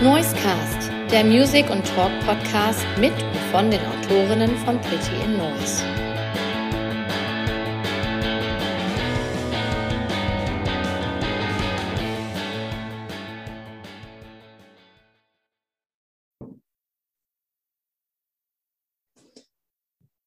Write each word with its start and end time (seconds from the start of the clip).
Noisecast, 0.00 0.92
der 1.10 1.24
Music- 1.24 1.68
und 1.70 1.84
Talk-Podcast 1.84 2.86
mit 3.00 3.10
und 3.10 3.36
von 3.50 3.68
den 3.68 3.80
Autorinnen 3.80 4.56
von 4.58 4.80
Pretty 4.80 5.24
in 5.24 5.36
Noise. 5.36 5.82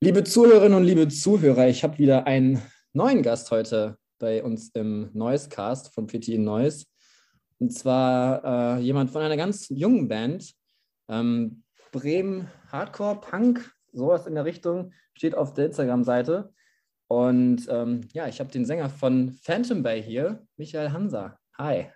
Liebe 0.02 0.26
Zuhörerinnen 0.26 0.78
und 0.78 0.84
liebe 0.84 1.08
Zuhörer, 1.08 1.70
ich 1.70 1.86
habe 1.86 1.98
wieder 1.98 2.28
einen 2.28 2.62
neuen 2.92 3.24
Gast 3.24 3.52
heute 3.52 3.98
bei 4.20 4.44
uns 4.44 4.72
im 4.74 5.12
Noisecast 5.14 5.94
von 5.94 6.08
Pretty 6.08 6.36
in 6.36 6.44
Noise. 6.44 6.91
Und 7.62 7.72
zwar 7.72 8.44
äh, 8.44 8.82
jemand 8.82 9.12
von 9.12 9.22
einer 9.22 9.38
ganz 9.38 9.70
jungen 9.70 10.08
Band. 10.08 10.52
Ähm, 11.08 11.62
Bremen 11.92 12.48
Hardcore, 12.72 13.22
Punk, 13.22 13.72
sowas 13.94 14.26
in 14.26 14.34
der 14.34 14.46
Richtung, 14.46 14.94
steht 15.14 15.36
auf 15.36 15.54
der 15.54 15.68
Instagram-Seite. 15.68 16.52
Und 17.08 17.68
ähm, 17.70 18.02
ja, 18.14 18.28
ich 18.28 18.40
habe 18.40 18.52
den 18.52 18.66
Sänger 18.66 18.90
von 18.90 19.34
Phantom 19.44 19.84
Bay 19.84 20.02
hier, 20.02 20.44
Michael 20.58 20.92
Hansa. 20.92 21.38
Hi. 21.56 21.92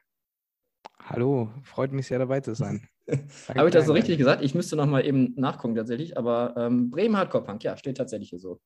Hallo, 1.02 1.50
freut 1.64 1.92
mich 1.94 2.06
sehr 2.06 2.20
dabei 2.20 2.42
zu 2.42 2.54
sein. 2.54 2.88
Habe 3.56 3.68
ich 3.68 3.74
das 3.74 3.88
so 3.88 3.94
richtig 3.94 4.20
gesagt? 4.20 4.44
Ich 4.44 4.54
müsste 4.54 4.76
noch 4.76 4.86
mal 4.86 5.04
eben 5.04 5.34
nachgucken 5.36 5.76
tatsächlich, 5.76 6.16
aber 6.16 6.54
ähm, 6.58 6.92
Bremen 6.92 7.18
Hardcore 7.18 7.44
Punk, 7.44 7.64
ja, 7.64 7.76
steht 7.76 7.98
tatsächlich 7.98 8.30
hier 8.30 8.40
so. 8.40 8.62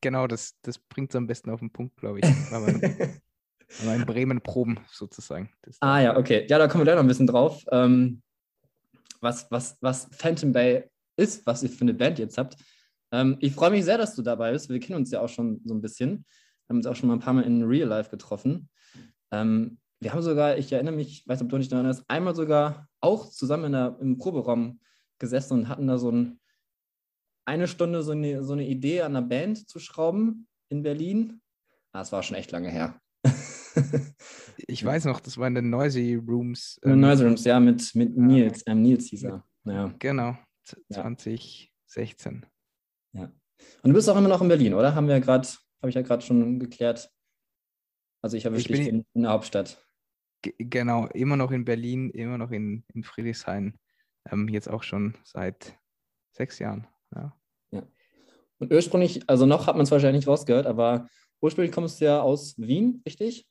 Genau, 0.00 0.26
das, 0.26 0.58
das 0.62 0.78
bringt 0.78 1.10
es 1.10 1.16
am 1.16 1.28
besten 1.28 1.50
auf 1.50 1.60
den 1.60 1.72
Punkt, 1.72 1.96
glaube 1.96 2.20
ich. 2.20 2.26
Aber 3.80 3.94
in 3.94 4.04
Bremen 4.04 4.40
proben 4.40 4.80
sozusagen. 4.90 5.50
ah 5.80 6.00
ja, 6.00 6.16
okay. 6.16 6.46
Ja, 6.48 6.58
da 6.58 6.68
kommen 6.68 6.82
wir 6.82 6.84
gleich 6.84 6.96
noch 6.96 7.04
ein 7.04 7.08
bisschen 7.08 7.26
drauf. 7.26 7.64
Ähm, 7.70 8.22
was, 9.20 9.50
was, 9.50 9.78
was 9.80 10.08
Phantom 10.12 10.52
Bay 10.52 10.84
ist, 11.16 11.46
was 11.46 11.62
ihr 11.62 11.70
für 11.70 11.82
eine 11.82 11.94
Band 11.94 12.18
jetzt 12.18 12.38
habt. 12.38 12.56
Ähm, 13.12 13.36
ich 13.40 13.54
freue 13.54 13.70
mich 13.70 13.84
sehr, 13.84 13.98
dass 13.98 14.14
du 14.14 14.22
dabei 14.22 14.52
bist. 14.52 14.68
Wir 14.68 14.80
kennen 14.80 14.98
uns 14.98 15.10
ja 15.10 15.20
auch 15.20 15.28
schon 15.28 15.60
so 15.64 15.74
ein 15.74 15.80
bisschen. 15.80 16.24
Wir 16.66 16.70
haben 16.70 16.76
uns 16.78 16.86
auch 16.86 16.96
schon 16.96 17.08
mal 17.08 17.14
ein 17.14 17.20
paar 17.20 17.34
Mal 17.34 17.44
in 17.44 17.62
Real 17.62 17.88
Life 17.88 18.10
getroffen. 18.10 18.68
Ähm, 19.30 19.78
wir 20.00 20.12
haben 20.12 20.22
sogar, 20.22 20.58
ich 20.58 20.72
erinnere 20.72 20.94
mich, 20.94 21.26
weiß 21.28 21.42
ob 21.42 21.48
du 21.48 21.58
nicht 21.58 21.70
noch 21.70 21.78
erinnerst, 21.78 22.04
einmal 22.08 22.34
sogar 22.34 22.88
auch 23.00 23.30
zusammen 23.30 23.66
in 23.66 23.72
der, 23.72 23.96
im 24.00 24.18
Proberaum 24.18 24.80
gesessen 25.18 25.54
und 25.54 25.68
hatten 25.68 25.86
da 25.86 25.98
so 25.98 26.10
ein, 26.10 26.40
eine 27.44 27.68
Stunde 27.68 28.02
so 28.02 28.12
eine, 28.12 28.42
so 28.42 28.52
eine 28.52 28.66
Idee 28.66 29.02
an 29.02 29.16
einer 29.16 29.26
Band 29.26 29.68
zu 29.68 29.78
schrauben 29.78 30.48
in 30.70 30.82
Berlin. 30.82 31.40
Ah, 31.92 32.00
das 32.00 32.10
war 32.10 32.22
schon 32.22 32.36
echt 32.36 32.50
lange 32.50 32.70
her. 32.70 32.98
ich 34.66 34.84
weiß 34.84 35.04
noch, 35.06 35.20
das 35.20 35.38
war 35.38 35.46
in 35.46 35.54
den 35.54 35.70
Noisy 35.70 36.14
Rooms. 36.14 36.80
Den 36.84 37.00
Noisy 37.00 37.24
Rooms, 37.24 37.44
ja, 37.44 37.60
mit, 37.60 37.94
mit 37.94 38.16
Nils, 38.16 38.62
ähm, 38.66 38.82
Nils 38.82 39.06
hieß 39.06 39.24
er. 39.24 39.44
Ja. 39.64 39.94
Genau, 39.98 40.36
2016. 40.90 42.46
Ja. 43.12 43.32
Und 43.82 43.90
du 43.90 43.92
bist 43.92 44.08
auch 44.08 44.16
immer 44.16 44.28
noch 44.28 44.42
in 44.42 44.48
Berlin, 44.48 44.74
oder? 44.74 44.94
Haben 44.94 45.06
wir 45.06 45.14
ja 45.14 45.20
gerade, 45.20 45.46
habe 45.80 45.88
ich 45.88 45.94
ja 45.94 46.02
gerade 46.02 46.22
schon 46.22 46.58
geklärt. 46.58 47.10
Also 48.22 48.36
ich 48.36 48.46
habe 48.46 48.56
wirklich 48.56 48.88
in, 48.88 49.04
in 49.14 49.22
der 49.22 49.32
Hauptstadt. 49.32 49.84
Genau, 50.42 51.06
immer 51.08 51.36
noch 51.36 51.52
in 51.52 51.64
Berlin, 51.64 52.10
immer 52.10 52.38
noch 52.38 52.50
in, 52.50 52.84
in 52.94 53.04
Friedrichshain. 53.04 53.78
Ähm, 54.30 54.48
jetzt 54.48 54.68
auch 54.68 54.82
schon 54.82 55.16
seit 55.24 55.78
sechs 56.32 56.58
Jahren. 56.58 56.86
Ja. 57.14 57.36
ja. 57.70 57.82
Und 58.58 58.72
ursprünglich, 58.72 59.28
also 59.28 59.46
noch 59.46 59.66
hat 59.66 59.76
man 59.76 59.84
es 59.84 59.90
wahrscheinlich 59.90 60.26
rausgehört, 60.26 60.66
aber 60.66 61.08
ursprünglich 61.40 61.72
kommst 61.72 62.00
du 62.00 62.06
ja 62.06 62.20
aus 62.20 62.58
Wien, 62.58 63.02
richtig? 63.06 63.46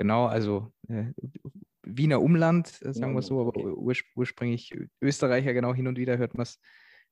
Genau, 0.00 0.24
also 0.24 0.72
äh, 0.88 1.12
Wiener 1.82 2.22
Umland, 2.22 2.80
äh, 2.80 2.94
sagen 2.94 3.14
wir 3.14 3.20
so, 3.20 3.38
aber 3.38 3.54
ur 3.54 3.94
ursprünglich 4.16 4.72
Österreicher, 5.02 5.52
genau, 5.52 5.74
hin 5.74 5.88
und 5.88 5.98
wieder 5.98 6.16
hört 6.16 6.32
man 6.32 6.44
es 6.44 6.58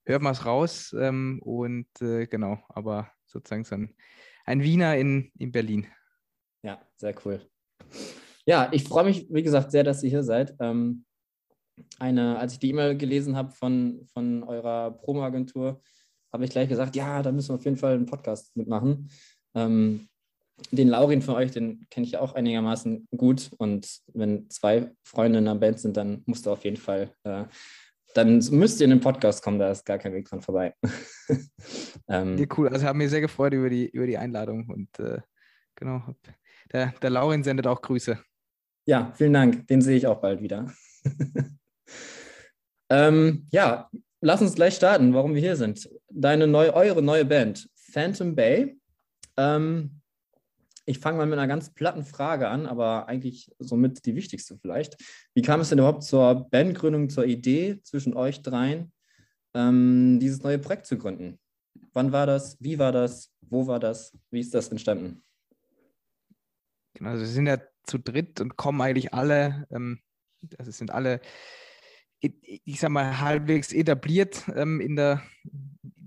hört 0.06 0.46
raus. 0.46 0.96
Ähm, 0.98 1.38
und 1.42 1.86
äh, 2.00 2.26
genau, 2.26 2.56
aber 2.70 3.12
sozusagen 3.26 3.64
so 3.64 3.74
ein, 3.74 3.94
ein 4.46 4.62
Wiener 4.62 4.96
in, 4.96 5.30
in 5.38 5.52
Berlin. 5.52 5.86
Ja, 6.62 6.80
sehr 6.96 7.14
cool. 7.26 7.46
Ja, 8.46 8.70
ich 8.72 8.84
freue 8.84 9.04
mich, 9.04 9.26
wie 9.28 9.42
gesagt, 9.42 9.70
sehr, 9.70 9.84
dass 9.84 10.02
ihr 10.02 10.08
hier 10.08 10.22
seid. 10.22 10.56
Ähm, 10.58 11.04
eine, 11.98 12.38
als 12.38 12.54
ich 12.54 12.58
die 12.58 12.70
E-Mail 12.70 12.96
gelesen 12.96 13.36
habe 13.36 13.52
von, 13.52 14.06
von 14.14 14.44
eurer 14.44 14.92
Promo-Agentur, 14.92 15.82
habe 16.32 16.44
ich 16.46 16.50
gleich 16.50 16.70
gesagt, 16.70 16.96
ja, 16.96 17.22
da 17.22 17.32
müssen 17.32 17.50
wir 17.50 17.56
auf 17.56 17.64
jeden 17.66 17.76
Fall 17.76 17.92
einen 17.92 18.06
Podcast 18.06 18.56
mitmachen. 18.56 19.10
Ähm, 19.54 20.08
den 20.70 20.88
Laurin 20.88 21.22
von 21.22 21.34
euch, 21.34 21.50
den 21.50 21.86
kenne 21.90 22.06
ich 22.06 22.12
ja 22.12 22.20
auch 22.20 22.34
einigermaßen 22.34 23.08
gut. 23.16 23.50
Und 23.58 24.00
wenn 24.12 24.48
zwei 24.50 24.90
Freunde 25.02 25.38
in 25.38 25.48
einer 25.48 25.58
Band 25.58 25.80
sind, 25.80 25.96
dann 25.96 26.22
musst 26.26 26.46
du 26.46 26.50
auf 26.50 26.64
jeden 26.64 26.76
Fall, 26.76 27.12
äh, 27.24 27.44
dann 28.14 28.42
müsst 28.50 28.80
ihr 28.80 28.84
in 28.84 28.90
den 28.90 29.00
Podcast 29.00 29.42
kommen, 29.42 29.58
da 29.58 29.70
ist 29.70 29.84
gar 29.84 29.98
kein 29.98 30.12
Weg 30.12 30.28
dran 30.28 30.40
vorbei. 30.40 30.74
ähm, 32.08 32.38
ja, 32.38 32.46
cool, 32.56 32.68
also 32.68 32.86
habe 32.86 32.98
mich 32.98 33.10
sehr 33.10 33.20
gefreut 33.20 33.52
über 33.52 33.70
die, 33.70 33.88
über 33.88 34.06
die 34.06 34.18
Einladung 34.18 34.68
und 34.68 34.98
äh, 34.98 35.20
genau, 35.74 36.02
der, 36.72 36.94
der 37.00 37.10
Laurin 37.10 37.44
sendet 37.44 37.66
auch 37.66 37.80
Grüße. 37.80 38.18
Ja, 38.86 39.12
vielen 39.14 39.34
Dank. 39.34 39.66
Den 39.66 39.82
sehe 39.82 39.96
ich 39.96 40.06
auch 40.06 40.20
bald 40.20 40.40
wieder. 40.40 40.72
ähm, 42.90 43.46
ja, 43.50 43.90
lass 44.20 44.40
uns 44.40 44.54
gleich 44.54 44.74
starten, 44.74 45.12
warum 45.12 45.34
wir 45.34 45.42
hier 45.42 45.56
sind. 45.56 45.88
Deine 46.10 46.46
neue, 46.46 46.72
eure 46.72 47.02
neue 47.02 47.26
Band, 47.26 47.68
Phantom 47.74 48.34
Bay. 48.34 48.78
Ähm, 49.36 49.97
ich 50.88 51.00
fange 51.00 51.18
mal 51.18 51.26
mit 51.26 51.38
einer 51.38 51.46
ganz 51.46 51.70
platten 51.74 52.02
Frage 52.02 52.48
an, 52.48 52.66
aber 52.66 53.08
eigentlich 53.08 53.52
somit 53.58 54.06
die 54.06 54.14
wichtigste 54.14 54.56
vielleicht. 54.56 54.96
Wie 55.34 55.42
kam 55.42 55.60
es 55.60 55.68
denn 55.68 55.78
überhaupt 55.78 56.02
zur 56.02 56.48
Bandgründung, 56.48 57.10
zur 57.10 57.26
Idee 57.26 57.80
zwischen 57.82 58.14
euch 58.14 58.40
dreien, 58.40 58.90
ähm, 59.52 60.18
dieses 60.18 60.42
neue 60.42 60.58
Projekt 60.58 60.86
zu 60.86 60.96
gründen? 60.96 61.38
Wann 61.92 62.12
war 62.12 62.24
das? 62.24 62.56
Wie 62.60 62.78
war 62.78 62.90
das? 62.90 63.30
Wo 63.42 63.66
war 63.66 63.78
das? 63.80 64.16
Wie 64.30 64.40
ist 64.40 64.54
das 64.54 64.68
entstanden? 64.68 65.22
Genau, 66.94 67.10
also 67.10 67.20
wir 67.20 67.28
sind 67.28 67.46
ja 67.46 67.58
zu 67.84 67.98
dritt 67.98 68.40
und 68.40 68.56
kommen 68.56 68.80
eigentlich 68.80 69.12
alle, 69.12 69.66
ähm, 69.70 69.98
also 70.56 70.70
sind 70.70 70.90
alle, 70.90 71.20
ich 72.20 72.80
sag 72.80 72.90
mal, 72.90 73.20
halbwegs 73.20 73.74
etabliert 73.74 74.44
ähm, 74.56 74.80
in, 74.80 74.96
der, 74.96 75.22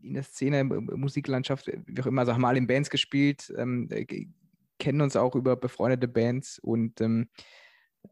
in 0.02 0.16
der 0.16 0.24
Szene, 0.24 0.64
Musiklandschaft, 0.64 1.68
wie 1.86 2.02
auch 2.02 2.08
immer, 2.08 2.22
also 2.22 2.34
haben 2.34 2.46
alle 2.46 2.58
in 2.58 2.68
Bands 2.68 2.90
gespielt, 2.90 3.54
ähm, 3.56 3.88
äh, 3.92 4.26
kennen 4.82 5.02
uns 5.02 5.16
auch 5.16 5.36
über 5.36 5.56
befreundete 5.56 6.08
Bands 6.08 6.58
und 6.60 7.00
ähm, 7.02 7.30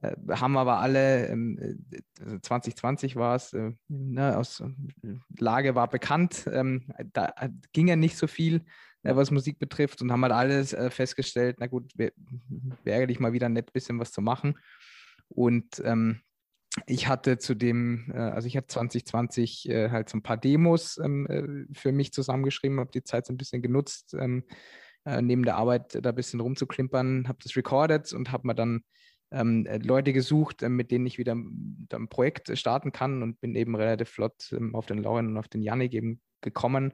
äh, 0.02 0.16
haben 0.30 0.56
aber 0.56 0.80
alle, 0.80 1.28
ähm, 1.28 1.84
2020 2.42 3.16
war 3.16 3.36
es, 3.36 3.54
äh, 3.54 3.72
ne, 3.88 4.38
aus 4.38 4.64
Lage 5.40 5.74
war 5.74 5.90
bekannt, 5.90 6.48
ähm, 6.54 6.94
da 7.12 7.34
ging 7.74 7.88
ja 7.88 7.96
nicht 7.96 8.18
so 8.18 8.28
viel 8.28 8.66
äh, 9.02 9.16
was 9.16 9.32
Musik 9.32 9.58
betrifft 9.58 10.02
und 10.02 10.12
haben 10.12 10.22
halt 10.22 10.34
alles 10.34 10.74
äh, 10.74 10.92
festgestellt, 10.92 11.58
na 11.60 11.66
gut, 11.66 11.92
wäre 11.98 12.14
wär 12.84 12.98
eigentlich 12.98 13.20
mal 13.20 13.34
wieder 13.34 13.50
nett, 13.50 13.74
bisschen 13.74 14.00
was 14.00 14.12
zu 14.12 14.22
machen. 14.22 14.60
Und 15.28 15.82
ähm, 15.84 16.22
ich 16.86 17.08
hatte 17.08 17.40
zu 17.40 17.56
dem, 17.56 18.12
äh, 18.14 18.20
also 18.20 18.48
ich 18.48 18.58
habe 18.58 18.68
2020 18.68 19.70
äh, 19.70 19.90
halt 19.90 20.10
so 20.10 20.18
ein 20.18 20.24
paar 20.24 20.38
Demos 20.38 21.00
ähm, 21.04 21.26
äh, 21.28 21.74
für 21.74 21.92
mich 21.92 22.14
zusammengeschrieben, 22.14 22.80
habe 22.80 22.92
die 22.92 23.04
Zeit 23.04 23.26
so 23.26 23.34
ein 23.34 23.38
bisschen 23.38 23.64
genutzt, 23.64 24.14
ähm, 24.14 24.44
äh, 25.06 25.22
neben 25.22 25.44
der 25.44 25.56
Arbeit 25.56 25.98
da 26.04 26.10
ein 26.10 26.16
bisschen 26.16 26.40
rumzuklimpern, 26.40 27.28
habe 27.28 27.40
das 27.42 27.56
recorded 27.56 28.12
und 28.14 28.32
habe 28.32 28.48
mir 28.48 28.56
dann 28.56 28.82
ähm, 29.32 29.68
Leute 29.84 30.14
gesucht, 30.14 30.62
mit 30.62 30.92
denen 30.92 31.06
ich 31.06 31.18
wieder 31.18 31.34
ein 31.34 32.08
Projekt 32.10 32.58
starten 32.58 32.92
kann 32.92 33.22
und 33.22 33.40
bin 33.42 33.56
eben 33.56 33.76
relativ 33.76 34.10
flott 34.10 34.52
ähm, 34.52 34.76
auf 34.76 34.86
den 34.86 34.98
Lauren 34.98 35.28
und 35.28 35.38
auf 35.38 35.48
den 35.48 35.62
Janik 35.62 35.94
eben 35.94 36.22
gekommen 36.42 36.94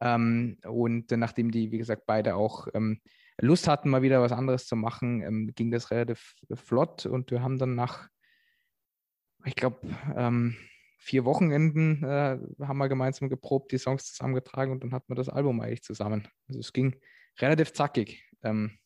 ähm, 0.00 0.58
und 0.64 1.10
nachdem 1.10 1.50
die, 1.50 1.72
wie 1.72 1.78
gesagt, 1.78 2.04
beide 2.06 2.36
auch 2.36 2.68
ähm, 2.74 3.00
Lust 3.40 3.68
hatten, 3.68 3.90
mal 3.90 4.02
wieder 4.02 4.20
was 4.20 4.32
anderes 4.32 4.66
zu 4.66 4.76
machen, 4.76 5.22
ähm, 5.22 5.52
ging 5.54 5.70
das 5.70 5.90
relativ 5.90 6.34
flott 6.54 7.06
und 7.06 7.30
wir 7.30 7.42
haben 7.42 7.58
dann 7.58 7.74
nach, 7.74 8.08
ich 9.44 9.56
glaube, 9.56 9.80
ähm, 10.16 10.56
vier 10.98 11.24
Wochenenden 11.24 12.02
äh, 12.04 12.38
haben 12.60 12.78
wir 12.78 12.88
gemeinsam 12.88 13.28
geprobt, 13.28 13.72
die 13.72 13.78
Songs 13.78 14.12
zusammengetragen 14.12 14.72
und 14.72 14.82
dann 14.82 14.92
hatten 14.92 15.08
wir 15.08 15.16
das 15.16 15.28
Album 15.28 15.60
eigentlich 15.60 15.82
zusammen. 15.82 16.28
Also 16.48 16.60
es 16.60 16.72
ging 16.72 16.96
relativ 17.40 17.72
zackig. 17.72 18.24
Ähm, 18.42 18.78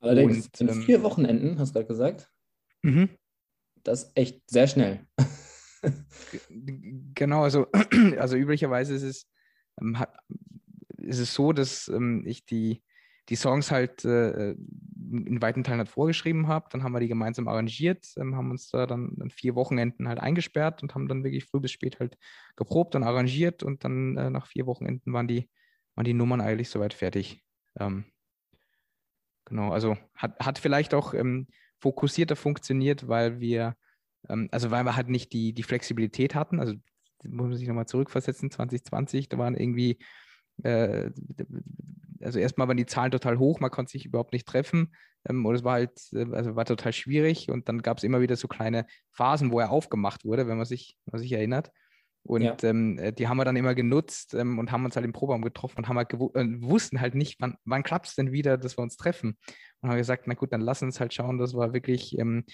Allerdings 0.00 0.46
und, 0.46 0.60
in 0.60 0.68
ähm, 0.68 0.82
vier 0.82 1.02
Wochenenden, 1.02 1.58
hast 1.58 1.70
du 1.70 1.74
gerade 1.74 1.86
gesagt. 1.86 2.30
Mhm. 2.82 3.10
Das 3.82 4.04
ist 4.04 4.16
echt 4.16 4.50
sehr 4.50 4.66
schnell. 4.66 5.06
genau, 7.14 7.42
also, 7.42 7.66
also 8.18 8.36
üblicherweise 8.36 8.94
ist 8.94 9.02
es 9.02 9.26
ähm, 9.80 9.96
ist 10.98 11.18
es 11.18 11.34
so, 11.34 11.52
dass 11.52 11.88
ähm, 11.88 12.24
ich 12.26 12.44
die, 12.44 12.82
die 13.28 13.36
Songs 13.36 13.70
halt 13.70 14.04
äh, 14.04 14.50
in 14.52 15.42
weiten 15.42 15.64
Teilen 15.64 15.78
halt 15.78 15.88
vorgeschrieben 15.88 16.46
habe. 16.46 16.68
Dann 16.70 16.82
haben 16.82 16.92
wir 16.92 17.00
die 17.00 17.08
gemeinsam 17.08 17.48
arrangiert, 17.48 18.06
ähm, 18.16 18.36
haben 18.36 18.50
uns 18.50 18.70
da 18.70 18.86
dann, 18.86 19.12
dann, 19.16 19.30
vier 19.30 19.54
Wochenenden 19.54 20.08
halt 20.08 20.20
eingesperrt 20.20 20.82
und 20.82 20.94
haben 20.94 21.08
dann 21.08 21.24
wirklich 21.24 21.46
früh 21.46 21.60
bis 21.60 21.72
spät 21.72 21.98
halt 22.00 22.16
geprobt 22.56 22.94
und 22.94 23.02
arrangiert 23.02 23.62
und 23.62 23.84
dann 23.84 24.16
äh, 24.16 24.30
nach 24.30 24.46
vier 24.46 24.66
Wochenenden 24.66 25.12
waren 25.12 25.28
die, 25.28 25.48
waren 25.94 26.04
die 26.04 26.14
Nummern 26.14 26.40
eigentlich 26.40 26.68
soweit 26.68 26.94
fertig. 26.94 27.42
Ähm, 27.78 28.04
genau, 29.44 29.72
also 29.72 29.96
hat, 30.14 30.38
hat 30.40 30.58
vielleicht 30.58 30.94
auch 30.94 31.14
ähm, 31.14 31.46
fokussierter 31.80 32.36
funktioniert, 32.36 33.08
weil 33.08 33.40
wir 33.40 33.76
Ähm, 34.28 34.48
also 34.52 34.70
weil 34.70 34.84
wir 34.84 34.96
halt 34.96 35.08
nicht 35.08 35.32
die, 35.32 35.52
die 35.54 35.62
Flexibilität 35.62 36.34
hatten. 36.34 36.60
Also 36.60 36.74
muss 37.24 37.48
man 37.48 37.56
sich 37.56 37.68
nochmal 37.68 37.86
zurückversetzen, 37.86 38.50
2020, 38.50 39.28
da 39.28 39.38
waren 39.38 39.56
irgendwie, 39.56 39.98
äh, 40.62 41.10
also 42.20 42.38
erstmal 42.38 42.68
waren 42.68 42.76
die 42.76 42.86
Zahlen 42.86 43.10
total 43.12 43.38
hoch, 43.38 43.60
man 43.60 43.70
konnte 43.70 43.92
sich 43.92 44.06
überhaupt 44.06 44.32
nicht 44.32 44.46
treffen. 44.46 44.94
Ähm, 45.28 45.44
und 45.46 45.54
es 45.54 45.64
war 45.64 45.74
halt, 45.74 45.92
äh, 46.12 46.26
also 46.32 46.56
war 46.56 46.64
total 46.64 46.92
schwierig. 46.92 47.50
Und 47.50 47.68
dann 47.68 47.82
gab 47.82 47.98
es 47.98 48.04
immer 48.04 48.20
wieder 48.20 48.36
so 48.36 48.48
kleine 48.48 48.86
Phasen, 49.12 49.52
wo 49.52 49.60
er 49.60 49.70
aufgemacht 49.70 50.24
wurde, 50.24 50.46
wenn 50.48 50.56
man 50.58 50.66
sich, 50.66 50.98
wenn 51.06 51.12
man 51.12 51.22
sich 51.22 51.32
erinnert. 51.32 51.70
Und 52.22 52.42
ja. 52.42 52.56
ähm, 52.62 52.98
äh, 52.98 53.12
die 53.12 53.28
haben 53.28 53.38
wir 53.38 53.44
dann 53.44 53.56
immer 53.56 53.74
genutzt 53.74 54.34
ähm, 54.34 54.58
und 54.58 54.70
haben 54.70 54.84
uns 54.84 54.94
halt 54.94 55.04
im 55.04 55.12
Proberaum 55.12 55.42
getroffen 55.42 55.78
und 55.78 55.88
haben 55.88 55.96
halt 55.96 56.12
äh, 56.12 56.62
wussten 56.62 57.00
halt 57.00 57.14
nicht, 57.14 57.40
wann, 57.40 57.56
wann 57.64 57.82
klappt 57.82 58.08
es 58.08 58.14
denn 58.14 58.32
wieder, 58.32 58.58
dass 58.58 58.76
wir 58.78 58.82
uns 58.82 58.96
treffen. 58.96 59.38
Und 59.80 59.88
haben 59.88 59.96
gesagt, 59.96 60.26
na 60.26 60.34
gut, 60.34 60.52
dann 60.52 60.60
lass 60.60 60.82
uns 60.82 61.00
halt 61.00 61.14
schauen, 61.14 61.38
dass 61.38 61.54
wir 61.54 61.72
wirklich 61.72 62.18
ähm, 62.18 62.44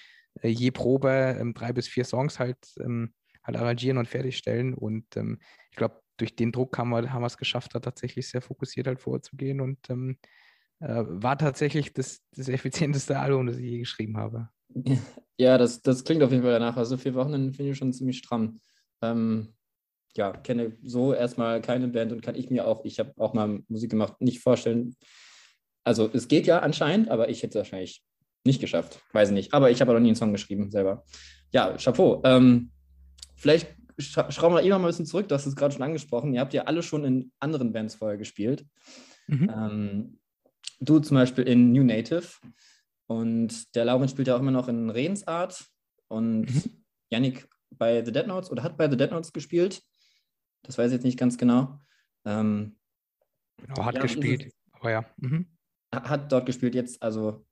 äh, 0.42 0.48
je 0.48 0.70
Probe 0.70 1.36
ähm, 1.38 1.52
drei 1.54 1.72
bis 1.72 1.88
vier 1.88 2.04
Songs 2.04 2.38
halt, 2.38 2.58
ähm, 2.80 3.12
halt 3.42 3.56
arrangieren 3.56 3.98
und 3.98 4.08
fertigstellen. 4.08 4.72
Und 4.74 5.16
ähm, 5.16 5.38
ich 5.70 5.76
glaube, 5.76 6.00
durch 6.16 6.36
den 6.36 6.52
Druck 6.52 6.78
haben 6.78 6.90
wir, 6.90 7.12
haben 7.12 7.22
wir 7.22 7.26
es 7.26 7.36
geschafft, 7.36 7.74
da 7.74 7.80
tatsächlich 7.80 8.28
sehr 8.28 8.40
fokussiert 8.40 8.86
halt 8.86 9.00
vorzugehen 9.00 9.60
und 9.60 9.78
äh, 9.90 10.14
war 10.80 11.36
tatsächlich 11.36 11.92
das, 11.92 12.20
das 12.32 12.48
effizienteste 12.48 13.18
Album, 13.18 13.46
das 13.46 13.56
ich 13.56 13.64
je 13.64 13.78
geschrieben 13.78 14.16
habe. 14.16 14.48
Ja, 15.38 15.58
das, 15.58 15.82
das 15.82 16.04
klingt 16.04 16.22
auf 16.22 16.30
jeden 16.30 16.42
Fall 16.42 16.52
danach. 16.52 16.76
Also 16.76 16.96
vier 16.96 17.14
Wochen 17.14 17.52
finde 17.52 17.72
ich 17.72 17.76
schon 17.76 17.92
ziemlich 17.92 18.18
stramm. 18.18 18.60
Ähm, 19.02 19.54
ja, 20.16 20.32
kenne 20.32 20.76
so 20.82 21.12
erstmal 21.12 21.60
keine 21.60 21.88
Band 21.88 22.12
und 22.12 22.22
kann 22.22 22.34
ich 22.34 22.50
mir 22.50 22.66
auch, 22.66 22.84
ich 22.84 22.98
habe 22.98 23.12
auch 23.18 23.34
mal 23.34 23.60
Musik 23.68 23.90
gemacht, 23.90 24.20
nicht 24.20 24.40
vorstellen. 24.40 24.96
Also 25.84 26.10
es 26.12 26.28
geht 26.28 26.46
ja 26.46 26.60
anscheinend, 26.60 27.10
aber 27.10 27.28
ich 27.28 27.42
hätte 27.42 27.58
es 27.58 27.64
wahrscheinlich 27.64 28.02
nicht 28.44 28.60
geschafft. 28.60 29.00
Weiß 29.12 29.28
ich 29.28 29.34
nicht. 29.34 29.54
Aber 29.54 29.70
ich 29.70 29.80
habe 29.80 29.92
noch 29.92 30.00
nie 30.00 30.08
einen 30.08 30.16
Song 30.16 30.32
geschrieben 30.32 30.70
selber. 30.70 31.04
Ja, 31.52 31.76
Chapeau. 31.76 32.22
Ähm, 32.24 32.70
vielleicht 33.36 33.74
scha 33.98 34.30
schrauben 34.30 34.54
wir 34.54 34.62
eh 34.62 34.68
noch 34.68 34.78
mal 34.78 34.86
ein 34.86 34.90
bisschen 34.90 35.06
zurück. 35.06 35.28
Du 35.28 35.34
hast 35.34 35.46
es 35.46 35.56
gerade 35.56 35.74
schon 35.74 35.82
angesprochen. 35.82 36.32
Ihr 36.32 36.40
habt 36.40 36.54
ja 36.54 36.64
alle 36.64 36.82
schon 36.82 37.04
in 37.04 37.32
anderen 37.40 37.72
Bands 37.72 37.96
vorher 37.96 38.16
gespielt. 38.16 38.64
Mhm. 39.26 39.50
Ähm, 39.54 40.18
du 40.80 40.98
zum 41.00 41.16
Beispiel 41.16 41.44
in 41.44 41.72
New 41.72 41.84
Native. 41.84 42.28
Und 43.06 43.74
der 43.74 43.84
Lauren 43.84 44.08
spielt 44.08 44.28
ja 44.28 44.36
auch 44.36 44.40
immer 44.40 44.50
noch 44.50 44.68
in 44.68 44.90
Redensart. 44.90 45.64
Und 46.08 46.42
mhm. 46.42 46.84
Yannick 47.10 47.48
bei 47.70 48.04
The 48.04 48.12
Dead 48.12 48.26
Notes 48.26 48.50
oder 48.50 48.62
hat 48.62 48.76
bei 48.76 48.88
The 48.90 48.96
Dead 48.96 49.10
Notes 49.10 49.32
gespielt. 49.32 49.82
Das 50.62 50.78
weiß 50.78 50.88
ich 50.88 50.94
jetzt 50.94 51.04
nicht 51.04 51.18
ganz 51.18 51.38
genau. 51.38 51.80
Ähm, 52.24 52.76
genau, 53.56 53.84
hat 53.84 53.96
ja, 53.96 54.02
gespielt, 54.02 54.52
aber 54.72 54.90
ja. 54.90 55.04
Mhm. 55.16 55.46
Hat 55.94 56.30
dort 56.32 56.46
gespielt, 56.46 56.74
jetzt 56.74 57.02
also. 57.02 57.46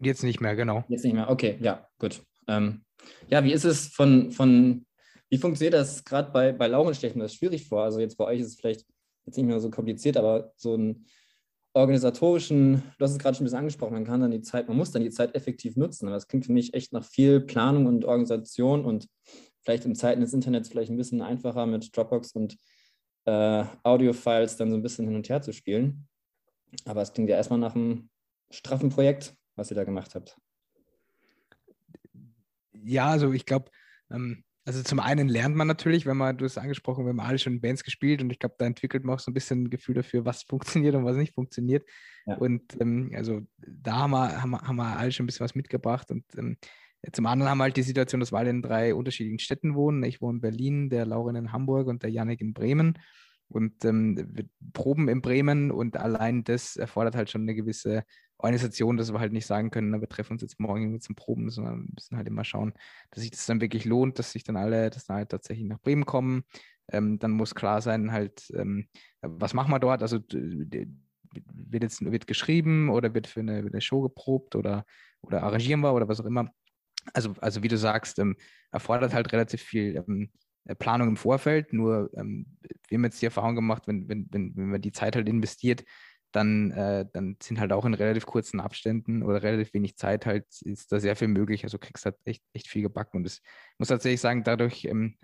Jetzt 0.00 0.22
nicht 0.22 0.40
mehr, 0.40 0.56
genau. 0.56 0.84
Jetzt 0.88 1.04
nicht 1.04 1.14
mehr, 1.14 1.30
okay, 1.30 1.58
ja, 1.60 1.88
gut. 1.98 2.22
Ähm, 2.48 2.84
ja, 3.28 3.44
wie 3.44 3.52
ist 3.52 3.64
es 3.64 3.88
von, 3.88 4.30
von 4.32 4.86
wie 5.28 5.38
funktioniert 5.38 5.74
das 5.74 6.04
gerade 6.04 6.30
bei, 6.30 6.52
bei 6.52 6.66
Lauren, 6.66 6.94
stelle 6.94 7.10
ich 7.10 7.16
mir 7.16 7.24
das 7.24 7.34
schwierig 7.34 7.68
vor? 7.68 7.82
Also 7.82 8.00
jetzt 8.00 8.16
bei 8.16 8.24
euch 8.24 8.40
ist 8.40 8.48
es 8.48 8.56
vielleicht 8.56 8.84
jetzt 9.24 9.36
nicht 9.36 9.46
mehr 9.46 9.60
so 9.60 9.70
kompliziert, 9.70 10.16
aber 10.16 10.52
so 10.56 10.74
einen 10.74 11.06
organisatorischen, 11.74 12.82
du 12.98 13.04
hast 13.04 13.12
es 13.12 13.18
gerade 13.18 13.36
schon 13.36 13.44
ein 13.44 13.46
bisschen 13.46 13.58
angesprochen, 13.58 13.92
man 13.92 14.04
kann 14.04 14.20
dann 14.20 14.30
die 14.30 14.40
Zeit, 14.40 14.68
man 14.68 14.76
muss 14.76 14.92
dann 14.92 15.02
die 15.02 15.10
Zeit 15.10 15.34
effektiv 15.34 15.76
nutzen. 15.76 16.06
Aber 16.06 16.16
das 16.16 16.28
klingt 16.28 16.46
für 16.46 16.52
mich 16.52 16.74
echt 16.74 16.92
nach 16.92 17.04
viel 17.04 17.40
Planung 17.40 17.86
und 17.86 18.04
Organisation 18.04 18.84
und 18.84 19.08
vielleicht 19.66 19.84
in 19.84 19.96
Zeiten 19.96 20.20
des 20.20 20.32
Internets 20.32 20.68
vielleicht 20.68 20.92
ein 20.92 20.96
bisschen 20.96 21.20
einfacher 21.20 21.66
mit 21.66 21.94
Dropbox 21.94 22.32
und 22.32 22.56
äh, 23.24 23.64
Audio-Files 23.82 24.56
dann 24.56 24.70
so 24.70 24.76
ein 24.76 24.82
bisschen 24.82 25.06
hin 25.06 25.16
und 25.16 25.28
her 25.28 25.42
zu 25.42 25.52
spielen. 25.52 26.06
Aber 26.84 27.02
es 27.02 27.12
klingt 27.12 27.28
ja 27.28 27.36
erstmal 27.36 27.58
nach 27.58 27.74
einem 27.74 28.08
straffen 28.50 28.90
Projekt, 28.90 29.34
was 29.56 29.72
ihr 29.72 29.74
da 29.74 29.82
gemacht 29.82 30.14
habt. 30.14 30.36
Ja, 32.84 33.08
also 33.08 33.32
ich 33.32 33.44
glaube, 33.44 33.72
ähm, 34.08 34.44
also 34.64 34.84
zum 34.84 35.00
einen 35.00 35.28
lernt 35.28 35.56
man 35.56 35.66
natürlich, 35.66 36.06
wenn 36.06 36.16
man, 36.16 36.38
du 36.38 36.44
hast 36.44 36.58
angesprochen, 36.58 37.04
wir 37.04 37.10
haben 37.10 37.18
alle 37.18 37.40
schon 37.40 37.54
in 37.54 37.60
Bands 37.60 37.82
gespielt 37.82 38.22
und 38.22 38.30
ich 38.30 38.38
glaube, 38.38 38.54
da 38.58 38.66
entwickelt 38.66 39.02
man 39.02 39.16
auch 39.16 39.20
so 39.20 39.32
ein 39.32 39.34
bisschen 39.34 39.64
ein 39.64 39.70
Gefühl 39.70 39.96
dafür, 39.96 40.24
was 40.24 40.42
funktioniert 40.48 40.94
und 40.94 41.04
was 41.04 41.16
nicht 41.16 41.34
funktioniert. 41.34 41.84
Ja. 42.24 42.36
Und 42.36 42.80
ähm, 42.80 43.10
also 43.16 43.42
da 43.56 43.96
haben 43.96 44.12
wir, 44.12 44.40
haben, 44.40 44.50
wir, 44.50 44.60
haben 44.60 44.76
wir 44.76 44.96
alle 44.96 45.10
schon 45.10 45.24
ein 45.24 45.26
bisschen 45.26 45.44
was 45.44 45.56
mitgebracht 45.56 46.12
und 46.12 46.24
ähm, 46.36 46.56
zum 47.12 47.26
anderen 47.26 47.50
haben 47.50 47.58
wir 47.58 47.64
halt 47.64 47.76
die 47.76 47.82
Situation, 47.82 48.20
dass 48.20 48.32
wir 48.32 48.38
alle 48.38 48.50
in 48.50 48.62
drei 48.62 48.94
unterschiedlichen 48.94 49.38
Städten 49.38 49.74
wohnen. 49.74 50.02
Ich 50.02 50.20
wohne 50.20 50.36
in 50.36 50.40
Berlin, 50.40 50.90
der 50.90 51.06
Lauren 51.06 51.36
in 51.36 51.52
Hamburg 51.52 51.86
und 51.86 52.02
der 52.02 52.10
Janik 52.10 52.40
in 52.40 52.52
Bremen. 52.52 52.98
Und 53.48 53.84
ähm, 53.84 54.16
wir 54.32 54.44
proben 54.72 55.08
in 55.08 55.22
Bremen 55.22 55.70
und 55.70 55.96
allein 55.96 56.42
das 56.42 56.76
erfordert 56.76 57.14
halt 57.14 57.30
schon 57.30 57.42
eine 57.42 57.54
gewisse 57.54 58.02
Organisation, 58.38 58.96
dass 58.96 59.12
wir 59.12 59.20
halt 59.20 59.32
nicht 59.32 59.46
sagen 59.46 59.70
können, 59.70 59.90
na, 59.90 60.00
wir 60.00 60.08
treffen 60.08 60.32
uns 60.32 60.42
jetzt 60.42 60.58
morgen 60.58 61.00
zum 61.00 61.14
Proben, 61.14 61.48
sondern 61.50 61.88
müssen 61.94 62.16
halt 62.16 62.26
immer 62.26 62.44
schauen, 62.44 62.74
dass 63.10 63.22
sich 63.22 63.30
das 63.30 63.46
dann 63.46 63.60
wirklich 63.60 63.84
lohnt, 63.84 64.18
dass 64.18 64.32
sich 64.32 64.44
dann 64.44 64.56
alle, 64.56 64.90
dass 64.90 65.06
dann 65.06 65.18
halt 65.18 65.30
tatsächlich 65.30 65.66
nach 65.66 65.80
Bremen 65.80 66.04
kommen. 66.04 66.44
Ähm, 66.90 67.18
dann 67.18 67.32
muss 67.32 67.54
klar 67.54 67.80
sein, 67.80 68.12
halt, 68.12 68.50
ähm, 68.54 68.88
was 69.22 69.54
machen 69.54 69.70
wir 69.70 69.78
dort? 69.78 70.02
Also 70.02 70.18
wird 70.28 71.82
jetzt 71.82 72.04
wird 72.04 72.26
geschrieben 72.26 72.90
oder 72.90 73.14
wird 73.14 73.26
für 73.26 73.40
eine, 73.40 73.58
eine 73.58 73.80
Show 73.80 74.02
geprobt 74.02 74.54
oder, 74.56 74.84
oder 75.22 75.42
arrangieren 75.42 75.80
wir 75.80 75.92
oder 75.94 76.08
was 76.08 76.20
auch 76.20 76.26
immer 76.26 76.50
also, 77.12 77.34
also 77.40 77.62
wie 77.62 77.68
du 77.68 77.76
sagst, 77.76 78.18
ähm, 78.18 78.36
erfordert 78.70 79.14
halt 79.14 79.32
relativ 79.32 79.62
viel 79.62 79.96
ähm, 79.96 80.30
äh, 80.66 80.74
Planung 80.74 81.08
im 81.08 81.16
Vorfeld. 81.16 81.72
Nur 81.72 82.10
ähm, 82.16 82.46
wir 82.88 82.96
haben 82.96 83.04
jetzt 83.04 83.20
die 83.22 83.26
Erfahrung 83.26 83.54
gemacht, 83.54 83.84
wenn, 83.86 84.08
wenn, 84.08 84.26
wenn, 84.30 84.56
wenn 84.56 84.70
man 84.70 84.80
die 84.80 84.92
Zeit 84.92 85.16
halt 85.16 85.28
investiert, 85.28 85.84
dann, 86.32 86.70
äh, 86.72 87.06
dann 87.12 87.36
sind 87.42 87.60
halt 87.60 87.72
auch 87.72 87.84
in 87.84 87.94
relativ 87.94 88.26
kurzen 88.26 88.60
Abständen 88.60 89.22
oder 89.22 89.42
relativ 89.42 89.72
wenig 89.72 89.96
Zeit 89.96 90.26
halt, 90.26 90.44
ist 90.62 90.92
da 90.92 91.00
sehr 91.00 91.16
viel 91.16 91.28
möglich. 91.28 91.64
Also 91.64 91.78
kriegst 91.78 92.04
halt 92.04 92.16
echt, 92.24 92.42
echt 92.52 92.68
viel 92.68 92.82
gebacken. 92.82 93.18
Und 93.18 93.26
ich 93.26 93.40
muss 93.78 93.88
tatsächlich 93.88 94.20
sagen, 94.20 94.44
dadurch 94.44 94.84
ähm, 94.84 95.16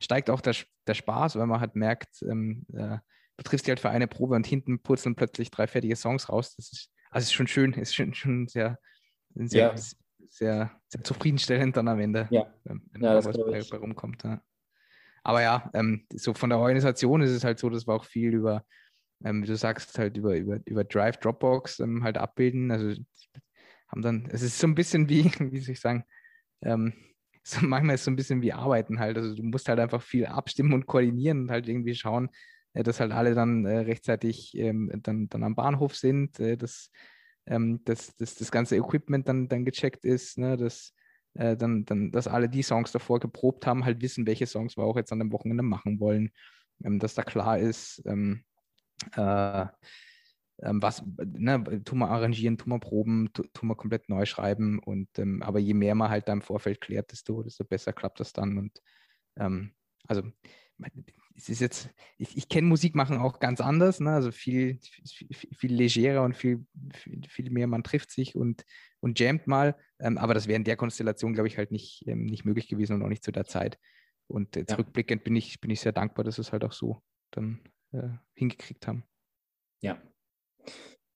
steigt 0.00 0.28
auch 0.28 0.40
der, 0.40 0.54
der 0.86 0.94
Spaß, 0.94 1.36
weil 1.36 1.46
man 1.46 1.60
halt 1.60 1.74
merkt, 1.74 2.22
ähm, 2.22 2.66
äh, 2.74 2.98
du 3.36 3.44
triffst 3.44 3.66
dich 3.66 3.70
halt 3.70 3.80
für 3.80 3.90
eine 3.90 4.08
Probe 4.08 4.34
und 4.34 4.46
hinten 4.46 4.80
purzeln 4.80 5.14
plötzlich 5.14 5.50
drei 5.50 5.66
fertige 5.66 5.96
Songs 5.96 6.28
raus. 6.28 6.54
Das 6.56 6.70
ist, 6.72 6.90
also 7.10 7.24
ist 7.24 7.32
schon 7.32 7.46
schön, 7.46 7.72
ist 7.72 7.94
schon, 7.94 8.12
schon 8.12 8.46
sehr, 8.48 8.78
sehr, 9.34 9.74
ja 9.74 9.74
sehr, 10.32 10.70
sehr 10.88 11.04
zufriedenstellend 11.04 11.76
dann 11.76 11.88
am 11.88 12.00
Ende, 12.00 12.26
ja. 12.30 12.46
wenn, 12.64 12.82
wenn 12.90 13.02
ja, 13.02 13.16
was 13.16 13.36
bei, 13.36 13.62
bei, 13.70 13.76
rumkommt. 13.76 14.24
Ja. 14.24 14.42
Aber 15.22 15.42
ja, 15.42 15.70
ähm, 15.74 16.06
so 16.14 16.32
von 16.32 16.48
der 16.48 16.58
Organisation 16.58 17.20
ist 17.20 17.30
es 17.30 17.44
halt 17.44 17.58
so, 17.58 17.68
dass 17.68 17.86
wir 17.86 17.94
auch 17.94 18.06
viel 18.06 18.32
über, 18.32 18.64
ähm, 19.24 19.42
wie 19.42 19.46
du 19.46 19.56
sagst, 19.56 19.98
halt 19.98 20.16
über, 20.16 20.36
über, 20.36 20.58
über 20.64 20.84
Drive, 20.84 21.18
Dropbox 21.18 21.80
ähm, 21.80 22.02
halt 22.02 22.16
abbilden. 22.16 22.70
Also 22.70 23.00
haben 23.88 24.02
dann, 24.02 24.28
es 24.32 24.42
ist 24.42 24.58
so 24.58 24.66
ein 24.66 24.74
bisschen 24.74 25.08
wie, 25.10 25.24
wie 25.52 25.60
soll 25.60 25.74
ich 25.74 25.80
sagen, 25.80 26.04
ähm, 26.62 26.94
so 27.44 27.66
manchmal 27.66 27.96
ist 27.96 28.02
es 28.02 28.04
so 28.06 28.10
ein 28.10 28.16
bisschen 28.16 28.40
wie 28.40 28.54
Arbeiten 28.54 29.00
halt. 29.00 29.18
Also 29.18 29.34
du 29.34 29.42
musst 29.42 29.68
halt 29.68 29.80
einfach 29.80 30.00
viel 30.00 30.24
abstimmen 30.24 30.72
und 30.72 30.86
koordinieren 30.86 31.42
und 31.42 31.50
halt 31.50 31.68
irgendwie 31.68 31.94
schauen, 31.94 32.30
äh, 32.72 32.82
dass 32.82 33.00
halt 33.00 33.12
alle 33.12 33.34
dann 33.34 33.66
äh, 33.66 33.80
rechtzeitig 33.80 34.56
ähm, 34.56 34.90
dann, 35.02 35.28
dann 35.28 35.44
am 35.44 35.54
Bahnhof 35.54 35.94
sind, 35.94 36.40
äh, 36.40 36.56
dass 36.56 36.90
ähm, 37.46 37.82
dass, 37.84 38.16
dass 38.16 38.34
das 38.34 38.50
ganze 38.50 38.76
Equipment 38.76 39.28
dann, 39.28 39.48
dann 39.48 39.64
gecheckt 39.64 40.04
ist, 40.04 40.38
ne, 40.38 40.56
dass, 40.56 40.94
äh, 41.34 41.56
dann, 41.56 41.84
dann, 41.84 42.12
dass 42.12 42.28
alle 42.28 42.48
die 42.48 42.62
Songs 42.62 42.92
davor 42.92 43.20
geprobt 43.20 43.66
haben, 43.66 43.84
halt 43.84 44.00
wissen, 44.02 44.26
welche 44.26 44.46
Songs 44.46 44.76
wir 44.76 44.84
auch 44.84 44.96
jetzt 44.96 45.12
an 45.12 45.18
dem 45.18 45.32
Wochenende 45.32 45.62
machen 45.62 46.00
wollen, 46.00 46.30
ähm, 46.84 46.98
dass 46.98 47.14
da 47.14 47.22
klar 47.22 47.58
ist, 47.58 48.02
ähm, 48.06 48.44
äh, 49.16 49.66
ähm, 50.62 50.80
was, 50.80 51.02
ne, 51.16 51.82
tun 51.84 51.98
wir 51.98 52.08
arrangieren, 52.08 52.56
tun 52.58 52.72
wir 52.72 52.78
proben, 52.78 53.32
tun 53.32 53.68
wir 53.68 53.74
komplett 53.74 54.08
neu 54.08 54.26
schreiben 54.26 54.78
und 54.78 55.08
ähm, 55.18 55.42
aber 55.42 55.58
je 55.58 55.74
mehr 55.74 55.94
man 55.94 56.10
halt 56.10 56.28
da 56.28 56.32
im 56.32 56.42
Vorfeld 56.42 56.80
klärt, 56.80 57.10
desto, 57.10 57.42
desto 57.42 57.64
besser 57.64 57.92
klappt 57.92 58.20
das 58.20 58.32
dann 58.32 58.58
und 58.58 58.80
ähm, 59.36 59.72
also 60.06 60.22
es 61.42 61.48
ist 61.48 61.60
jetzt, 61.60 61.90
ich, 62.18 62.36
ich 62.36 62.48
kenne 62.48 62.68
Musik 62.68 62.94
machen 62.94 63.18
auch 63.18 63.40
ganz 63.40 63.60
anders, 63.60 63.98
ne? 63.98 64.10
also 64.10 64.30
viel, 64.30 64.78
viel, 65.04 65.28
viel 65.52 65.74
legerer 65.74 66.22
und 66.22 66.36
viel, 66.36 66.64
viel, 67.28 67.50
mehr, 67.50 67.66
man 67.66 67.82
trifft 67.82 68.12
sich 68.12 68.36
und, 68.36 68.64
und 69.00 69.18
jammt 69.18 69.48
mal, 69.48 69.76
ähm, 69.98 70.18
aber 70.18 70.34
das 70.34 70.46
wäre 70.46 70.56
in 70.56 70.64
der 70.64 70.76
Konstellation, 70.76 71.34
glaube 71.34 71.48
ich, 71.48 71.58
halt 71.58 71.72
nicht, 71.72 72.04
ähm, 72.06 72.26
nicht 72.26 72.44
möglich 72.44 72.68
gewesen 72.68 72.94
und 72.94 73.02
auch 73.02 73.08
nicht 73.08 73.24
zu 73.24 73.32
der 73.32 73.44
Zeit. 73.44 73.76
Und 74.28 74.54
jetzt 74.54 74.70
ja. 74.70 74.76
rückblickend 74.76 75.24
bin 75.24 75.34
ich, 75.34 75.60
bin 75.60 75.70
ich 75.70 75.80
sehr 75.80 75.90
dankbar, 75.90 76.24
dass 76.24 76.38
wir 76.38 76.42
es 76.42 76.52
halt 76.52 76.64
auch 76.64 76.72
so 76.72 77.02
dann 77.32 77.60
äh, 77.90 78.08
hingekriegt 78.34 78.86
haben. 78.86 79.02
Ja. 79.82 80.00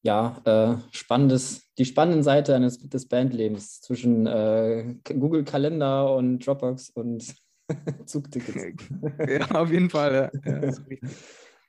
Ja, 0.03 0.41
äh, 0.45 0.77
spannendes, 0.91 1.73
die 1.79 1.85
spannende 1.85 2.25
Seite 2.25 2.55
eines 2.55 2.79
des 2.79 3.09
Bandlebens 3.09 3.81
zwischen 3.81 4.27
äh, 4.27 4.97
Google 5.05 5.45
Kalender 5.45 6.15
und 6.15 6.45
Dropbox 6.45 6.91
und 6.91 7.35
Zugtickets. 8.07 8.85
ja, 9.29 9.51
auf 9.51 9.71
jeden 9.71 9.91
Fall. 9.91 10.31
Ja, 10.45 10.61
ja, 10.61 10.73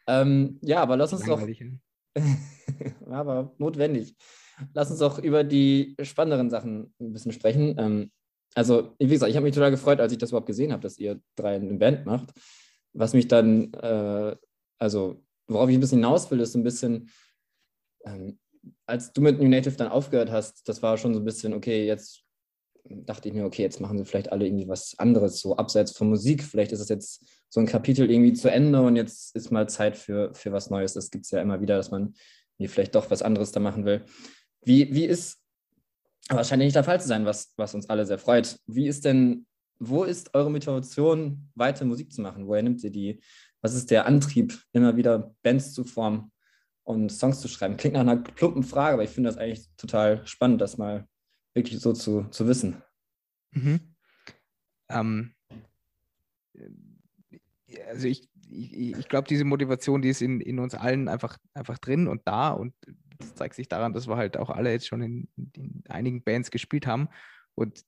ähm, 0.21 0.59
ja 0.61 0.81
aber 0.81 0.97
lass 0.97 1.13
uns 1.13 1.25
doch. 1.25 1.41
aber 3.07 3.53
notwendig. 3.57 4.15
Lass 4.73 4.89
uns 4.89 4.99
doch 4.99 5.19
über 5.19 5.43
die 5.43 5.95
spannenderen 6.01 6.49
Sachen 6.49 6.93
ein 6.99 7.13
bisschen 7.13 7.31
sprechen. 7.31 7.75
Ähm, 7.77 8.11
also, 8.55 8.95
wie 8.99 9.07
gesagt, 9.07 9.29
ich 9.29 9.35
habe 9.35 9.45
mich 9.45 9.53
total 9.53 9.71
gefreut, 9.71 9.99
als 9.99 10.11
ich 10.11 10.17
das 10.17 10.29
überhaupt 10.29 10.47
gesehen 10.47 10.71
habe, 10.71 10.81
dass 10.81 10.97
ihr 10.97 11.21
drei 11.35 11.55
eine 11.55 11.75
Band 11.75 12.05
macht. 12.05 12.33
Was 12.93 13.13
mich 13.13 13.27
dann, 13.27 13.71
äh, 13.73 14.35
also, 14.79 15.23
worauf 15.47 15.69
ich 15.69 15.77
ein 15.77 15.79
bisschen 15.79 15.99
hinaus 15.99 16.29
will, 16.31 16.39
ist 16.39 16.53
so 16.53 16.59
ein 16.59 16.63
bisschen, 16.63 17.09
ähm, 18.05 18.39
als 18.87 19.13
du 19.13 19.21
mit 19.21 19.39
New 19.39 19.47
Native 19.47 19.75
dann 19.75 19.89
aufgehört 19.89 20.31
hast, 20.31 20.67
das 20.67 20.81
war 20.81 20.97
schon 20.97 21.13
so 21.13 21.19
ein 21.19 21.25
bisschen, 21.25 21.53
okay, 21.53 21.85
jetzt 21.85 22.23
dachte 22.89 23.27
ich 23.27 23.33
mir, 23.33 23.45
okay, 23.45 23.61
jetzt 23.61 23.79
machen 23.79 23.97
sie 23.97 24.05
vielleicht 24.05 24.31
alle 24.31 24.45
irgendwie 24.45 24.67
was 24.67 24.95
anderes, 24.97 25.39
so 25.39 25.55
abseits 25.57 25.91
von 25.91 26.09
Musik. 26.09 26.43
Vielleicht 26.43 26.71
ist 26.71 26.79
es 26.79 26.89
jetzt 26.89 27.25
so 27.49 27.59
ein 27.59 27.65
Kapitel 27.65 28.09
irgendwie 28.09 28.33
zu 28.33 28.49
Ende 28.49 28.81
und 28.81 28.95
jetzt 28.95 29.35
ist 29.35 29.51
mal 29.51 29.69
Zeit 29.69 29.97
für, 29.97 30.33
für 30.33 30.51
was 30.51 30.69
Neues. 30.69 30.93
Das 30.93 31.11
gibt 31.11 31.25
es 31.25 31.31
ja 31.31 31.41
immer 31.41 31.61
wieder, 31.61 31.77
dass 31.77 31.91
man 31.91 32.13
vielleicht 32.65 32.95
doch 32.95 33.09
was 33.11 33.21
anderes 33.21 33.51
da 33.51 33.59
machen 33.59 33.85
will. 33.85 34.03
Wie, 34.63 34.93
wie 34.93 35.05
ist, 35.05 35.37
wahrscheinlich 36.29 36.67
nicht 36.67 36.75
der 36.75 36.83
Fall 36.83 36.99
zu 36.99 37.07
sein, 37.07 37.25
was, 37.25 37.53
was 37.55 37.73
uns 37.73 37.89
alle 37.89 38.05
sehr 38.05 38.17
freut. 38.17 38.59
Wie 38.65 38.87
ist 38.87 39.05
denn, 39.05 39.45
wo 39.79 40.03
ist 40.03 40.33
eure 40.33 40.51
Motivation, 40.51 41.49
weiter 41.55 41.85
Musik 41.85 42.11
zu 42.11 42.21
machen? 42.21 42.47
Woher 42.47 42.63
nimmt 42.63 42.83
ihr 42.83 42.91
die? 42.91 43.21
Was 43.61 43.75
ist 43.75 43.91
der 43.91 44.05
Antrieb, 44.05 44.59
immer 44.73 44.97
wieder 44.97 45.35
Bands 45.43 45.73
zu 45.73 45.83
formen 45.83 46.31
und 46.83 47.11
Songs 47.11 47.39
zu 47.39 47.47
schreiben? 47.47 47.77
Klingt 47.77 47.93
nach 47.93 48.01
einer 48.01 48.17
plumpen 48.17 48.63
Frage, 48.63 48.95
aber 48.95 49.03
ich 49.03 49.09
finde 49.09 49.29
das 49.29 49.37
eigentlich 49.37 49.67
total 49.77 50.25
spannend, 50.25 50.61
das 50.61 50.77
mal 50.77 51.07
wirklich 51.57 51.79
so 51.79 51.93
zu, 51.93 52.23
zu 52.29 52.47
wissen. 52.47 52.81
Mhm. 53.51 53.95
Ähm, 54.89 55.33
also 57.87 58.07
ich, 58.07 58.29
ich, 58.49 58.97
ich 58.97 59.09
glaube, 59.09 59.27
diese 59.27 59.43
Motivation, 59.43 60.01
die 60.01 60.09
ist 60.09 60.21
in, 60.21 60.39
in 60.39 60.59
uns 60.59 60.73
allen 60.73 61.09
einfach, 61.09 61.37
einfach 61.53 61.77
drin 61.77 62.07
und 62.07 62.21
da 62.25 62.51
und 62.51 62.73
das 63.17 63.35
zeigt 63.35 63.55
sich 63.55 63.67
daran, 63.67 63.93
dass 63.93 64.07
wir 64.07 64.15
halt 64.15 64.37
auch 64.37 64.49
alle 64.49 64.71
jetzt 64.71 64.87
schon 64.87 65.01
in, 65.01 65.27
in 65.53 65.83
einigen 65.89 66.23
Bands 66.23 66.51
gespielt 66.51 66.87
haben 66.87 67.09
und 67.55 67.83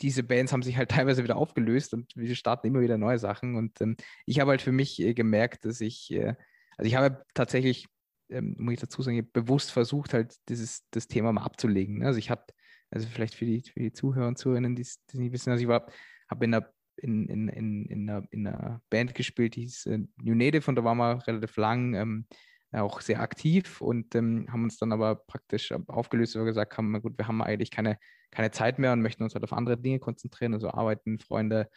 diese 0.00 0.22
Bands 0.22 0.52
haben 0.52 0.62
sich 0.62 0.76
halt 0.76 0.90
teilweise 0.92 1.24
wieder 1.24 1.36
aufgelöst 1.36 1.94
und 1.94 2.14
wir 2.14 2.34
starten 2.36 2.66
immer 2.66 2.80
wieder 2.80 2.98
neue 2.98 3.18
Sachen. 3.18 3.56
Und 3.56 3.80
ähm, 3.80 3.96
ich 4.26 4.40
habe 4.40 4.50
halt 4.50 4.62
für 4.62 4.72
mich 4.72 5.00
äh, 5.00 5.14
gemerkt, 5.14 5.64
dass 5.64 5.80
ich, 5.80 6.12
äh, 6.12 6.34
also 6.76 6.88
ich 6.88 6.94
habe 6.94 7.24
tatsächlich, 7.34 7.88
ähm, 8.30 8.54
muss 8.58 8.74
ich 8.74 8.80
dazu 8.80 9.02
sagen, 9.02 9.28
bewusst 9.32 9.72
versucht, 9.72 10.14
halt 10.14 10.36
dieses 10.48 10.84
das 10.90 11.08
Thema 11.08 11.32
mal 11.32 11.42
abzulegen. 11.42 12.04
Also 12.04 12.18
ich 12.18 12.30
hatte 12.30 12.54
also 12.90 13.06
vielleicht 13.08 13.34
für 13.34 13.44
die, 13.44 13.62
für 13.62 13.80
die 13.80 13.92
Zuhörer 13.92 14.28
und 14.28 14.38
Zuhörerinnen, 14.38 14.76
die 14.76 14.82
es 14.82 15.00
nicht 15.12 15.32
wissen, 15.32 15.50
also 15.50 15.62
ich 15.62 15.70
habe 15.70 16.44
in 16.44 16.54
einer, 16.54 16.68
in, 16.96 17.28
in, 17.28 17.48
in, 17.48 17.86
in, 17.86 18.26
in 18.30 18.46
einer 18.46 18.82
Band 18.90 19.14
gespielt, 19.14 19.56
die 19.56 19.62
hieß 19.62 19.86
äh, 19.86 19.98
New 20.16 20.34
Native 20.34 20.68
und 20.68 20.76
da 20.76 20.84
waren 20.84 20.98
wir 20.98 21.26
relativ 21.26 21.56
lang 21.56 21.94
ähm, 21.94 22.26
auch 22.72 23.00
sehr 23.00 23.20
aktiv 23.20 23.80
und 23.80 24.14
ähm, 24.14 24.46
haben 24.50 24.64
uns 24.64 24.78
dann 24.78 24.92
aber 24.92 25.14
praktisch 25.14 25.72
aufgelöst, 25.86 26.34
weil 26.34 26.42
wir 26.42 26.46
gesagt 26.46 26.76
haben, 26.76 27.00
gut, 27.00 27.16
wir 27.16 27.26
haben 27.26 27.40
eigentlich 27.42 27.70
keine, 27.70 27.98
keine 28.30 28.50
Zeit 28.50 28.78
mehr 28.78 28.92
und 28.92 29.00
möchten 29.00 29.22
uns 29.22 29.34
halt 29.34 29.44
auf 29.44 29.52
andere 29.52 29.78
Dinge 29.78 29.98
konzentrieren, 29.98 30.54
also 30.54 30.70
arbeiten, 30.70 31.18
Freunde, 31.18 31.68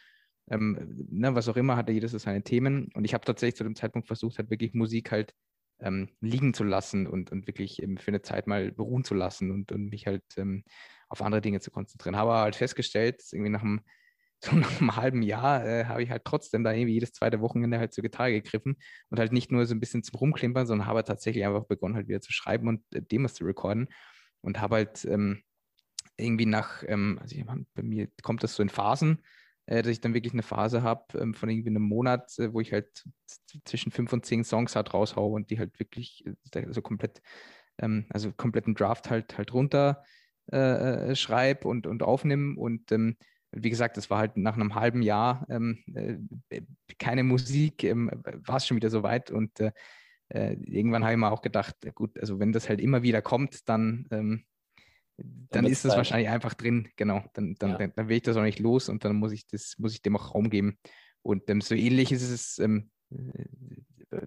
ähm, 0.50 1.06
ne, 1.10 1.34
was 1.34 1.48
auch 1.48 1.56
immer, 1.56 1.76
hatte 1.76 1.92
jedes 1.92 2.12
seine 2.12 2.42
Themen. 2.42 2.90
Und 2.94 3.04
ich 3.04 3.14
habe 3.14 3.24
tatsächlich 3.24 3.56
zu 3.56 3.64
dem 3.64 3.76
Zeitpunkt 3.76 4.06
versucht, 4.06 4.38
halt 4.38 4.50
wirklich 4.50 4.74
Musik 4.74 5.12
halt 5.12 5.32
ähm, 5.80 6.10
liegen 6.20 6.52
zu 6.52 6.64
lassen 6.64 7.06
und, 7.06 7.32
und 7.32 7.46
wirklich 7.46 7.76
für 7.76 8.08
eine 8.08 8.22
Zeit 8.22 8.46
mal 8.46 8.70
beruhen 8.70 9.04
zu 9.04 9.14
lassen 9.14 9.50
und, 9.50 9.72
und 9.72 9.88
mich 9.88 10.06
halt 10.06 10.24
ähm, 10.36 10.64
auf 11.12 11.22
andere 11.22 11.42
Dinge 11.42 11.60
zu 11.60 11.70
konzentrieren. 11.70 12.16
Habe 12.16 12.32
halt 12.32 12.56
festgestellt, 12.56 13.22
irgendwie 13.30 13.50
nach 13.50 13.62
einem, 13.62 13.82
so 14.44 14.56
nach 14.56 14.80
einem 14.80 14.96
halben 14.96 15.22
Jahr 15.22 15.64
äh, 15.64 15.84
habe 15.84 16.02
ich 16.02 16.10
halt 16.10 16.24
trotzdem 16.24 16.64
da 16.64 16.72
irgendwie 16.72 16.94
jedes 16.94 17.12
zweite 17.12 17.40
Wochenende 17.40 17.78
halt 17.78 17.92
zur 17.92 18.02
Gitarre 18.02 18.32
gegriffen 18.32 18.76
und 19.08 19.20
halt 19.20 19.30
nicht 19.30 19.52
nur 19.52 19.66
so 19.66 19.74
ein 19.74 19.78
bisschen 19.78 20.02
zum 20.02 20.18
Rumklimpern, 20.18 20.66
sondern 20.66 20.88
habe 20.88 21.04
tatsächlich 21.04 21.44
einfach 21.44 21.64
begonnen 21.66 21.94
halt 21.94 22.08
wieder 22.08 22.20
zu 22.20 22.32
schreiben 22.32 22.66
und 22.66 22.82
äh, 22.92 23.02
Demos 23.02 23.34
zu 23.34 23.44
recorden 23.44 23.88
und 24.40 24.60
habe 24.60 24.76
halt 24.76 25.04
ähm, 25.04 25.42
irgendwie 26.16 26.46
nach, 26.46 26.82
ähm, 26.88 27.18
also 27.20 27.36
ich, 27.36 27.44
bei 27.44 27.82
mir 27.82 28.08
kommt 28.22 28.42
das 28.42 28.56
so 28.56 28.62
in 28.62 28.68
Phasen, 28.68 29.22
äh, 29.66 29.82
dass 29.82 29.92
ich 29.92 30.00
dann 30.00 30.14
wirklich 30.14 30.32
eine 30.32 30.42
Phase 30.42 30.82
habe 30.82 31.18
ähm, 31.18 31.34
von 31.34 31.48
irgendwie 31.48 31.70
einem 31.70 31.82
Monat, 31.82 32.36
äh, 32.38 32.52
wo 32.52 32.60
ich 32.60 32.72
halt 32.72 33.04
zwischen 33.64 33.92
fünf 33.92 34.12
und 34.12 34.26
zehn 34.26 34.42
Songs 34.42 34.74
halt 34.74 34.92
raushaue 34.92 35.34
und 35.34 35.50
die 35.50 35.58
halt 35.60 35.78
wirklich 35.78 36.24
also 36.52 36.82
komplett, 36.82 37.22
ähm, 37.78 38.06
also 38.08 38.32
kompletten 38.32 38.74
Draft 38.74 39.08
halt 39.08 39.38
halt 39.38 39.52
runter 39.52 40.02
äh, 40.50 41.10
äh, 41.10 41.16
schreibe 41.16 41.68
und, 41.68 41.86
und 41.86 42.02
aufnehme. 42.02 42.58
Und 42.58 42.90
ähm, 42.92 43.16
wie 43.52 43.70
gesagt, 43.70 43.96
das 43.96 44.10
war 44.10 44.18
halt 44.18 44.36
nach 44.36 44.54
einem 44.54 44.74
halben 44.74 45.02
Jahr 45.02 45.46
ähm, 45.48 45.84
äh, 45.94 46.62
keine 46.98 47.22
Musik, 47.22 47.84
ähm, 47.84 48.10
war 48.46 48.56
es 48.56 48.66
schon 48.66 48.76
wieder 48.76 48.90
so 48.90 49.02
weit. 49.02 49.30
Und 49.30 49.60
äh, 49.60 49.72
äh 50.28 50.54
irgendwann 50.54 51.04
habe 51.04 51.12
ich 51.12 51.18
mir 51.18 51.30
auch 51.30 51.42
gedacht, 51.42 51.76
gut, 51.94 52.18
also 52.18 52.38
wenn 52.38 52.52
das 52.52 52.68
halt 52.68 52.80
immer 52.80 53.02
wieder 53.02 53.22
kommt, 53.22 53.68
dann, 53.68 54.06
ähm, 54.10 54.44
dann, 55.16 55.48
dann 55.50 55.66
ist 55.66 55.84
das 55.84 55.96
wahrscheinlich 55.96 56.30
einfach 56.30 56.54
drin, 56.54 56.88
genau. 56.96 57.22
Dann, 57.34 57.54
dann, 57.58 57.70
ja. 57.70 57.78
dann, 57.78 57.92
dann, 57.94 58.08
will 58.08 58.16
ich 58.16 58.22
das 58.22 58.36
auch 58.36 58.42
nicht 58.42 58.58
los 58.58 58.88
und 58.88 59.04
dann 59.04 59.16
muss 59.16 59.32
ich 59.32 59.46
das, 59.46 59.74
muss 59.78 59.92
ich 59.92 60.02
dem 60.02 60.16
auch 60.16 60.34
Raum 60.34 60.50
geben. 60.50 60.78
Und 61.22 61.48
ähm, 61.50 61.60
so 61.60 61.74
ähnlich 61.74 62.10
ist 62.10 62.28
es, 62.28 62.58
ähm, 62.58 62.90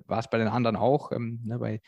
war 0.06 0.20
es 0.20 0.30
bei 0.30 0.38
den 0.38 0.48
anderen 0.48 0.76
auch. 0.76 1.12
Ne, 1.12 1.60
bei 1.60 1.82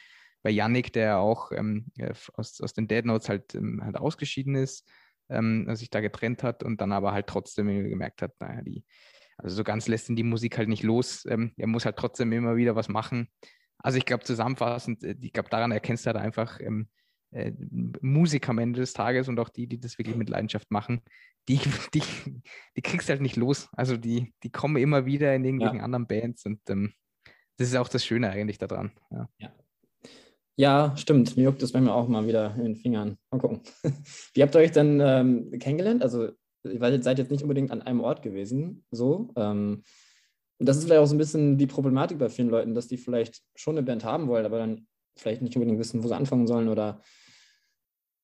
bei 0.48 0.52
Yannick, 0.52 0.94
der 0.94 1.18
auch 1.18 1.52
ähm, 1.52 1.88
aus, 2.36 2.62
aus 2.62 2.72
den 2.72 2.88
Dead 2.88 3.04
Notes 3.04 3.28
halt, 3.28 3.54
ähm, 3.54 3.82
halt 3.84 3.98
ausgeschieden 3.98 4.56
ist, 4.56 4.90
ähm, 5.28 5.68
sich 5.76 5.90
da 5.90 6.00
getrennt 6.00 6.42
hat 6.42 6.64
und 6.64 6.80
dann 6.80 6.94
aber 6.94 7.12
halt 7.12 7.28
trotzdem 7.28 7.68
gemerkt 7.68 8.22
hat, 8.22 8.32
naja, 8.40 8.62
die, 8.62 8.86
also 9.38 9.58
so 9.58 9.66
ganz 9.66 9.90
lässt 9.90 10.08
ihn 10.08 10.16
die 10.16 10.24
Musik 10.24 10.58
halt 10.58 10.70
nicht 10.70 10.84
los. 10.84 11.26
Ähm, 11.26 11.52
er 11.58 11.68
muss 11.68 11.84
halt 11.84 11.98
trotzdem 11.98 12.32
immer 12.32 12.56
wieder 12.56 12.78
was 12.78 12.88
machen. 12.88 13.28
Also 13.78 13.98
ich 13.98 14.06
glaube 14.06 14.24
zusammenfassend, 14.24 15.04
äh, 15.04 15.18
ich 15.20 15.34
glaube 15.34 15.50
daran 15.50 15.74
erkennst 15.74 16.06
du 16.06 16.12
halt 16.14 16.18
einfach 16.18 16.62
ähm, 16.62 16.88
äh, 17.32 17.52
Musiker 18.00 18.52
am 18.52 18.60
Ende 18.60 18.80
des 18.80 18.94
Tages 18.94 19.28
und 19.28 19.42
auch 19.42 19.50
die, 19.50 19.68
die 19.68 19.82
das 19.82 19.98
wirklich 19.98 20.16
mit 20.16 20.30
Leidenschaft 20.30 20.72
machen, 20.72 21.02
die, 21.50 21.60
die, 21.94 22.04
die 22.78 22.82
kriegst 22.82 23.10
du 23.10 23.12
halt 23.12 23.22
nicht 23.22 23.36
los. 23.36 23.68
Also 23.74 23.98
die, 23.98 24.34
die 24.44 24.50
kommen 24.50 24.78
immer 24.78 25.06
wieder 25.06 25.36
in 25.36 25.44
irgendwelchen 25.44 25.80
ja. 25.80 25.84
anderen 25.84 26.08
Bands 26.08 26.46
und 26.46 26.62
ähm, 26.70 26.94
das 27.58 27.68
ist 27.68 27.76
auch 27.76 27.90
das 27.90 28.06
Schöne 28.06 28.30
eigentlich 28.30 28.60
daran. 28.60 28.94
Ja. 29.12 29.28
ja. 29.40 29.52
Ja, 30.60 30.96
stimmt. 30.98 31.38
Mir 31.38 31.44
juckt 31.44 31.62
das 31.62 31.74
manchmal 31.74 31.94
auch 31.94 32.08
mal 32.08 32.28
wieder 32.28 32.56
in 32.56 32.64
den 32.64 32.76
Fingern. 32.76 33.18
Mal 33.30 33.38
gucken. 33.38 33.62
Wie 34.34 34.42
habt 34.42 34.56
ihr 34.56 34.60
euch 34.60 34.72
denn 34.72 35.00
ähm, 35.02 35.52
kennengelernt? 35.60 36.02
Also, 36.02 36.30
ihr 36.64 37.02
seid 37.04 37.20
jetzt 37.20 37.30
nicht 37.30 37.44
unbedingt 37.44 37.72
an 37.72 37.84
einem 37.84 38.02
Ort 38.02 38.24
gewesen, 38.24 38.84
so. 38.90 39.30
Ähm, 39.36 39.84
das 40.60 40.78
ist 40.78 40.86
vielleicht 40.86 41.00
auch 41.00 41.06
so 41.06 41.14
ein 41.14 41.20
bisschen 41.20 41.60
die 41.60 41.68
Problematik 41.68 42.18
bei 42.18 42.30
vielen 42.30 42.50
Leuten, 42.50 42.74
dass 42.74 42.88
die 42.88 42.98
vielleicht 42.98 43.44
schon 43.56 43.78
eine 43.78 43.86
Band 43.86 44.04
haben 44.04 44.28
wollen, 44.28 44.46
aber 44.48 44.58
dann 44.58 44.88
vielleicht 45.16 45.44
nicht 45.44 45.56
unbedingt 45.56 45.80
wissen, 45.80 46.04
wo 46.04 46.08
sie 46.08 46.16
anfangen 46.16 46.48
sollen 46.48 46.70
oder 46.70 47.02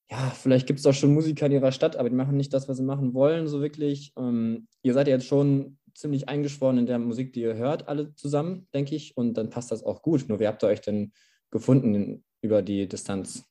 ja, 0.09 0.31
vielleicht 0.31 0.65
gibt 0.65 0.79
es 0.79 0.83
doch 0.83 0.93
schon 0.93 1.13
Musiker 1.13 1.45
in 1.45 1.51
ihrer 1.51 1.71
Stadt, 1.71 1.95
aber 1.95 2.09
die 2.09 2.15
machen 2.15 2.35
nicht 2.35 2.53
das, 2.53 2.67
was 2.67 2.77
sie 2.77 2.83
machen 2.83 3.13
wollen, 3.13 3.47
so 3.47 3.61
wirklich. 3.61 4.11
Ähm, 4.17 4.67
ihr 4.81 4.93
seid 4.93 5.07
ja 5.07 5.13
jetzt 5.13 5.27
schon 5.27 5.77
ziemlich 5.93 6.27
eingeschworen 6.27 6.79
in 6.79 6.87
der 6.87 6.97
Musik, 6.97 7.33
die 7.33 7.41
ihr 7.41 7.55
hört, 7.55 7.87
alle 7.87 8.15
zusammen, 8.15 8.67
denke 8.73 8.95
ich, 8.95 9.15
und 9.15 9.35
dann 9.35 9.51
passt 9.51 9.71
das 9.71 9.83
auch 9.83 10.01
gut. 10.01 10.27
Nur 10.27 10.39
wie 10.39 10.47
habt 10.47 10.63
ihr 10.63 10.67
euch 10.67 10.81
denn 10.81 11.13
gefunden 11.53 12.25
über 12.41 12.61
die 12.61 12.89
Distanz? 12.89 13.45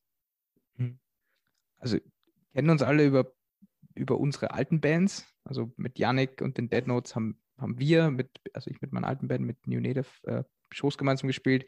Hm. 0.77 0.99
Also 1.79 1.99
kennen 2.53 2.69
uns 2.69 2.83
alle 2.83 3.07
über, 3.07 3.33
über 3.95 4.19
unsere 4.19 4.51
alten 4.51 4.83
Bands. 4.83 5.27
Also 5.45 5.73
mit 5.77 5.99
Yannick 5.99 6.43
und 6.43 6.59
den 6.59 6.69
Dead 6.69 6.87
Notes 6.87 7.17
haben, 7.17 7.41
haben 7.57 7.79
wir, 7.79 8.11
mit, 8.11 8.29
also 8.53 8.71
ich 8.71 8.81
mit 8.83 8.93
meiner 8.93 9.09
alten 9.09 9.29
Band, 9.29 9.45
mit 9.45 9.67
New 9.67 9.81
Native, 9.81 10.07
äh, 10.25 10.45
Shows 10.71 10.99
gemeinsam 10.99 11.29
gespielt. 11.29 11.67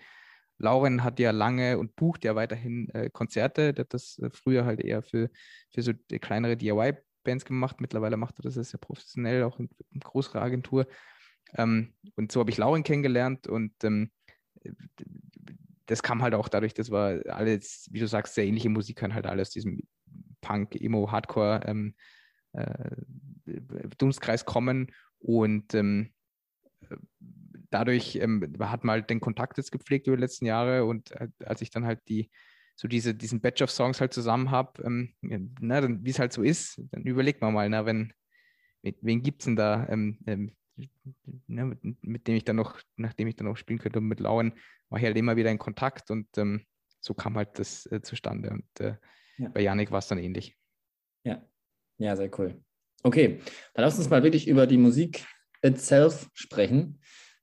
Lauren 0.59 1.03
hat 1.03 1.19
ja 1.19 1.31
lange 1.31 1.79
und 1.79 1.97
bucht 1.97 2.25
ja 2.25 2.37
weiterhin 2.37 2.89
äh, 2.91 3.11
Konzerte. 3.11 3.73
Der 3.73 3.85
hat 3.85 3.95
das 3.95 4.19
äh, 4.19 4.31
früher 4.31 4.65
halt 4.65 4.81
eher 4.81 5.03
für, 5.03 5.31
für 5.73 5.83
so 5.83 5.93
kleinere 6.21 6.57
DIY-Bands 6.57 7.45
gemacht. 7.45 7.81
Mittlerweile 7.81 8.17
macht 8.17 8.39
er 8.39 8.43
das 8.43 8.55
sehr 8.55 8.79
professionell, 8.79 9.43
auch 9.43 9.59
in, 9.59 9.69
in 9.91 10.01
größerer 10.01 10.43
Agentur. 10.43 10.87
Ähm, 11.55 11.95
und 12.17 12.31
so 12.33 12.41
habe 12.41 12.51
ich 12.51 12.57
Lauren 12.57 12.85
kennengelernt 12.85 13.47
und 13.49 13.73
ähm, 13.83 14.11
das 15.87 16.03
kam 16.03 16.23
halt 16.23 16.35
auch 16.35 16.49
dadurch, 16.49 16.75
dass 16.75 16.91
wir 16.91 17.23
alle, 17.29 17.61
wie 17.91 17.99
du 17.99 18.07
sagst, 18.07 18.35
sehr 18.35 18.47
ähnliche 18.47 18.69
Musik 18.69 19.03
hören, 19.03 19.15
halt 19.15 19.27
alle 19.27 19.43
aus 19.43 19.51
diesem 19.51 19.81
Punk, 20.41 20.81
Emo, 20.81 21.11
Hardcore 21.11 21.61
ähm, 21.67 21.95
äh, 22.53 22.91
Dunstkreis 23.99 24.45
kommen 24.45 24.93
und 25.19 25.75
ähm, 25.75 26.13
dadurch 27.71 28.17
ähm, 28.17 28.55
hat 28.61 28.85
man 28.85 28.95
halt 28.95 29.11
den 29.11 29.21
Kontakt 29.21 29.59
jetzt 29.59 29.73
gepflegt 29.73 30.07
über 30.07 30.17
die 30.17 30.23
letzten 30.23 30.47
Jahre 30.47 30.85
und 30.85 31.11
äh, 31.13 31.29
als 31.45 31.61
ich 31.61 31.71
dann 31.71 31.87
halt 31.87 32.01
die 32.09 32.31
so 32.77 32.89
diese, 32.89 33.15
diesen 33.15 33.41
Batch 33.41 33.63
of 33.63 33.71
Songs 33.71 34.01
halt 34.01 34.13
zusammen 34.13 34.51
habe, 34.51 34.83
ähm, 34.83 35.15
wie 35.23 36.11
es 36.11 36.19
halt 36.19 36.33
so 36.33 36.43
ist, 36.43 36.83
dann 36.91 37.05
überlegt 37.05 37.41
man 37.41 37.55
mal, 37.55 37.69
na, 37.69 37.87
wenn, 37.87 38.13
wen 38.83 39.23
gibt 39.23 39.43
es 39.43 39.45
denn 39.45 39.57
da, 39.57 39.87
ähm, 39.89 40.19
ähm, 40.27 40.57
ne, 41.47 41.65
mit, 41.65 42.03
mit, 42.03 42.27
dem 42.27 42.37
ich 42.37 42.45
dann 42.45 42.57
noch, 42.57 42.81
nachdem 42.97 43.29
ich 43.29 43.37
dann 43.37 43.47
noch 43.47 43.57
spielen 43.57 43.79
könnte, 43.79 43.99
und 43.99 44.07
mit 44.07 44.21
Lauren 44.21 44.55
war 44.89 44.99
ich 44.99 45.05
halt 45.05 45.17
immer 45.17 45.37
wieder 45.37 45.51
in 45.51 45.59
Kontakt 45.59 46.11
und 46.11 46.27
ähm, 46.37 46.65
so 47.01 47.15
kam 47.15 47.37
halt 47.37 47.59
das 47.59 47.87
äh, 47.87 48.01
zustande. 48.03 48.51
Und 48.51 48.81
äh, 48.81 48.97
ja. 49.39 49.49
bei 49.49 49.61
Janik 49.61 49.91
war 49.91 49.99
es 49.99 50.09
dann 50.09 50.19
ähnlich. 50.19 50.57
Ja, 51.25 51.43
ja, 51.99 52.17
sehr 52.17 52.31
cool. 52.39 52.63
Okay, 53.03 53.41
dann 53.75 53.85
lass 53.85 53.99
uns 53.99 54.09
mal 54.09 54.23
wirklich 54.23 54.49
über 54.49 54.67
die 54.67 54.79
Musik 54.79 55.27
itself 55.63 56.29
sprechen. 56.33 57.01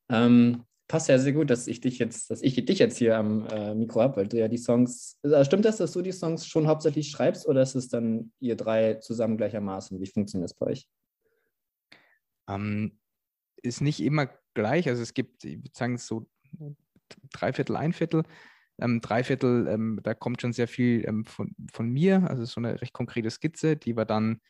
Ähm, 0.09 0.65
passt 0.88 1.07
ja 1.07 1.17
sehr 1.19 1.33
gut, 1.33 1.50
dass 1.50 1.67
ich 1.67 1.79
dich 1.79 2.00
jetzt, 2.00 2.29
dass 2.29 2.41
ich 2.41 2.53
dich 2.65 2.79
jetzt 2.79 2.97
hier 2.97 3.17
am 3.17 3.47
äh, 3.47 3.73
Mikro 3.75 4.01
habe, 4.01 4.17
weil 4.17 4.27
du 4.27 4.38
ja 4.38 4.47
die 4.47 4.57
Songs. 4.57 5.19
Äh, 5.23 5.45
stimmt 5.45 5.65
das, 5.65 5.77
dass 5.77 5.93
du 5.93 6.01
die 6.01 6.11
Songs 6.11 6.45
schon 6.47 6.67
hauptsächlich 6.67 7.09
schreibst 7.09 7.47
oder 7.47 7.61
ist 7.61 7.75
es 7.75 7.88
dann 7.88 8.33
ihr 8.39 8.55
drei 8.55 8.95
zusammen 8.95 9.38
gleichermaßen? 9.38 10.01
Wie 10.01 10.07
funktioniert 10.07 10.50
das 10.50 10.57
bei 10.57 10.67
euch? 10.67 10.88
Ähm, 12.50 13.00
ist 13.61 13.81
nicht 13.81 14.01
immer 14.01 14.29
gleich. 14.53 14.87
Also 14.87 15.01
es 15.01 15.13
gibt, 15.13 15.43
ich 15.43 15.57
würde 15.57 15.71
sagen, 15.73 15.97
so 15.97 16.27
drei 17.31 17.53
Viertel, 17.53 17.75
ein 17.75 17.93
Viertel. 17.93 18.23
Ähm, 18.79 19.01
drei 19.01 19.23
Viertel, 19.23 19.67
ähm, 19.67 19.99
da 20.01 20.13
kommt 20.13 20.41
schon 20.41 20.53
sehr 20.53 20.67
viel 20.67 21.05
ähm, 21.07 21.25
von, 21.25 21.55
von 21.71 21.89
mir, 21.89 22.27
also 22.29 22.45
so 22.45 22.59
eine 22.59 22.81
recht 22.81 22.93
konkrete 22.93 23.29
Skizze, 23.29 23.75
die 23.77 23.95
wir 23.95 24.05
dann 24.05 24.41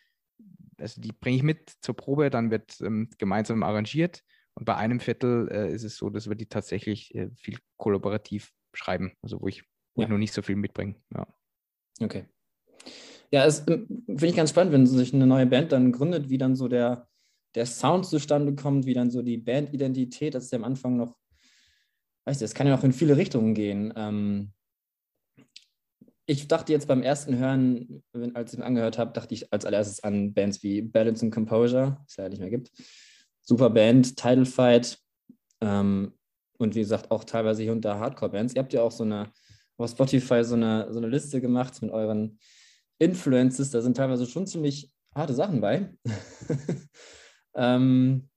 also 0.81 1.01
die 1.01 1.11
bringe 1.11 1.37
ich 1.37 1.43
mit 1.43 1.71
zur 1.81 1.95
Probe, 1.95 2.29
dann 2.29 2.51
wird 2.51 2.79
ähm, 2.81 3.09
gemeinsam 3.17 3.63
arrangiert. 3.63 4.23
Und 4.53 4.65
bei 4.65 4.75
einem 4.75 4.99
Viertel 4.99 5.47
äh, 5.51 5.73
ist 5.73 5.83
es 5.83 5.95
so, 5.95 6.09
dass 6.09 6.27
wir 6.27 6.35
die 6.35 6.47
tatsächlich 6.47 7.15
äh, 7.15 7.29
viel 7.35 7.57
kollaborativ 7.77 8.51
schreiben, 8.73 9.13
also 9.21 9.41
wo 9.41 9.47
ich, 9.47 9.63
wo 9.95 10.01
ja. 10.01 10.07
ich 10.07 10.09
noch 10.11 10.17
nicht 10.17 10.33
so 10.33 10.41
viel 10.41 10.55
mitbringe. 10.55 10.95
Ja. 11.13 11.27
Okay. 12.01 12.25
Ja, 13.31 13.45
es 13.45 13.65
ähm, 13.67 13.87
finde 14.07 14.27
ich 14.27 14.35
ganz 14.35 14.49
spannend, 14.49 14.73
wenn 14.73 14.85
sich 14.85 15.13
eine 15.13 15.27
neue 15.27 15.45
Band 15.45 15.71
dann 15.71 15.91
gründet, 15.91 16.29
wie 16.29 16.37
dann 16.37 16.55
so 16.55 16.67
der, 16.67 17.07
der 17.55 17.65
Sound 17.65 18.05
zustande 18.05 18.55
kommt, 18.55 18.85
wie 18.85 18.93
dann 18.93 19.11
so 19.11 19.21
die 19.21 19.37
Bandidentität, 19.37 20.33
das 20.33 20.45
ist 20.45 20.51
ja 20.51 20.57
am 20.57 20.63
Anfang 20.63 20.97
noch, 20.97 21.17
weißt 22.25 22.41
du, 22.41 22.45
es 22.45 22.53
kann 22.53 22.67
ja 22.67 22.77
auch 22.77 22.83
in 22.83 22.93
viele 22.93 23.17
Richtungen 23.17 23.53
gehen. 23.53 23.93
Ähm, 23.95 24.53
ich 26.25 26.47
dachte 26.47 26.71
jetzt 26.71 26.87
beim 26.87 27.03
ersten 27.03 27.37
Hören, 27.37 28.03
als 28.33 28.53
ich 28.53 28.59
ihn 28.59 28.63
angehört 28.63 28.97
habe, 28.97 29.11
dachte 29.11 29.33
ich 29.33 29.51
als 29.51 29.65
allererstes 29.65 30.03
an 30.03 30.33
Bands 30.33 30.63
wie 30.63 30.81
Balance 30.81 31.25
and 31.25 31.33
Composure, 31.33 31.97
das 32.03 32.11
es 32.11 32.17
ja 32.17 32.29
nicht 32.29 32.39
mehr 32.39 32.49
gibt. 32.49 32.71
Super 33.41 33.69
Band, 33.69 34.15
Title 34.15 34.45
Fight 34.45 34.97
ähm, 35.59 36.13
und 36.57 36.75
wie 36.75 36.79
gesagt 36.79 37.11
auch 37.11 37.23
teilweise 37.23 37.63
hier 37.63 37.71
unter 37.71 37.99
Hardcore-Bands. 37.99 38.55
Ihr 38.55 38.61
habt 38.61 38.71
ja 38.71 38.81
auch 38.81 38.91
so 38.91 39.03
eine 39.03 39.31
auf 39.81 39.89
Spotify 39.89 40.43
so 40.43 40.55
eine, 40.55 40.87
so 40.91 40.99
eine 40.99 41.07
Liste 41.07 41.41
gemacht 41.41 41.81
mit 41.81 41.91
euren 41.91 42.39
Influences. 42.99 43.71
Da 43.71 43.81
sind 43.81 43.97
teilweise 43.97 44.25
schon 44.25 44.47
ziemlich 44.47 44.91
harte 45.13 45.33
Sachen 45.33 45.61
bei. 45.61 45.93
ähm, 47.55 48.29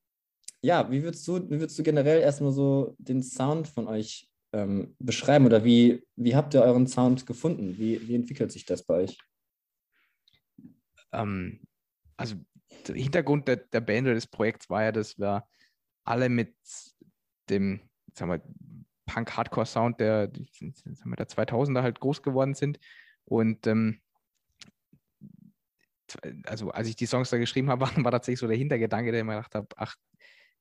ja, 0.63 0.91
wie 0.91 1.03
würdest 1.03 1.27
du, 1.29 1.39
wie 1.51 1.61
würdest 1.61 1.79
du 1.79 1.83
generell 1.83 2.21
erstmal 2.21 2.53
so 2.53 2.95
den 2.99 3.23
Sound 3.23 3.69
von 3.69 3.87
euch 3.87 4.29
ähm, 4.53 4.95
beschreiben 4.99 5.47
oder 5.47 5.65
wie, 5.65 6.03
wie 6.17 6.35
habt 6.35 6.55
ihr 6.55 6.63
euren 6.63 6.87
Sound 6.87 7.27
gefunden? 7.27 7.77
Wie, 7.77 8.07
wie 8.09 8.15
entwickelt 8.15 8.53
sich 8.53 8.65
das 8.65 8.83
bei 8.83 8.95
euch? 8.95 9.19
Ähm, 11.13 11.61
also 12.17 12.37
der 12.87 12.95
Hintergrund 12.95 13.49
der, 13.49 13.57
der 13.57 13.81
Band 13.81 14.07
oder 14.07 14.15
des 14.15 14.27
Projekts 14.27 14.71
war 14.71 14.85
ja, 14.85 14.93
dass 14.93 15.19
wir 15.19 15.47
alle 16.05 16.29
mit 16.29 16.55
dem 17.51 17.81
sagen 18.15 18.31
wir, 18.31 18.43
Punk-Hardcore-Sound 19.07 20.01
der, 20.01 20.31
sagen 20.33 21.11
wir, 21.11 21.17
der 21.17 21.29
2000er 21.29 21.83
halt 21.83 22.01
groß 22.01 22.23
geworden 22.23 22.55
sind. 22.55 22.79
Und 23.25 23.67
ähm, 23.67 24.01
also 26.45 26.71
als 26.71 26.89
ich 26.89 26.97
die 26.97 27.07
Songs 27.07 27.31
da 27.31 27.39
geschrieben 27.39 27.71
habe, 27.71 27.81
war, 27.97 28.05
war 28.05 28.13
tatsächlich 28.13 28.41
so 28.41 28.49
der 28.49 28.57
Hintergedanke, 28.57 29.11
der 29.11 29.21
ich 29.21 29.27
mir 29.27 29.37
gedacht 29.37 29.55
habe, 29.55 29.69
ach, 29.77 29.97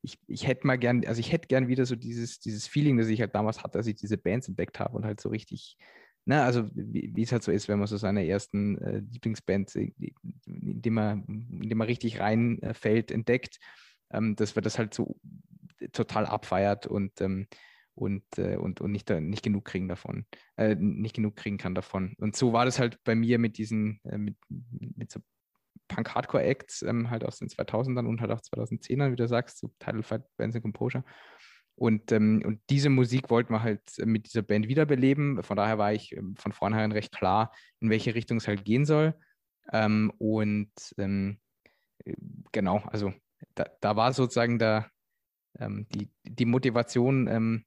ich, 0.01 0.19
ich 0.27 0.47
hätte 0.47 0.67
mal 0.67 0.77
gern, 0.77 1.05
also 1.05 1.19
ich 1.19 1.31
hätte 1.31 1.47
gern 1.47 1.67
wieder 1.67 1.85
so 1.85 1.95
dieses, 1.95 2.39
dieses 2.39 2.67
Feeling, 2.67 2.97
das 2.97 3.07
ich 3.07 3.21
halt 3.21 3.33
damals 3.35 3.63
hatte, 3.63 3.77
als 3.77 3.87
ich 3.87 3.95
diese 3.95 4.17
Bands 4.17 4.47
entdeckt 4.49 4.79
habe 4.79 4.97
und 4.97 5.05
halt 5.05 5.21
so 5.21 5.29
richtig, 5.29 5.77
ne, 6.25 6.43
also 6.43 6.69
wie, 6.73 7.11
wie 7.15 7.23
es 7.23 7.31
halt 7.31 7.43
so 7.43 7.51
ist, 7.51 7.69
wenn 7.69 7.79
man 7.79 7.87
so 7.87 7.97
seine 7.97 8.27
ersten 8.27 8.77
äh, 8.79 8.99
Lieblingsbands, 8.99 9.75
in 9.75 9.93
die 10.45 10.89
man, 10.89 11.23
in 11.25 11.69
die 11.69 11.75
man 11.75 11.87
richtig 11.87 12.19
reinfällt, 12.19 13.11
äh, 13.11 13.13
entdeckt, 13.13 13.59
ähm, 14.11 14.35
dass 14.35 14.55
wir 14.55 14.61
das 14.61 14.77
halt 14.77 14.93
so 14.93 15.15
total 15.93 16.25
abfeiert 16.25 16.85
und 16.85 17.21
ähm, 17.21 17.47
und, 17.95 18.23
äh, 18.37 18.57
und, 18.57 18.81
und 18.81 18.91
nicht, 18.91 19.09
nicht 19.09 19.43
genug 19.43 19.65
kriegen 19.65 19.87
davon, 19.87 20.25
äh, 20.57 20.75
nicht 20.75 21.15
genug 21.15 21.35
kriegen 21.35 21.57
kann 21.57 21.75
davon. 21.75 22.15
Und 22.17 22.35
so 22.35 22.53
war 22.53 22.65
das 22.65 22.79
halt 22.79 23.03
bei 23.03 23.15
mir 23.15 23.39
mit 23.39 23.57
diesen, 23.57 23.99
äh, 24.03 24.17
mit, 24.17 24.35
mit 24.49 25.11
so 25.11 25.19
Punk-Hardcore-Acts, 25.87 26.81
ähm, 26.83 27.09
halt 27.09 27.23
aus 27.23 27.37
den 27.37 27.49
2000ern 27.49 28.07
und 28.07 28.21
halt 28.21 28.31
auch 28.31 28.41
2010ern, 28.41 29.11
wie 29.11 29.15
du 29.15 29.27
sagst, 29.27 29.59
so 29.59 29.71
Title 29.79 30.03
Fight, 30.03 30.23
Bands 30.37 30.55
and 30.55 30.63
Composure. 30.63 31.03
Und, 31.75 32.11
ähm, 32.11 32.43
und 32.45 32.61
diese 32.69 32.89
Musik 32.89 33.29
wollten 33.29 33.53
wir 33.53 33.63
halt 33.63 33.81
mit 34.05 34.27
dieser 34.27 34.43
Band 34.43 34.67
wiederbeleben. 34.67 35.41
Von 35.43 35.57
daher 35.57 35.77
war 35.77 35.93
ich 35.93 36.15
ähm, 36.15 36.35
von 36.37 36.51
vornherein 36.51 36.91
recht 36.91 37.11
klar, 37.11 37.51
in 37.79 37.89
welche 37.89 38.13
Richtung 38.13 38.37
es 38.37 38.47
halt 38.47 38.63
gehen 38.63 38.85
soll. 38.85 39.15
Ähm, 39.71 40.11
und 40.17 40.71
ähm, 40.97 41.39
genau, 42.51 42.77
also 42.85 43.13
da, 43.55 43.65
da, 43.81 43.95
war 43.95 44.13
sozusagen 44.13 44.59
der, 44.59 44.89
ähm, 45.59 45.87
die, 45.89 46.11
die 46.23 46.45
Motivation, 46.45 47.27
ähm, 47.27 47.65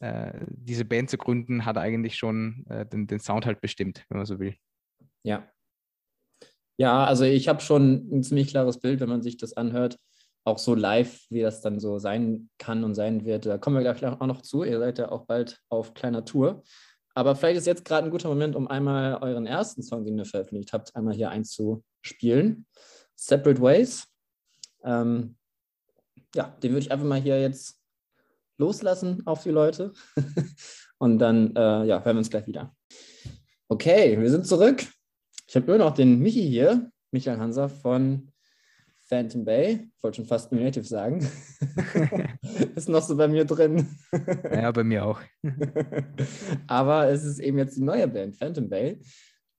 äh, 0.00 0.32
diese 0.48 0.84
Band 0.84 1.10
zu 1.10 1.18
gründen, 1.18 1.64
hat 1.64 1.78
eigentlich 1.78 2.16
schon 2.16 2.64
äh, 2.68 2.86
den, 2.86 3.06
den 3.06 3.20
Sound 3.20 3.46
halt 3.46 3.60
bestimmt, 3.60 4.04
wenn 4.08 4.18
man 4.18 4.26
so 4.26 4.38
will. 4.38 4.56
Ja, 5.22 5.48
ja, 6.78 7.04
also 7.04 7.24
ich 7.24 7.48
habe 7.48 7.60
schon 7.60 8.08
ein 8.12 8.22
ziemlich 8.22 8.48
klares 8.48 8.78
Bild, 8.78 9.00
wenn 9.00 9.08
man 9.08 9.22
sich 9.22 9.36
das 9.36 9.56
anhört. 9.56 9.98
Auch 10.44 10.58
so 10.58 10.74
live, 10.74 11.26
wie 11.28 11.42
das 11.42 11.60
dann 11.60 11.80
so 11.80 11.98
sein 11.98 12.48
kann 12.56 12.84
und 12.84 12.94
sein 12.94 13.24
wird. 13.24 13.46
Da 13.46 13.58
kommen 13.58 13.76
wir 13.76 13.82
gleich 13.82 14.02
auch 14.06 14.26
noch 14.26 14.42
zu. 14.42 14.62
Ihr 14.62 14.78
seid 14.78 14.98
ja 14.98 15.10
auch 15.10 15.26
bald 15.26 15.60
auf 15.68 15.92
kleiner 15.92 16.24
Tour. 16.24 16.62
Aber 17.14 17.34
vielleicht 17.34 17.58
ist 17.58 17.66
jetzt 17.66 17.84
gerade 17.84 18.06
ein 18.06 18.12
guter 18.12 18.28
Moment, 18.28 18.54
um 18.54 18.68
einmal 18.68 19.16
euren 19.16 19.44
ersten 19.44 19.82
Song, 19.82 20.04
den 20.04 20.16
ihr 20.16 20.24
veröffentlicht 20.24 20.72
habt, 20.72 20.94
einmal 20.94 21.14
hier 21.14 21.30
einzuspielen. 21.30 22.64
Separate 23.16 23.60
Ways. 23.60 24.06
Ähm, 24.84 25.36
ja, 26.36 26.56
den 26.62 26.70
würde 26.70 26.82
ich 26.82 26.92
einfach 26.92 27.06
mal 27.06 27.20
hier 27.20 27.40
jetzt 27.40 27.82
loslassen 28.56 29.26
auf 29.26 29.42
die 29.42 29.50
Leute. 29.50 29.92
und 30.98 31.18
dann 31.18 31.56
äh, 31.56 31.86
ja, 31.86 32.04
hören 32.04 32.16
wir 32.16 32.18
uns 32.18 32.30
gleich 32.30 32.46
wieder. 32.46 32.72
Okay, 33.68 34.18
wir 34.18 34.30
sind 34.30 34.46
zurück. 34.46 34.86
Ich 35.48 35.56
habe 35.56 35.64
immer 35.66 35.82
noch 35.82 35.94
den 35.94 36.18
Michi 36.18 36.46
hier, 36.46 36.92
Michael 37.10 37.38
Hanser 37.38 37.70
von 37.70 38.30
Phantom 39.06 39.46
Bay. 39.46 39.88
Ich 39.96 40.02
wollte 40.02 40.16
schon 40.16 40.26
fast 40.26 40.52
Native 40.52 40.84
sagen. 40.84 41.26
ist 42.76 42.90
noch 42.90 43.02
so 43.02 43.16
bei 43.16 43.28
mir 43.28 43.46
drin. 43.46 43.88
ja, 44.52 44.70
bei 44.72 44.84
mir 44.84 45.06
auch. 45.06 45.18
Aber 46.66 47.08
es 47.08 47.24
ist 47.24 47.38
eben 47.38 47.56
jetzt 47.56 47.78
die 47.78 47.82
neue 47.82 48.06
Band, 48.08 48.36
Phantom 48.36 48.68
Bay. 48.68 49.00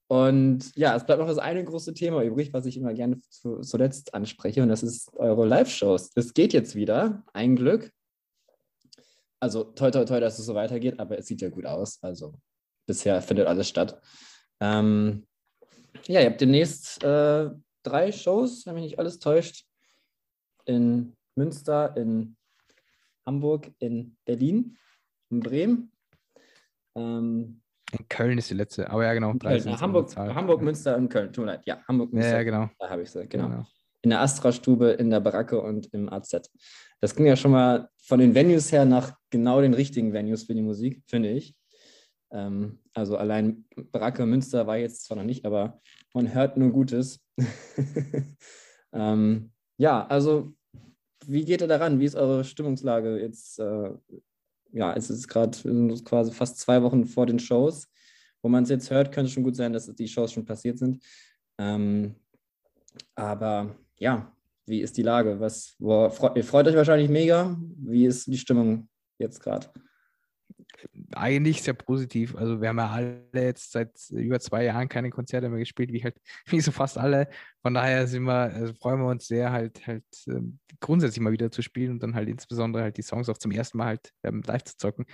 Und 0.06 0.70
ja, 0.76 0.94
es 0.94 1.04
bleibt 1.04 1.18
noch 1.18 1.26
das 1.26 1.38
eine 1.38 1.64
große 1.64 1.92
Thema 1.92 2.22
übrig, 2.22 2.52
was 2.52 2.66
ich 2.66 2.76
immer 2.76 2.94
gerne 2.94 3.18
zu, 3.28 3.58
zuletzt 3.62 4.14
anspreche, 4.14 4.62
und 4.62 4.68
das 4.68 4.84
ist 4.84 5.12
eure 5.16 5.44
Live-Shows. 5.44 6.12
Es 6.14 6.34
geht 6.34 6.52
jetzt 6.52 6.76
wieder, 6.76 7.24
ein 7.32 7.56
Glück. 7.56 7.90
Also 9.40 9.64
toi, 9.64 9.90
toi, 9.90 10.04
toi, 10.04 10.20
dass 10.20 10.38
es 10.38 10.46
so 10.46 10.54
weitergeht, 10.54 11.00
aber 11.00 11.18
es 11.18 11.26
sieht 11.26 11.40
ja 11.40 11.48
gut 11.48 11.66
aus. 11.66 11.98
Also 12.00 12.34
bisher 12.86 13.20
findet 13.22 13.48
alles 13.48 13.68
statt. 13.68 14.00
Ähm, 14.60 15.26
ja, 16.06 16.20
ihr 16.20 16.26
habt 16.26 16.40
demnächst 16.40 17.02
äh, 17.02 17.50
drei 17.82 18.12
Shows, 18.12 18.66
wenn 18.66 18.74
mich 18.74 18.84
nicht 18.84 18.98
alles 18.98 19.18
täuscht, 19.18 19.64
in 20.64 21.16
Münster, 21.36 21.96
in 21.96 22.36
Hamburg, 23.26 23.70
in 23.78 24.16
Berlin, 24.24 24.76
in 25.30 25.40
Bremen. 25.40 25.92
Ähm, 26.96 27.62
in 27.92 28.08
Köln 28.08 28.38
ist 28.38 28.50
die 28.50 28.54
letzte, 28.54 28.88
aber 28.88 29.04
ja, 29.04 29.14
genau. 29.14 29.34
Köln, 29.34 29.80
Hamburg, 29.80 30.16
Hamburg, 30.16 30.62
Münster 30.62 30.96
und 30.96 31.08
Köln. 31.08 31.32
Tut 31.32 31.44
mir 31.44 31.52
leid. 31.52 31.62
Ja, 31.64 31.82
Hamburg, 31.88 32.12
Münster. 32.12 32.36
Ja, 32.36 32.42
genau. 32.42 32.70
Da 32.78 32.90
habe 32.90 33.02
ich 33.02 33.10
sie, 33.10 33.26
genau. 33.26 33.48
genau. 33.48 33.66
In 34.02 34.10
der 34.10 34.20
Astra-Stube, 34.20 34.90
in 34.92 35.10
der 35.10 35.20
Baracke 35.20 35.60
und 35.60 35.92
im 35.92 36.08
AZ. 36.08 36.50
Das 37.00 37.14
ging 37.14 37.26
ja 37.26 37.36
schon 37.36 37.50
mal 37.50 37.88
von 37.98 38.20
den 38.20 38.34
Venues 38.34 38.72
her 38.72 38.84
nach 38.84 39.14
genau 39.30 39.60
den 39.60 39.74
richtigen 39.74 40.12
Venues 40.12 40.44
für 40.44 40.54
die 40.54 40.62
Musik, 40.62 41.02
finde 41.06 41.30
ich. 41.30 41.54
Ähm, 42.32 42.78
also 42.94 43.16
allein 43.16 43.64
Bracke 43.92 44.26
Münster 44.26 44.66
war 44.66 44.76
jetzt 44.76 45.04
zwar 45.04 45.16
noch 45.16 45.24
nicht, 45.24 45.44
aber 45.44 45.80
man 46.14 46.32
hört 46.32 46.56
nur 46.56 46.70
Gutes. 46.70 47.20
ähm, 48.92 49.50
ja, 49.76 50.06
also 50.06 50.54
wie 51.26 51.44
geht 51.44 51.60
ihr 51.60 51.68
daran? 51.68 52.00
Wie 52.00 52.04
ist 52.04 52.14
eure 52.14 52.44
Stimmungslage 52.44 53.20
jetzt? 53.20 53.58
Äh, 53.58 53.90
ja, 54.72 54.94
es 54.94 55.10
ist 55.10 55.28
gerade 55.28 55.58
quasi 56.04 56.32
fast 56.32 56.58
zwei 56.58 56.82
Wochen 56.82 57.04
vor 57.06 57.26
den 57.26 57.38
Shows. 57.38 57.88
Wo 58.42 58.48
man 58.48 58.62
es 58.62 58.70
jetzt 58.70 58.90
hört, 58.90 59.12
könnte 59.12 59.30
schon 59.30 59.42
gut 59.42 59.56
sein, 59.56 59.72
dass 59.72 59.94
die 59.94 60.08
Shows 60.08 60.32
schon 60.32 60.46
passiert 60.46 60.78
sind. 60.78 61.02
Ähm, 61.58 62.14
aber 63.14 63.76
ja, 63.98 64.34
wie 64.66 64.80
ist 64.80 64.96
die 64.96 65.02
Lage? 65.02 65.40
Was, 65.40 65.74
wo, 65.78 66.10
ihr 66.34 66.44
freut 66.44 66.66
euch 66.66 66.76
wahrscheinlich 66.76 67.10
mega. 67.10 67.56
Wie 67.76 68.06
ist 68.06 68.26
die 68.26 68.38
Stimmung 68.38 68.88
jetzt 69.18 69.40
gerade? 69.40 69.66
Eigentlich 71.14 71.62
sehr 71.62 71.74
positiv. 71.74 72.34
Also 72.36 72.60
wir 72.60 72.68
haben 72.68 72.78
ja 72.78 72.90
alle 72.90 73.24
jetzt 73.34 73.72
seit 73.72 73.90
über 74.10 74.40
zwei 74.40 74.64
Jahren 74.64 74.88
keine 74.88 75.10
Konzerte 75.10 75.48
mehr 75.48 75.58
gespielt, 75.58 75.92
wie 75.92 76.02
halt 76.02 76.16
wie 76.46 76.60
so 76.60 76.72
fast 76.72 76.98
alle. 76.98 77.28
Von 77.62 77.74
daher 77.74 78.06
sind 78.06 78.24
wir, 78.24 78.52
also 78.52 78.74
freuen 78.74 79.00
wir 79.00 79.08
uns 79.08 79.26
sehr, 79.26 79.52
halt 79.52 79.86
halt 79.86 80.04
äh, 80.26 80.40
grundsätzlich 80.80 81.20
mal 81.20 81.32
wieder 81.32 81.50
zu 81.50 81.62
spielen 81.62 81.92
und 81.92 82.02
dann 82.02 82.14
halt 82.14 82.28
insbesondere 82.28 82.82
halt 82.82 82.96
die 82.96 83.02
Songs 83.02 83.28
auch 83.28 83.38
zum 83.38 83.50
ersten 83.50 83.78
Mal 83.78 83.86
halt 83.86 84.12
ähm, 84.22 84.42
live 84.46 84.64
zu 84.64 84.76
zocken. 84.76 85.06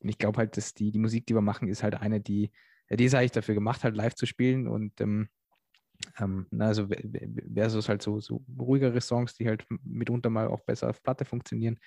Und 0.00 0.08
ich 0.08 0.18
glaube 0.18 0.38
halt, 0.38 0.56
dass 0.56 0.74
die, 0.74 0.90
die 0.90 0.98
Musik, 0.98 1.26
die 1.26 1.34
wir 1.34 1.40
machen, 1.40 1.68
ist 1.68 1.82
halt 1.82 1.94
eine, 1.94 2.20
die, 2.20 2.50
die 2.90 3.04
ist 3.04 3.14
eigentlich 3.14 3.32
dafür 3.32 3.54
gemacht, 3.54 3.84
halt 3.84 3.96
live 3.96 4.14
zu 4.14 4.26
spielen. 4.26 4.68
Und 4.68 5.00
ähm, 5.00 5.28
ähm, 6.18 6.46
also 6.58 6.88
versus 7.54 7.88
halt 7.88 8.02
so, 8.02 8.20
so 8.20 8.44
ruhigere 8.58 9.00
Songs, 9.00 9.34
die 9.34 9.48
halt 9.48 9.64
mitunter 9.82 10.30
mal 10.30 10.48
auch 10.48 10.60
besser 10.60 10.90
auf 10.90 11.02
Platte 11.02 11.24
funktionieren. 11.24 11.78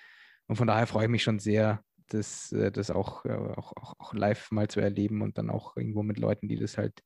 Und 0.46 0.56
von 0.56 0.66
daher 0.66 0.86
freue 0.86 1.04
ich 1.04 1.10
mich 1.10 1.22
schon 1.22 1.38
sehr, 1.38 1.84
das, 2.08 2.52
äh, 2.52 2.70
das 2.70 2.90
auch, 2.90 3.24
äh, 3.24 3.32
auch, 3.32 3.76
auch, 3.76 3.94
auch, 3.98 4.14
live 4.14 4.50
mal 4.50 4.68
zu 4.68 4.80
erleben 4.80 5.22
und 5.22 5.38
dann 5.38 5.50
auch 5.50 5.76
irgendwo 5.76 6.02
mit 6.02 6.18
Leuten, 6.18 6.48
die 6.48 6.58
das 6.58 6.78
halt, 6.78 7.02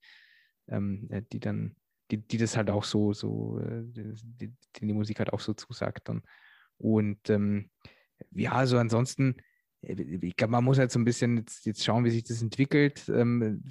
ähm, 0.68 1.08
äh, 1.10 1.22
die 1.32 1.40
dann, 1.40 1.76
die, 2.10 2.18
die 2.18 2.38
das 2.38 2.56
halt 2.56 2.70
auch 2.70 2.84
so, 2.84 3.12
so, 3.12 3.60
die, 3.60 4.52
die, 4.76 4.92
Musik 4.92 5.18
halt 5.18 5.32
auch 5.32 5.40
so 5.40 5.54
zusagt 5.54 6.08
dann. 6.08 6.22
Und 6.78 7.30
ähm, 7.30 7.70
ja, 8.32 8.52
also 8.52 8.78
ansonsten, 8.78 9.36
ich 9.80 10.36
glaube, 10.36 10.52
man 10.52 10.64
muss 10.64 10.78
halt 10.78 10.92
so 10.92 10.98
ein 10.98 11.04
bisschen 11.04 11.38
jetzt, 11.38 11.66
jetzt 11.66 11.84
schauen, 11.84 12.04
wie 12.04 12.10
sich 12.10 12.22
das 12.22 12.42
entwickelt. 12.42 13.08
Ähm, 13.08 13.64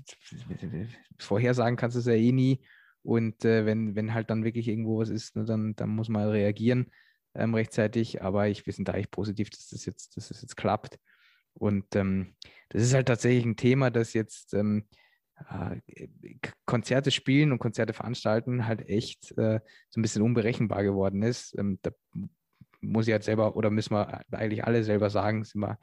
vorhersagen 1.20 1.78
kannst 1.78 1.96
du 1.96 2.00
es 2.00 2.06
ja 2.06 2.14
eh 2.14 2.32
nie. 2.32 2.62
Und 3.04 3.46
äh, 3.46 3.66
wenn, 3.66 3.96
wenn 3.96 4.14
halt 4.14 4.30
dann 4.30 4.44
wirklich 4.44 4.68
irgendwo 4.68 5.00
was 5.00 5.10
ist, 5.10 5.36
ne, 5.36 5.46
dann, 5.46 5.76
dann 5.76 5.90
muss 5.90 6.10
man 6.10 6.28
reagieren 6.30 6.92
ähm, 7.34 7.56
rechtzeitig. 7.56 8.22
Aber 8.22 8.48
ich, 8.48 8.66
wir 8.66 8.74
sind 8.74 8.88
da 8.88 8.94
echt 8.94 9.12
positiv, 9.12 9.50
dass 9.50 9.70
das 9.70 9.86
jetzt, 9.86 10.18
dass 10.18 10.28
das 10.28 10.42
jetzt 10.42 10.58
klappt. 10.58 11.00
Und 11.54 11.96
ähm, 11.96 12.36
das 12.70 12.82
ist 12.82 12.94
halt 12.94 13.08
tatsächlich 13.08 13.46
ein 13.46 13.56
Thema, 13.56 13.90
das 13.92 14.14
jetzt 14.14 14.54
ähm, 14.54 14.88
äh, 15.50 16.38
Konzerte 16.66 17.12
spielen 17.12 17.52
und 17.52 17.60
Konzerte 17.60 17.94
veranstalten 17.94 18.66
halt 18.66 18.88
echt 18.88 19.32
äh, 19.38 19.60
so 19.90 20.00
ein 20.00 20.02
bisschen 20.02 20.22
unberechenbar 20.22 20.84
geworden 20.84 21.24
ist. 21.24 21.58
Ähm, 21.58 21.80
da 21.82 21.92
muss 22.82 23.08
ich 23.08 23.14
halt 23.14 23.24
selber 23.24 23.56
oder 23.56 23.70
müssen 23.70 23.94
wir 23.94 24.22
eigentlich 24.32 24.64
alle 24.64 24.84
selber 24.84 25.10
sagen, 25.10 25.44
sind 25.44 25.62
wir, 25.62 25.78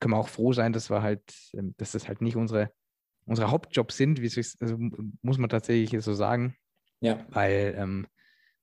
können 0.00 0.14
wir 0.14 0.18
auch 0.18 0.28
froh 0.28 0.52
sein, 0.52 0.72
dass 0.72 0.90
wir 0.90 1.02
halt, 1.02 1.22
ähm, 1.54 1.74
dass 1.78 1.92
das 1.92 2.08
halt 2.08 2.20
nicht 2.20 2.36
unsere, 2.36 2.70
unsere 3.26 3.50
Hauptjobs 3.50 3.96
sind, 3.96 4.20
wie 4.20 4.44
also 4.60 4.76
muss 5.22 5.38
man 5.38 5.48
tatsächlich 5.48 6.02
so 6.02 6.14
sagen. 6.14 6.56
Ja. 7.00 7.24
Weil, 7.30 7.74
ähm, 7.78 8.06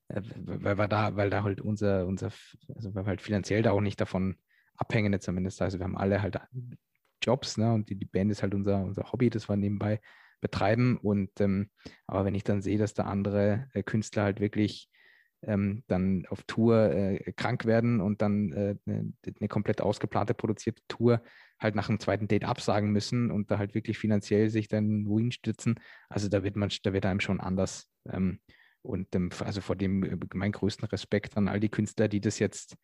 äh, 0.09 0.21
weil 0.35 0.77
wir 0.77 0.87
da, 0.87 1.15
weil 1.15 1.29
da 1.29 1.43
halt 1.43 1.61
unser, 1.61 2.05
unser, 2.05 2.31
also 2.75 2.93
weil 2.93 3.03
wir 3.03 3.09
halt 3.09 3.21
finanziell 3.21 3.61
da 3.61 3.71
auch 3.71 3.81
nicht 3.81 3.99
davon 3.99 4.37
abhängen, 4.77 5.19
zumindest. 5.19 5.61
Also 5.61 5.79
wir 5.79 5.85
haben 5.85 5.97
alle 5.97 6.21
halt 6.21 6.39
Jobs, 7.21 7.57
ne? 7.57 7.73
Und 7.73 7.89
die, 7.89 7.95
die 7.95 8.05
Band 8.05 8.31
ist 8.31 8.41
halt 8.41 8.53
unser, 8.53 8.83
unser 8.83 9.11
Hobby, 9.11 9.29
das 9.29 9.49
wir 9.49 9.55
nebenbei 9.55 9.99
betreiben. 10.41 10.97
Und 10.97 11.39
ähm, 11.39 11.69
aber 12.07 12.25
wenn 12.25 12.35
ich 12.35 12.43
dann 12.43 12.61
sehe, 12.61 12.77
dass 12.77 12.93
da 12.93 13.03
andere 13.03 13.67
äh, 13.73 13.83
Künstler 13.83 14.23
halt 14.23 14.39
wirklich 14.39 14.89
ähm, 15.43 15.83
dann 15.87 16.25
auf 16.29 16.43
Tour 16.43 16.91
äh, 16.91 17.33
krank 17.33 17.65
werden 17.65 17.99
und 17.99 18.21
dann 18.21 18.51
äh, 18.53 18.75
eine, 18.85 19.13
eine, 19.39 19.47
komplett 19.47 19.81
ausgeplante, 19.81 20.33
produzierte 20.33 20.83
Tour 20.87 21.21
halt 21.59 21.75
nach 21.75 21.89
einem 21.89 21.99
zweiten 21.99 22.27
Date 22.27 22.45
absagen 22.45 22.91
müssen 22.91 23.31
und 23.31 23.49
da 23.49 23.57
halt 23.57 23.73
wirklich 23.73 23.97
finanziell 23.97 24.49
sich 24.49 24.67
dann 24.67 25.07
wohin 25.07 25.31
stützen. 25.31 25.79
Also 26.09 26.27
da 26.27 26.43
wird 26.43 26.55
man, 26.55 26.69
da 26.83 26.93
wird 26.93 27.05
einem 27.05 27.19
schon 27.19 27.39
anders. 27.39 27.89
Ähm, 28.07 28.39
und 28.83 29.15
ähm, 29.15 29.29
also 29.39 29.61
vor 29.61 29.75
dem 29.75 30.03
äh, 30.03 30.17
mein 30.33 30.51
größten 30.51 30.87
Respekt 30.89 31.37
an 31.37 31.47
all 31.47 31.59
die 31.59 31.69
Künstler, 31.69 32.07
die 32.07 32.21
das 32.21 32.39
jetzt 32.39 32.77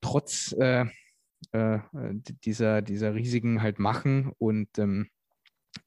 trotz 0.00 0.52
äh, 0.58 0.86
äh, 1.52 1.78
dieser, 2.44 2.82
dieser 2.82 3.14
Risiken 3.14 3.62
halt 3.62 3.78
machen 3.78 4.32
und 4.38 4.78
ähm, 4.78 5.08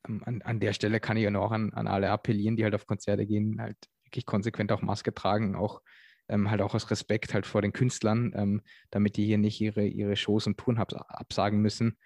an, 0.04 0.41
an 0.43 0.60
der 0.60 0.74
Stelle 0.74 1.00
kann 1.00 1.17
ich 1.17 1.24
ja 1.24 1.32
noch 1.32 1.52
an, 1.52 1.74
an 1.74 1.88
alle 1.88 2.10
appellieren, 2.10 2.56
die 2.56 2.63
halt 2.63 2.76
auf 2.76 2.88
Konzerte 2.88 3.26
gehen, 3.26 3.60
halt 3.60 3.78
wirklich 4.06 4.26
konsequent 4.26 4.71
auch 4.71 4.82
Maske 4.82 5.13
tragen, 5.13 5.56
auch 5.56 5.82
ähm, 6.30 6.50
halt 6.50 6.62
auch 6.62 6.74
aus 6.74 6.89
Respekt 6.91 7.34
halt 7.34 7.45
vor 7.45 7.62
den 7.62 7.74
Künstlern, 7.74 8.34
ähm, 8.36 8.62
damit 8.89 9.17
die 9.17 9.26
hier 9.26 9.38
nicht 9.38 9.60
ihre, 9.60 9.86
ihre 9.86 10.15
Shows 10.15 10.47
und 10.47 10.58
Touren 10.58 10.78
absagen 10.78 11.62
müssen. 11.62 11.97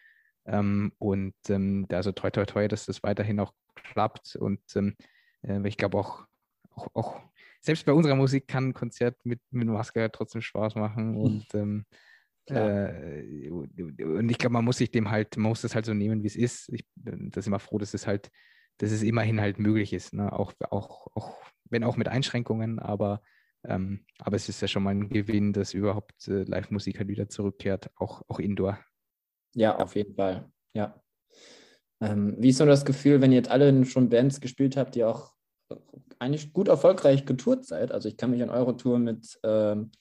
Ähm, 0.45 0.93
und 0.97 1.35
ähm, 1.49 1.85
also 1.91 2.11
toi 2.11 2.31
toi 2.31 2.45
toi, 2.45 2.67
dass 2.67 2.85
das 2.85 3.03
weiterhin 3.03 3.39
auch 3.39 3.53
klappt. 3.75 4.35
Und 4.35 4.61
ähm, 4.75 4.95
äh, 5.43 5.67
ich 5.67 5.77
glaube 5.77 5.97
auch, 5.97 6.25
auch, 6.71 6.87
auch, 6.93 7.21
selbst 7.65 7.85
bei 7.85 7.93
unserer 7.93 8.15
Musik 8.15 8.47
kann 8.47 8.69
ein 8.69 8.73
Konzert 8.73 9.17
mit, 9.23 9.41
mit 9.51 9.67
Maske 9.67 10.09
trotzdem 10.11 10.41
Spaß 10.41 10.75
machen. 10.75 11.11
Mhm. 11.11 11.17
Und 11.17 11.45
ähm, 11.53 11.85
äh, 12.47 13.49
und 13.49 14.29
ich 14.29 14.37
glaube, 14.37 14.53
man 14.53 14.65
muss 14.65 14.77
sich 14.77 14.91
dem 14.91 15.09
halt, 15.09 15.35
man 15.37 15.49
muss 15.49 15.61
das 15.61 15.73
halt 15.73 15.85
so 15.85 15.93
nehmen, 15.93 16.21
wie 16.23 16.27
es 16.27 16.35
ist. 16.35 16.69
Ich 16.69 16.85
bin 16.95 17.31
das 17.31 17.47
immer 17.47 17.59
froh, 17.59 17.77
dass 17.79 17.93
es 17.93 18.05
halt, 18.05 18.29
dass 18.77 18.91
es 18.91 19.01
immerhin 19.01 19.41
halt 19.41 19.57
möglich 19.57 19.93
ist. 19.93 20.13
Ne? 20.13 20.31
Auch, 20.31 20.53
auch, 20.69 21.07
auch, 21.15 21.35
wenn 21.65 21.83
auch 21.83 21.97
mit 21.97 22.07
Einschränkungen, 22.07 22.79
aber, 22.79 23.21
ähm, 23.63 24.05
aber 24.19 24.35
es 24.35 24.47
ist 24.47 24.61
ja 24.61 24.67
schon 24.67 24.83
mal 24.83 24.91
ein 24.91 25.09
Gewinn, 25.09 25.53
dass 25.53 25.73
überhaupt 25.73 26.27
äh, 26.27 26.43
Live-Musik 26.43 26.99
halt 26.99 27.07
wieder 27.07 27.29
zurückkehrt, 27.29 27.89
auch, 27.95 28.21
auch 28.27 28.39
indoor. 28.39 28.79
Ja, 29.55 29.77
auf 29.77 29.95
jeden 29.95 30.13
Fall. 30.13 30.51
Ja. 30.75 31.01
Ähm, 32.01 32.35
wie 32.37 32.49
ist 32.49 32.57
so 32.57 32.65
das 32.65 32.85
Gefühl, 32.85 33.21
wenn 33.21 33.31
ihr 33.31 33.37
jetzt 33.37 33.49
alle 33.49 33.85
schon 33.85 34.09
Bands 34.09 34.39
gespielt 34.41 34.77
habt, 34.77 34.95
die 34.95 35.03
auch 35.03 35.34
eigentlich 36.19 36.53
gut 36.53 36.67
erfolgreich 36.67 37.25
getourt 37.25 37.65
seid? 37.65 37.91
Also 37.91 38.09
ich 38.09 38.17
kann 38.17 38.31
mich 38.31 38.41
an 38.43 38.49
eure 38.49 38.77
Tour 38.77 38.99
mit 38.99 39.39
ähm, 39.43 39.91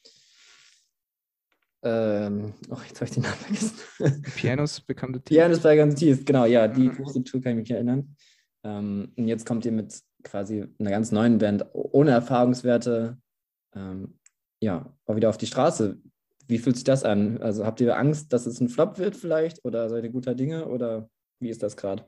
ähm, 1.84 2.54
oh, 2.70 2.78
jetzt 2.88 3.00
habe 3.00 3.04
ich 3.04 3.10
den 3.10 3.24
Namen 3.24 3.36
vergessen. 3.36 4.22
Pianos 4.36 4.80
bekannte 4.80 5.20
Tees. 5.20 5.36
Pianos 5.36 5.60
bekannte 5.60 5.94
Tees, 5.94 6.24
genau, 6.24 6.46
ja, 6.46 6.66
die 6.66 6.88
große 6.88 7.22
Tour 7.24 7.42
kann 7.42 7.52
ich 7.52 7.58
mich 7.58 7.70
erinnern. 7.70 8.16
Ähm, 8.64 9.12
und 9.16 9.28
jetzt 9.28 9.44
kommt 9.44 9.66
ihr 9.66 9.72
mit 9.72 10.00
quasi 10.22 10.66
einer 10.78 10.90
ganz 10.90 11.12
neuen 11.12 11.36
Band, 11.36 11.66
ohne 11.74 12.12
Erfahrungswerte, 12.12 13.18
ähm, 13.74 14.18
ja, 14.60 14.96
auch 15.04 15.16
wieder 15.16 15.28
auf 15.28 15.36
die 15.36 15.46
Straße. 15.46 15.98
Wie 16.48 16.58
fühlt 16.58 16.76
sich 16.76 16.84
das 16.84 17.04
an? 17.04 17.42
Also 17.42 17.66
habt 17.66 17.82
ihr 17.82 17.96
Angst, 17.96 18.32
dass 18.32 18.46
es 18.46 18.60
ein 18.60 18.70
Flop 18.70 18.98
wird 18.98 19.14
vielleicht? 19.14 19.62
Oder 19.64 19.90
seid 19.90 20.04
ihr 20.04 20.10
guter 20.10 20.34
Dinge? 20.34 20.66
Oder 20.66 21.10
wie 21.38 21.50
ist 21.50 21.62
das 21.62 21.76
gerade? 21.76 22.06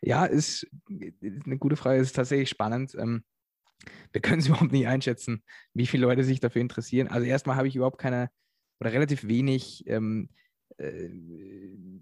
Ja, 0.00 0.24
ist 0.26 0.66
eine 0.88 1.58
gute 1.58 1.76
Frage. 1.76 2.00
Ist 2.00 2.16
tatsächlich 2.16 2.48
spannend. 2.48 2.94
Ähm, 2.98 3.24
wir 4.12 4.20
können 4.20 4.40
es 4.40 4.46
überhaupt 4.48 4.72
nicht 4.72 4.86
einschätzen, 4.86 5.42
wie 5.74 5.86
viele 5.86 6.06
Leute 6.06 6.24
sich 6.24 6.40
dafür 6.40 6.62
interessieren. 6.62 7.08
Also 7.08 7.26
erstmal 7.26 7.56
habe 7.56 7.68
ich 7.68 7.76
überhaupt 7.76 7.98
keine 7.98 8.30
oder 8.80 8.92
relativ 8.92 9.26
wenig 9.28 9.84
ähm, 9.86 10.30
äh, 10.78 11.10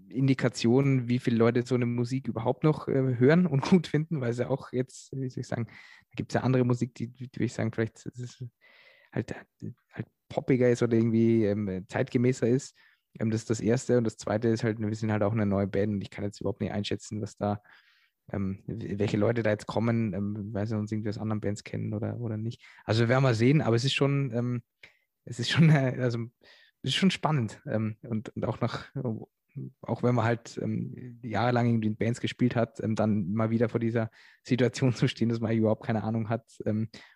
Indikationen, 0.09 1.07
wie 1.09 1.19
viele 1.19 1.37
Leute 1.37 1.63
so 1.65 1.75
eine 1.75 1.85
Musik 1.85 2.27
überhaupt 2.27 2.63
noch 2.63 2.87
äh, 2.87 3.17
hören 3.17 3.45
und 3.45 3.61
gut 3.69 3.87
finden, 3.87 4.21
weil 4.21 4.31
es 4.31 4.37
ja 4.39 4.49
auch 4.49 4.71
jetzt, 4.71 5.11
wie 5.11 5.29
soll 5.29 5.41
ich 5.41 5.47
sagen, 5.47 5.65
da 5.67 6.15
gibt 6.15 6.31
es 6.31 6.35
ja 6.35 6.41
andere 6.41 6.63
Musik, 6.65 6.95
die, 6.95 7.07
die 7.07 7.29
würde 7.33 7.43
ich 7.45 7.53
sagen, 7.53 7.71
vielleicht 7.73 8.09
halt, 9.11 9.35
halt 9.91 10.07
poppiger 10.29 10.69
ist 10.69 10.83
oder 10.83 10.95
irgendwie 10.97 11.45
ähm, 11.45 11.85
zeitgemäßer 11.87 12.47
ist. 12.47 12.75
Ähm, 13.19 13.31
das 13.31 13.41
ist 13.41 13.49
das 13.49 13.59
Erste. 13.59 13.97
Und 13.97 14.03
das 14.03 14.17
Zweite 14.17 14.49
ist 14.49 14.63
halt, 14.63 14.79
wir 14.79 14.95
sind 14.95 15.11
halt 15.11 15.23
auch 15.23 15.33
eine 15.33 15.45
neue 15.45 15.67
Band 15.67 15.93
und 15.93 16.01
ich 16.01 16.09
kann 16.09 16.23
jetzt 16.23 16.41
überhaupt 16.41 16.61
nicht 16.61 16.71
einschätzen, 16.71 17.21
was 17.21 17.37
da 17.37 17.61
ähm, 18.33 18.59
welche 18.67 19.17
Leute 19.17 19.43
da 19.43 19.49
jetzt 19.49 19.67
kommen, 19.67 20.13
ähm, 20.13 20.53
weil 20.53 20.67
sie 20.67 20.77
uns 20.77 20.91
irgendwie 20.91 21.09
aus 21.09 21.17
anderen 21.17 21.41
Bands 21.41 21.63
kennen 21.63 21.93
oder, 21.93 22.19
oder 22.19 22.37
nicht. 22.37 22.61
Also 22.85 23.01
wir 23.01 23.09
werden 23.09 23.23
mal 23.23 23.35
sehen, 23.35 23.61
aber 23.61 23.75
es 23.75 23.85
ist 23.85 23.93
schon, 23.93 24.31
ähm, 24.33 24.63
es 25.25 25.39
ist 25.39 25.49
schon, 25.49 25.69
äh, 25.69 25.97
also 25.99 26.19
es 26.81 26.91
ist 26.91 26.95
schon 26.95 27.11
spannend. 27.11 27.61
Ähm, 27.65 27.97
und, 28.03 28.29
und 28.35 28.45
auch 28.45 28.61
nach, 28.61 28.93
auch 29.81 30.03
wenn 30.03 30.15
man 30.15 30.25
halt 30.25 30.59
ähm, 30.61 31.19
jahrelang 31.23 31.67
irgendwie 31.67 31.87
in 31.87 31.97
Bands 31.97 32.21
gespielt 32.21 32.55
hat, 32.55 32.79
ähm, 32.81 32.95
dann 32.95 33.33
mal 33.33 33.49
wieder 33.49 33.69
vor 33.69 33.79
dieser 33.79 34.09
Situation 34.43 34.93
zu 34.95 35.07
stehen, 35.07 35.29
dass 35.29 35.39
man 35.39 35.55
überhaupt 35.55 35.85
keine 35.85 36.03
Ahnung 36.03 36.29
hat, 36.29 36.45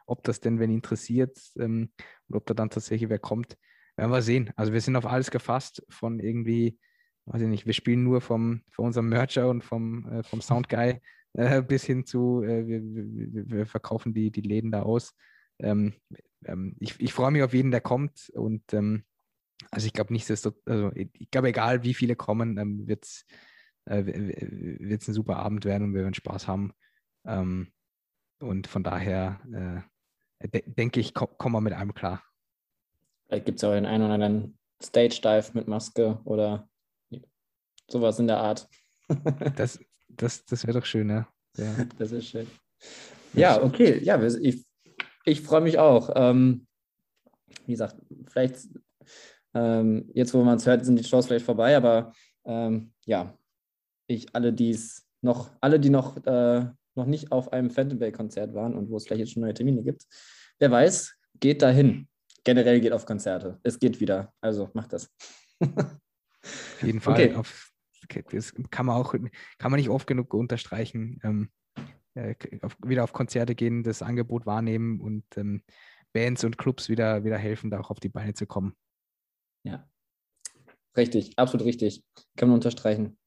ob 0.06 0.24
das 0.24 0.40
denn 0.40 0.60
wenn 0.60 0.72
interessiert 0.72 1.40
und 1.56 1.92
ob 2.32 2.46
da 2.46 2.54
dann 2.54 2.70
tatsächlich 2.70 3.10
wer 3.10 3.20
kommt, 3.20 3.58
werden 3.96 4.12
wir 4.12 4.22
sehen. 4.22 4.52
Also 4.56 4.74
wir 4.74 4.82
sind 4.82 4.96
auf 4.96 5.06
alles 5.06 5.32
gefasst 5.32 5.84
von 5.90 6.20
irgendwie 6.20 6.78
weiß 7.26 7.42
ich 7.42 7.48
nicht, 7.48 7.66
wir 7.66 7.74
spielen 7.74 8.04
nur 8.04 8.22
vom, 8.22 8.62
von 8.70 8.86
unserem 8.86 9.10
Mercher 9.10 9.50
und 9.50 9.64
vom, 9.64 10.06
äh, 10.12 10.24
vom 10.24 10.42
Soundguy 10.42 11.02
äh, 11.34 11.62
bis 11.62 11.84
hin 11.86 12.06
zu, 12.06 12.44
äh, 12.44 12.68
wir, 12.68 12.82
wir, 12.84 13.50
wir, 13.50 13.66
verkaufen 13.66 14.14
die, 14.14 14.32
die 14.32 14.42
Läden 14.42 14.72
da 14.72 14.84
aus. 14.84 15.16
Ähm, 15.60 15.94
ähm, 16.46 16.76
ich, 16.80 17.00
ich 17.00 17.14
freue 17.14 17.32
mich 17.32 17.44
auf 17.44 17.54
jeden, 17.54 17.72
der 17.72 17.82
kommt 17.82 18.30
und 18.34 18.74
ähm, 18.74 19.04
also 19.72 19.88
ich 19.88 19.94
glaube 19.94 20.12
nicht, 20.12 20.30
dass 20.30 20.46
also 20.66 20.92
ich 20.94 21.32
glaube, 21.32 21.48
egal 21.50 21.84
wie 21.84 21.94
viele 21.94 22.16
kommen, 22.16 22.58
ähm, 22.58 22.88
wird 22.88 23.06
es 23.06 23.26
äh, 23.86 24.04
ein 24.04 25.00
super 25.00 25.38
Abend 25.38 25.64
werden 25.64 25.84
und 25.86 25.94
wir 25.94 26.02
werden 26.02 26.14
Spaß 26.14 26.48
haben. 26.48 26.74
Ähm, 27.26 27.72
und 28.40 28.68
von 28.68 28.84
daher 28.84 29.40
äh, 30.42 30.50
de 30.50 30.64
denke 30.66 31.00
ich, 31.00 31.14
kommen 31.14 31.32
komm 31.38 31.54
wir 31.54 31.62
mit 31.62 31.74
einem 31.74 31.94
klar. 31.94 32.22
Vielleicht 33.28 33.46
gibt 33.46 33.60
es 33.60 33.64
auch 33.64 33.74
den 33.74 33.86
einen 33.86 34.04
oder 34.04 34.14
anderen 34.14 34.58
Stage-Dive 34.82 35.52
mit 35.54 35.68
Maske 35.68 36.20
oder 36.26 36.68
Sowas 37.90 38.18
in 38.18 38.28
der 38.28 38.38
Art. 38.38 38.68
das 39.56 39.80
das, 40.18 40.46
das 40.46 40.66
wäre 40.66 40.80
doch 40.80 40.86
schön, 40.86 41.08
ne? 41.08 41.28
ja. 41.58 41.86
Das 41.98 42.12
ist 42.12 42.28
schön. 42.28 42.48
Ja, 43.34 43.62
okay. 43.64 44.00
Ja, 44.04 44.22
ich, 44.22 44.66
ich 45.26 45.42
freue 45.42 45.62
mich 45.62 45.80
auch. 45.80 46.12
Ähm, 46.16 46.68
wie 47.66 47.72
gesagt, 47.74 47.96
vielleicht 48.28 48.68
ähm, 49.54 50.10
jetzt, 50.14 50.34
wo 50.34 50.44
man 50.44 50.58
es 50.58 50.66
hört, 50.66 50.86
sind 50.86 50.98
die 50.98 51.04
Shows 51.04 51.28
vielleicht 51.28 51.46
vorbei, 51.46 51.76
aber 51.76 52.14
ähm, 52.46 52.94
ja, 53.06 53.38
ich 54.08 54.36
alle, 54.36 54.54
die 54.54 54.72
es 54.72 55.08
noch, 55.22 55.52
alle, 55.62 55.80
die 55.80 55.90
noch, 55.90 56.18
äh, 56.26 56.66
noch 56.96 57.06
nicht 57.06 57.32
auf 57.32 57.54
einem 57.54 57.70
Phantom 57.70 58.00
Bay-Konzert 58.00 58.54
waren 58.54 58.76
und 58.76 58.90
wo 58.90 58.98
es 58.98 59.06
vielleicht 59.06 59.22
jetzt 59.22 59.34
schon 59.34 59.44
neue 59.44 59.54
Termine 59.54 59.84
gibt, 59.84 60.06
wer 60.60 60.72
weiß, 60.72 61.16
geht 61.40 61.62
dahin. 61.62 62.08
Generell 62.44 62.82
geht 62.82 62.94
auf 62.94 63.06
Konzerte. 63.06 63.60
Es 63.64 63.80
geht 63.80 64.00
wieder. 64.00 64.34
Also 64.42 64.70
macht 64.74 64.94
das. 64.94 65.10
Auf 65.60 66.84
jeden 66.84 67.00
Fall. 67.00 67.14
Okay. 67.14 67.36
Auf 67.36 67.74
das 68.32 68.54
kann 68.70 68.86
man 68.86 68.98
auch, 68.98 69.14
kann 69.14 69.72
man 69.72 69.80
nicht 69.80 69.90
oft 69.90 70.08
genug 70.08 70.34
unterstreichen. 70.34 71.20
Ähm, 71.24 71.50
äh, 72.16 72.36
auf, 72.62 72.78
wieder 72.86 73.04
auf 73.04 73.14
Konzerte 73.14 73.56
gehen, 73.56 73.84
das 73.84 74.02
Angebot 74.02 74.46
wahrnehmen 74.46 75.00
und 75.00 75.26
ähm, 75.36 75.64
Bands 76.12 76.44
und 76.44 76.58
Clubs 76.58 76.90
wieder, 76.90 77.24
wieder 77.24 77.38
helfen, 77.38 77.72
da 77.72 77.80
auch 77.80 77.90
auf 77.90 78.00
die 78.00 78.10
Beine 78.10 78.34
zu 78.34 78.46
kommen. 78.46 78.76
Ja, 79.64 79.88
richtig, 80.96 81.40
absolut 81.40 81.66
richtig. 81.66 82.04
Kann 82.36 82.50
man 82.50 82.56
unterstreichen. 82.56 83.18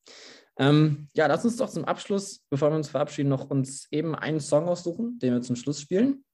Ähm, 0.59 1.09
ja, 1.15 1.27
lass 1.27 1.45
uns 1.45 1.57
doch 1.57 1.69
zum 1.69 1.85
Abschluss, 1.85 2.45
bevor 2.49 2.71
wir 2.71 2.77
uns 2.77 2.89
verabschieden, 2.89 3.29
noch 3.29 3.51
uns 3.51 3.89
eben 3.91 4.15
einen 4.15 4.41
Song 4.41 4.69
aussuchen, 4.69 5.19
den 5.19 5.35
wir 5.35 5.43
zum 5.43 5.57
Schluss 5.57 5.81
spielen. 5.81 6.25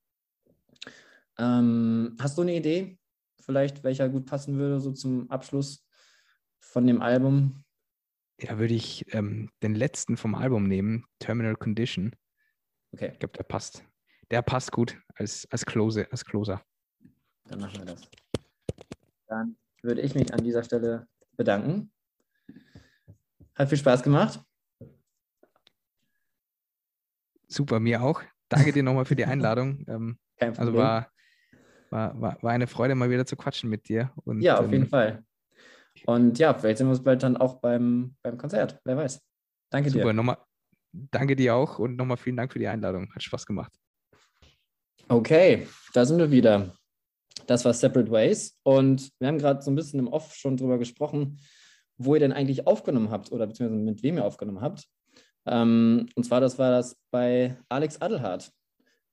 Ähm, 1.39 2.17
hast 2.21 2.37
du 2.37 2.43
eine 2.43 2.55
Idee, 2.55 2.99
vielleicht 3.41 3.85
welcher 3.85 4.09
gut 4.09 4.27
passen 4.27 4.57
würde, 4.59 4.81
so 4.81 4.93
zum 4.93 5.31
Abschluss 5.31 5.87
von 6.59 6.87
dem 6.87 7.03
Album? 7.03 7.65
Ja, 8.41 8.59
würde 8.59 8.75
ich 8.75 9.05
ähm, 9.15 9.51
den 9.63 9.75
letzten 9.75 10.17
vom 10.17 10.35
Album 10.35 10.67
nehmen, 10.67 11.05
Terminal 11.19 11.57
Condition. 11.57 12.15
Okay. 12.93 13.11
Ich 13.13 13.19
glaube, 13.19 13.37
der 13.37 13.45
passt. 13.45 13.85
der 14.31 14.43
passt 14.43 14.73
gut 14.73 15.01
als, 15.15 15.47
als, 15.51 15.65
Close, 15.65 16.11
als 16.11 16.25
Closer. 16.25 16.63
Dann 17.45 17.61
machen 17.61 17.79
wir 17.79 17.85
das. 17.87 18.09
Dann 19.27 19.57
würde 19.83 20.01
ich 20.03 20.15
mich 20.15 20.33
an 20.33 20.43
dieser 20.43 20.63
Stelle 20.63 21.07
bedanken. 21.37 21.93
Hat 23.55 23.69
viel 23.69 23.79
Spaß 23.79 24.03
gemacht. 24.03 24.41
Super, 27.49 27.81
mir 27.81 28.03
auch. 28.03 28.23
Danke 28.49 28.73
dir 28.73 28.83
nochmal 28.83 29.05
für 29.05 29.17
die 29.17 29.25
Einladung. 29.25 29.85
Ähm, 29.89 30.19
Kein 30.37 30.51
also 30.51 30.63
Problem. 30.63 30.75
Also 30.75 30.79
war, 30.79 31.12
war, 31.93 32.21
war, 32.21 32.43
war 32.43 32.51
eine 32.51 32.67
Freude, 32.67 32.95
mal 32.95 33.11
wieder 33.11 33.27
zu 33.27 33.37
quatschen 33.37 33.71
mit 33.71 33.89
dir. 33.89 34.11
Und, 34.25 34.41
ja, 34.41 34.59
auf 34.59 34.65
ähm, 34.67 34.73
jeden 34.73 34.87
Fall. 34.87 35.23
Und 36.07 36.39
ja, 36.39 36.55
vielleicht 36.55 36.79
sehen 36.79 36.87
wir 36.87 36.93
uns 36.93 37.05
bald 37.05 37.23
dann 37.23 37.37
auch 37.37 37.61
beim, 37.61 38.17
beim 38.23 38.39
Konzert. 38.39 38.81
Wer 38.85 38.97
weiß. 38.97 39.21
Danke 39.71 39.91
Super, 39.91 40.07
dir. 40.07 40.13
Nochmal, 40.15 40.39
danke 40.93 41.37
dir 41.37 41.55
auch 41.55 41.79
und 41.79 41.97
nochmal 41.97 42.17
vielen 42.17 42.37
Dank 42.37 42.53
für 42.53 42.59
die 42.59 42.67
Einladung. 42.67 43.13
Hat 43.15 43.23
Spaß 43.23 43.47
gemacht. 43.47 43.73
Okay, 45.09 45.67
da 45.93 46.05
sind 46.07 46.19
wir 46.19 46.31
wieder. 46.31 46.75
Das 47.47 47.65
war 47.65 47.75
Separate 47.75 48.11
Ways. 48.11 48.59
Und 48.63 49.11
wir 49.19 49.29
haben 49.29 49.39
gerade 49.39 49.61
so 49.61 49.71
ein 49.71 49.77
bisschen 49.77 50.01
im 50.01 50.09
Off 50.09 50.35
schon 50.35 50.57
drüber 50.57 50.79
gesprochen, 50.79 51.39
wo 51.99 52.15
ihr 52.15 52.21
denn 52.21 52.33
eigentlich 52.33 52.67
aufgenommen 52.67 53.11
habt 53.11 53.31
oder 53.33 53.47
beziehungsweise 53.47 53.83
mit 53.83 54.03
wem 54.03 54.17
ihr 54.17 54.25
aufgenommen 54.25 54.63
habt. 54.63 54.89
Ähm, 55.47 56.09
und 56.15 56.25
zwar, 56.25 56.41
das 56.41 56.59
war 56.59 56.71
das 56.71 56.97
bei 57.11 57.59
Alex 57.69 58.01
Adelhardt, 58.01 58.51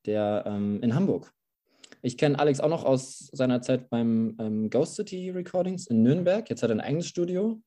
der 0.05 0.43
ähm, 0.47 0.81
in 0.81 0.95
Hamburg. 0.95 1.33
Ich 2.01 2.17
kenne 2.17 2.39
Alex 2.39 2.59
auch 2.59 2.69
noch 2.69 2.85
aus 2.85 3.29
seiner 3.33 3.61
Zeit 3.61 3.89
beim 3.89 4.35
ähm, 4.39 4.69
Ghost 4.69 4.95
City 4.95 5.29
Recordings 5.31 5.87
in 5.87 6.01
Nürnberg. 6.01 6.49
Jetzt 6.49 6.63
hat 6.63 6.69
er 6.69 6.77
ein 6.77 6.81
eigenes 6.81 7.07
Studio. 7.07 7.61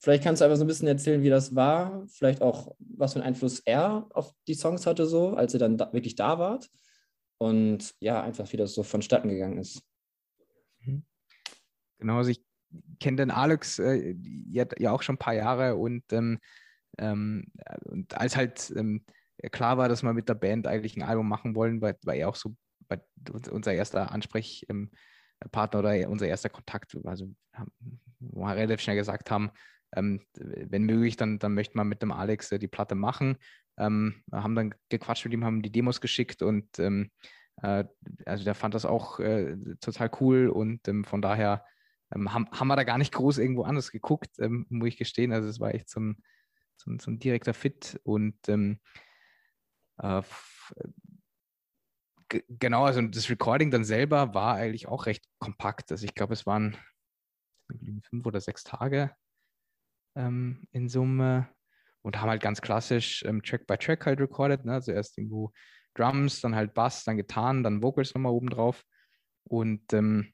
Vielleicht 0.00 0.22
kannst 0.22 0.40
du 0.40 0.44
einfach 0.44 0.56
so 0.56 0.64
ein 0.64 0.68
bisschen 0.68 0.88
erzählen, 0.88 1.22
wie 1.22 1.28
das 1.28 1.54
war, 1.56 2.06
vielleicht 2.08 2.40
auch, 2.40 2.76
was 2.78 3.12
für 3.12 3.18
einen 3.18 3.28
Einfluss 3.28 3.60
er 3.60 4.06
auf 4.14 4.32
die 4.46 4.54
Songs 4.54 4.86
hatte, 4.86 5.06
so, 5.06 5.34
als 5.34 5.54
ihr 5.54 5.60
dann 5.60 5.76
da, 5.76 5.92
wirklich 5.92 6.14
da 6.14 6.38
wart. 6.38 6.70
Und 7.38 7.94
ja, 8.00 8.22
einfach, 8.22 8.50
wie 8.52 8.56
das 8.56 8.74
so 8.74 8.82
vonstatten 8.82 9.28
gegangen 9.28 9.58
ist. 9.58 9.82
Mhm. 10.80 11.04
Genau, 11.98 12.18
also 12.18 12.30
ich 12.30 12.44
kenne 13.00 13.16
den 13.16 13.30
Alex 13.30 13.78
äh, 13.80 14.14
ja, 14.50 14.66
ja, 14.78 14.92
auch 14.92 15.02
schon 15.02 15.16
ein 15.16 15.20
paar 15.20 15.34
Jahre 15.34 15.76
und, 15.76 16.04
ähm, 16.12 16.38
ähm, 16.96 17.50
und 17.84 18.16
als 18.16 18.36
halt 18.36 18.72
ähm, 18.76 19.04
klar 19.50 19.78
war, 19.78 19.88
dass 19.88 20.02
wir 20.02 20.12
mit 20.12 20.28
der 20.28 20.34
Band 20.34 20.66
eigentlich 20.66 20.96
ein 20.96 21.02
Album 21.02 21.28
machen 21.28 21.54
wollen, 21.54 21.80
war, 21.80 21.94
war 22.02 22.14
er 22.14 22.28
auch 22.28 22.36
so 22.36 22.54
bei, 22.88 23.00
unser 23.50 23.72
erster 23.72 24.12
Ansprechpartner 24.12 25.78
oder 25.78 26.08
unser 26.08 26.26
erster 26.26 26.48
Kontakt, 26.48 26.96
also 27.04 27.34
wo 28.20 28.40
wir 28.42 28.56
relativ 28.56 28.80
schnell 28.80 28.96
gesagt 28.96 29.30
haben, 29.30 29.50
ähm, 29.94 30.20
wenn 30.34 30.84
möglich, 30.84 31.16
dann, 31.16 31.38
dann 31.38 31.54
möchte 31.54 31.76
man 31.76 31.88
mit 31.88 32.02
dem 32.02 32.12
Alex 32.12 32.52
äh, 32.52 32.58
die 32.58 32.68
Platte 32.68 32.94
machen. 32.94 33.36
Ähm, 33.78 34.22
haben 34.32 34.54
dann 34.54 34.74
gequatscht 34.88 35.24
mit 35.24 35.32
ihm, 35.32 35.44
haben 35.44 35.62
die 35.62 35.72
Demos 35.72 36.00
geschickt 36.00 36.42
und 36.42 36.78
ähm, 36.78 37.10
äh, 37.62 37.84
also 38.26 38.44
der 38.44 38.54
fand 38.54 38.74
das 38.74 38.84
auch 38.84 39.18
äh, 39.20 39.56
total 39.80 40.10
cool 40.20 40.48
und 40.48 40.86
ähm, 40.88 41.04
von 41.04 41.22
daher 41.22 41.64
ähm, 42.14 42.32
haben, 42.32 42.48
haben 42.50 42.68
wir 42.68 42.76
da 42.76 42.84
gar 42.84 42.98
nicht 42.98 43.12
groß 43.12 43.38
irgendwo 43.38 43.62
anders 43.62 43.90
geguckt, 43.90 44.38
ähm, 44.40 44.66
muss 44.68 44.88
ich 44.88 44.96
gestehen. 44.96 45.32
Also 45.32 45.48
es 45.48 45.60
war 45.60 45.74
echt 45.74 45.88
so 45.88 46.00
ein, 46.00 46.22
so 46.76 46.90
ein, 46.90 46.98
so 46.98 47.10
ein 47.10 47.18
direkter 47.18 47.54
Fit 47.54 48.00
und 48.02 48.36
äh, 48.48 48.76
genau, 52.28 52.84
also 52.84 53.00
das 53.02 53.30
Recording 53.30 53.70
dann 53.70 53.84
selber 53.84 54.34
war 54.34 54.56
eigentlich 54.56 54.88
auch 54.88 55.06
recht 55.06 55.24
kompakt. 55.38 55.90
Also 55.90 56.04
ich 56.04 56.14
glaube, 56.14 56.34
es 56.34 56.46
waren 56.46 56.76
fünf 58.02 58.26
oder 58.26 58.40
sechs 58.40 58.64
Tage 58.64 59.10
ähm, 60.16 60.66
in 60.72 60.88
Summe 60.88 61.48
und 62.02 62.20
haben 62.20 62.30
halt 62.30 62.42
ganz 62.42 62.60
klassisch 62.60 63.22
ähm, 63.24 63.42
Track 63.42 63.66
by 63.66 63.76
Track 63.76 64.06
halt 64.06 64.20
recorded. 64.20 64.64
Ne? 64.64 64.72
Also 64.74 64.92
erst 64.92 65.18
irgendwo 65.18 65.52
Drums, 65.94 66.40
dann 66.40 66.54
halt 66.54 66.74
Bass, 66.74 67.04
dann 67.04 67.16
Gitarren, 67.16 67.62
dann 67.62 67.82
Vocals 67.82 68.14
nochmal 68.14 68.32
oben 68.32 68.50
drauf. 68.50 68.84
Und, 69.44 69.92
ähm, 69.92 70.32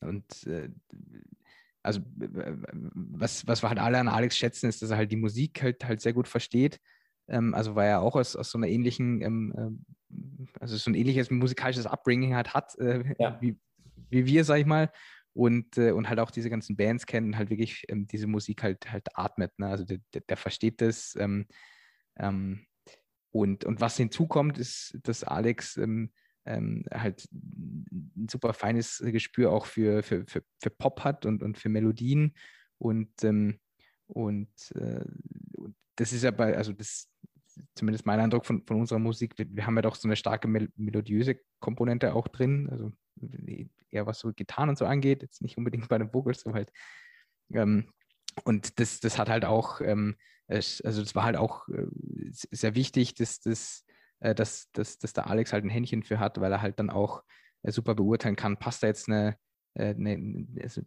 und 0.00 0.46
äh, 0.46 0.70
also 1.82 2.00
was, 2.14 3.46
was 3.46 3.62
wir 3.62 3.68
halt 3.68 3.78
alle 3.78 3.98
an 3.98 4.08
Alex 4.08 4.36
schätzen, 4.36 4.68
ist, 4.68 4.82
dass 4.82 4.90
er 4.90 4.96
halt 4.96 5.10
die 5.10 5.16
Musik 5.16 5.62
halt, 5.62 5.84
halt 5.84 6.00
sehr 6.00 6.12
gut 6.12 6.28
versteht. 6.28 6.80
Ähm, 7.28 7.54
also 7.54 7.74
weil 7.74 7.88
er 7.88 8.00
auch 8.02 8.16
aus, 8.16 8.36
aus 8.36 8.50
so 8.50 8.58
einer 8.58 8.68
ähnlichen, 8.68 9.22
ähm, 9.22 9.54
äh, 9.56 10.14
also 10.60 10.76
so 10.76 10.90
ein 10.90 10.94
ähnliches 10.94 11.30
musikalisches 11.30 11.86
Upbringing 11.86 12.34
halt 12.34 12.54
hat, 12.54 12.78
äh, 12.78 13.14
ja. 13.18 13.38
wie, 13.40 13.58
wie 14.10 14.26
wir, 14.26 14.44
sag 14.44 14.58
ich 14.58 14.66
mal 14.66 14.90
und, 15.34 15.78
äh, 15.78 15.92
und 15.92 16.08
halt 16.08 16.20
auch 16.20 16.30
diese 16.30 16.50
ganzen 16.50 16.76
Bands 16.76 17.06
kennen, 17.06 17.36
halt 17.36 17.50
wirklich 17.50 17.84
ähm, 17.88 18.06
diese 18.06 18.26
Musik 18.26 18.62
halt 18.62 18.90
halt 18.90 19.08
atmet. 19.16 19.58
Ne? 19.58 19.68
Also 19.68 19.84
der, 19.84 19.98
der, 20.12 20.36
versteht 20.36 20.80
das. 20.80 21.16
Ähm, 21.18 21.46
ähm, 22.18 22.66
und, 23.30 23.64
und 23.64 23.80
was 23.80 23.96
hinzukommt, 23.96 24.58
ist, 24.58 24.98
dass 25.02 25.24
Alex 25.24 25.78
ähm, 25.78 26.12
ähm, 26.44 26.84
halt 26.92 27.26
ein 27.32 28.28
super 28.30 28.52
feines 28.52 29.02
Gespür 29.04 29.52
auch 29.52 29.66
für, 29.66 30.02
für, 30.02 30.24
für, 30.26 30.42
für 30.60 30.70
Pop 30.70 31.02
hat 31.02 31.24
und, 31.24 31.42
und 31.42 31.56
für 31.56 31.70
Melodien. 31.70 32.34
Und, 32.78 33.24
ähm, 33.24 33.58
und, 34.06 34.50
äh, 34.74 35.04
und 35.52 35.76
das 35.96 36.12
ist 36.12 36.24
ja 36.24 36.30
bei, 36.30 36.56
also 36.56 36.72
das 36.72 37.08
zumindest 37.74 38.06
mein 38.06 38.20
Eindruck 38.20 38.46
von, 38.46 38.64
von 38.66 38.80
unserer 38.80 38.98
Musik, 38.98 39.38
wir, 39.38 39.46
wir 39.48 39.66
haben 39.66 39.76
ja 39.76 39.82
doch 39.82 39.94
so 39.94 40.08
eine 40.08 40.16
starke 40.16 40.48
mel 40.48 40.70
melodiöse 40.76 41.40
Komponente 41.60 42.14
auch 42.14 42.28
drin. 42.28 42.68
Also 42.70 42.92
eher 43.90 44.06
was 44.06 44.18
so 44.18 44.32
Gitarren 44.32 44.70
und 44.70 44.78
so 44.78 44.86
angeht, 44.86 45.22
jetzt 45.22 45.42
nicht 45.42 45.58
unbedingt 45.58 45.88
bei 45.88 45.98
den 45.98 46.12
Vocals, 46.12 46.40
so 46.40 46.54
halt. 46.54 46.72
Ähm, 47.52 47.92
und 48.44 48.80
das, 48.80 49.00
das 49.00 49.18
hat 49.18 49.28
halt 49.28 49.44
auch, 49.44 49.80
ähm, 49.80 50.16
also 50.48 51.02
das 51.02 51.14
war 51.14 51.24
halt 51.24 51.36
auch 51.36 51.68
äh, 51.68 51.86
sehr 52.30 52.74
wichtig, 52.74 53.14
dass, 53.14 53.40
dass, 53.40 53.84
äh, 54.20 54.34
dass, 54.34 54.70
dass, 54.72 54.98
dass 54.98 55.12
der 55.12 55.28
Alex 55.28 55.52
halt 55.52 55.64
ein 55.64 55.70
Händchen 55.70 56.02
für 56.02 56.18
hat, 56.18 56.40
weil 56.40 56.52
er 56.52 56.62
halt 56.62 56.78
dann 56.78 56.90
auch 56.90 57.22
äh, 57.62 57.70
super 57.70 57.94
beurteilen 57.94 58.36
kann, 58.36 58.58
passt 58.58 58.82
da 58.82 58.86
jetzt 58.86 59.08
eine, 59.08 59.36
äh, 59.74 59.94
also, 60.62 60.82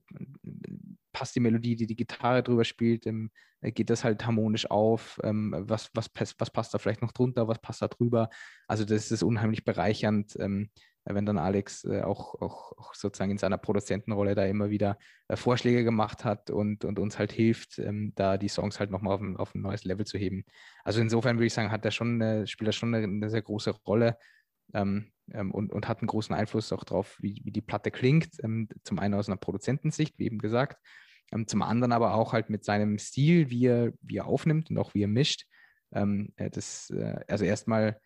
passt 1.11 1.35
die 1.35 1.39
Melodie, 1.39 1.75
die 1.75 1.87
die 1.87 1.95
Gitarre 1.95 2.43
drüber 2.43 2.65
spielt, 2.65 3.05
ähm, 3.07 3.31
geht 3.61 3.89
das 3.89 4.03
halt 4.03 4.25
harmonisch 4.25 4.69
auf, 4.69 5.19
ähm, 5.23 5.55
was, 5.57 5.89
was, 5.93 6.09
was 6.37 6.51
passt 6.51 6.73
da 6.73 6.77
vielleicht 6.77 7.01
noch 7.01 7.13
drunter, 7.13 7.47
was 7.47 7.59
passt 7.59 7.81
da 7.81 7.87
drüber. 7.87 8.29
Also 8.67 8.85
das 8.85 9.11
ist 9.11 9.23
unheimlich 9.23 9.63
bereichernd, 9.63 10.35
ähm, 10.39 10.69
wenn 11.05 11.25
dann 11.25 11.37
Alex 11.37 11.83
äh, 11.85 12.01
auch, 12.01 12.33
auch, 12.41 12.73
auch, 12.77 12.93
sozusagen 12.95 13.31
in 13.31 13.37
seiner 13.37 13.59
Produzentenrolle 13.59 14.33
da 14.33 14.45
immer 14.45 14.69
wieder 14.71 14.97
äh, 15.27 15.35
Vorschläge 15.35 15.83
gemacht 15.83 16.25
hat 16.25 16.49
und, 16.49 16.83
und 16.83 16.97
uns 16.97 17.19
halt 17.19 17.31
hilft, 17.31 17.77
ähm, 17.77 18.13
da 18.15 18.37
die 18.37 18.47
Songs 18.47 18.79
halt 18.79 18.89
nochmal 18.89 19.13
auf 19.13 19.21
ein, 19.21 19.37
auf 19.37 19.53
ein 19.53 19.61
neues 19.61 19.83
Level 19.83 20.05
zu 20.05 20.17
heben. 20.17 20.45
Also 20.83 21.01
insofern 21.01 21.37
würde 21.37 21.45
ich 21.45 21.53
sagen, 21.53 21.71
hat 21.71 21.85
er 21.85 21.91
schon, 21.91 22.21
äh, 22.21 22.47
spielt 22.47 22.69
er 22.69 22.73
schon 22.73 22.93
eine, 22.93 23.05
eine, 23.05 23.29
sehr 23.29 23.43
große 23.43 23.71
Rolle 23.85 24.17
ähm, 24.73 25.11
ähm, 25.31 25.51
und, 25.51 25.71
und 25.73 25.87
hat 25.87 25.99
einen 25.99 26.07
großen 26.07 26.35
Einfluss 26.35 26.71
auch 26.71 26.83
drauf, 26.83 27.17
wie, 27.19 27.41
wie 27.43 27.51
die 27.51 27.61
Platte 27.61 27.91
klingt. 27.91 28.29
Ähm, 28.43 28.67
zum 28.83 28.99
einen 28.99 29.13
aus 29.13 29.27
einer 29.27 29.37
Produzentensicht, 29.37 30.17
wie 30.19 30.25
eben 30.25 30.37
gesagt, 30.37 30.79
ähm, 31.31 31.47
zum 31.47 31.61
anderen 31.61 31.91
aber 31.91 32.13
auch 32.13 32.33
halt 32.33 32.49
mit 32.49 32.63
seinem 32.63 32.97
Stil, 32.99 33.49
wie 33.49 33.65
er, 33.65 33.93
wie 34.01 34.17
er 34.17 34.27
aufnimmt 34.27 34.69
und 34.69 34.77
auch 34.77 34.93
wie 34.93 35.03
er 35.03 35.07
mischt. 35.07 35.45
Ähm, 35.93 36.33
das, 36.35 36.89
äh, 36.91 37.19
also 37.27 37.45
erstmal 37.45 37.99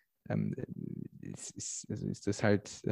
ist, 1.21 1.51
ist, 1.57 1.87
also 1.89 2.07
ist 2.07 2.27
das 2.27 2.43
halt, 2.43 2.83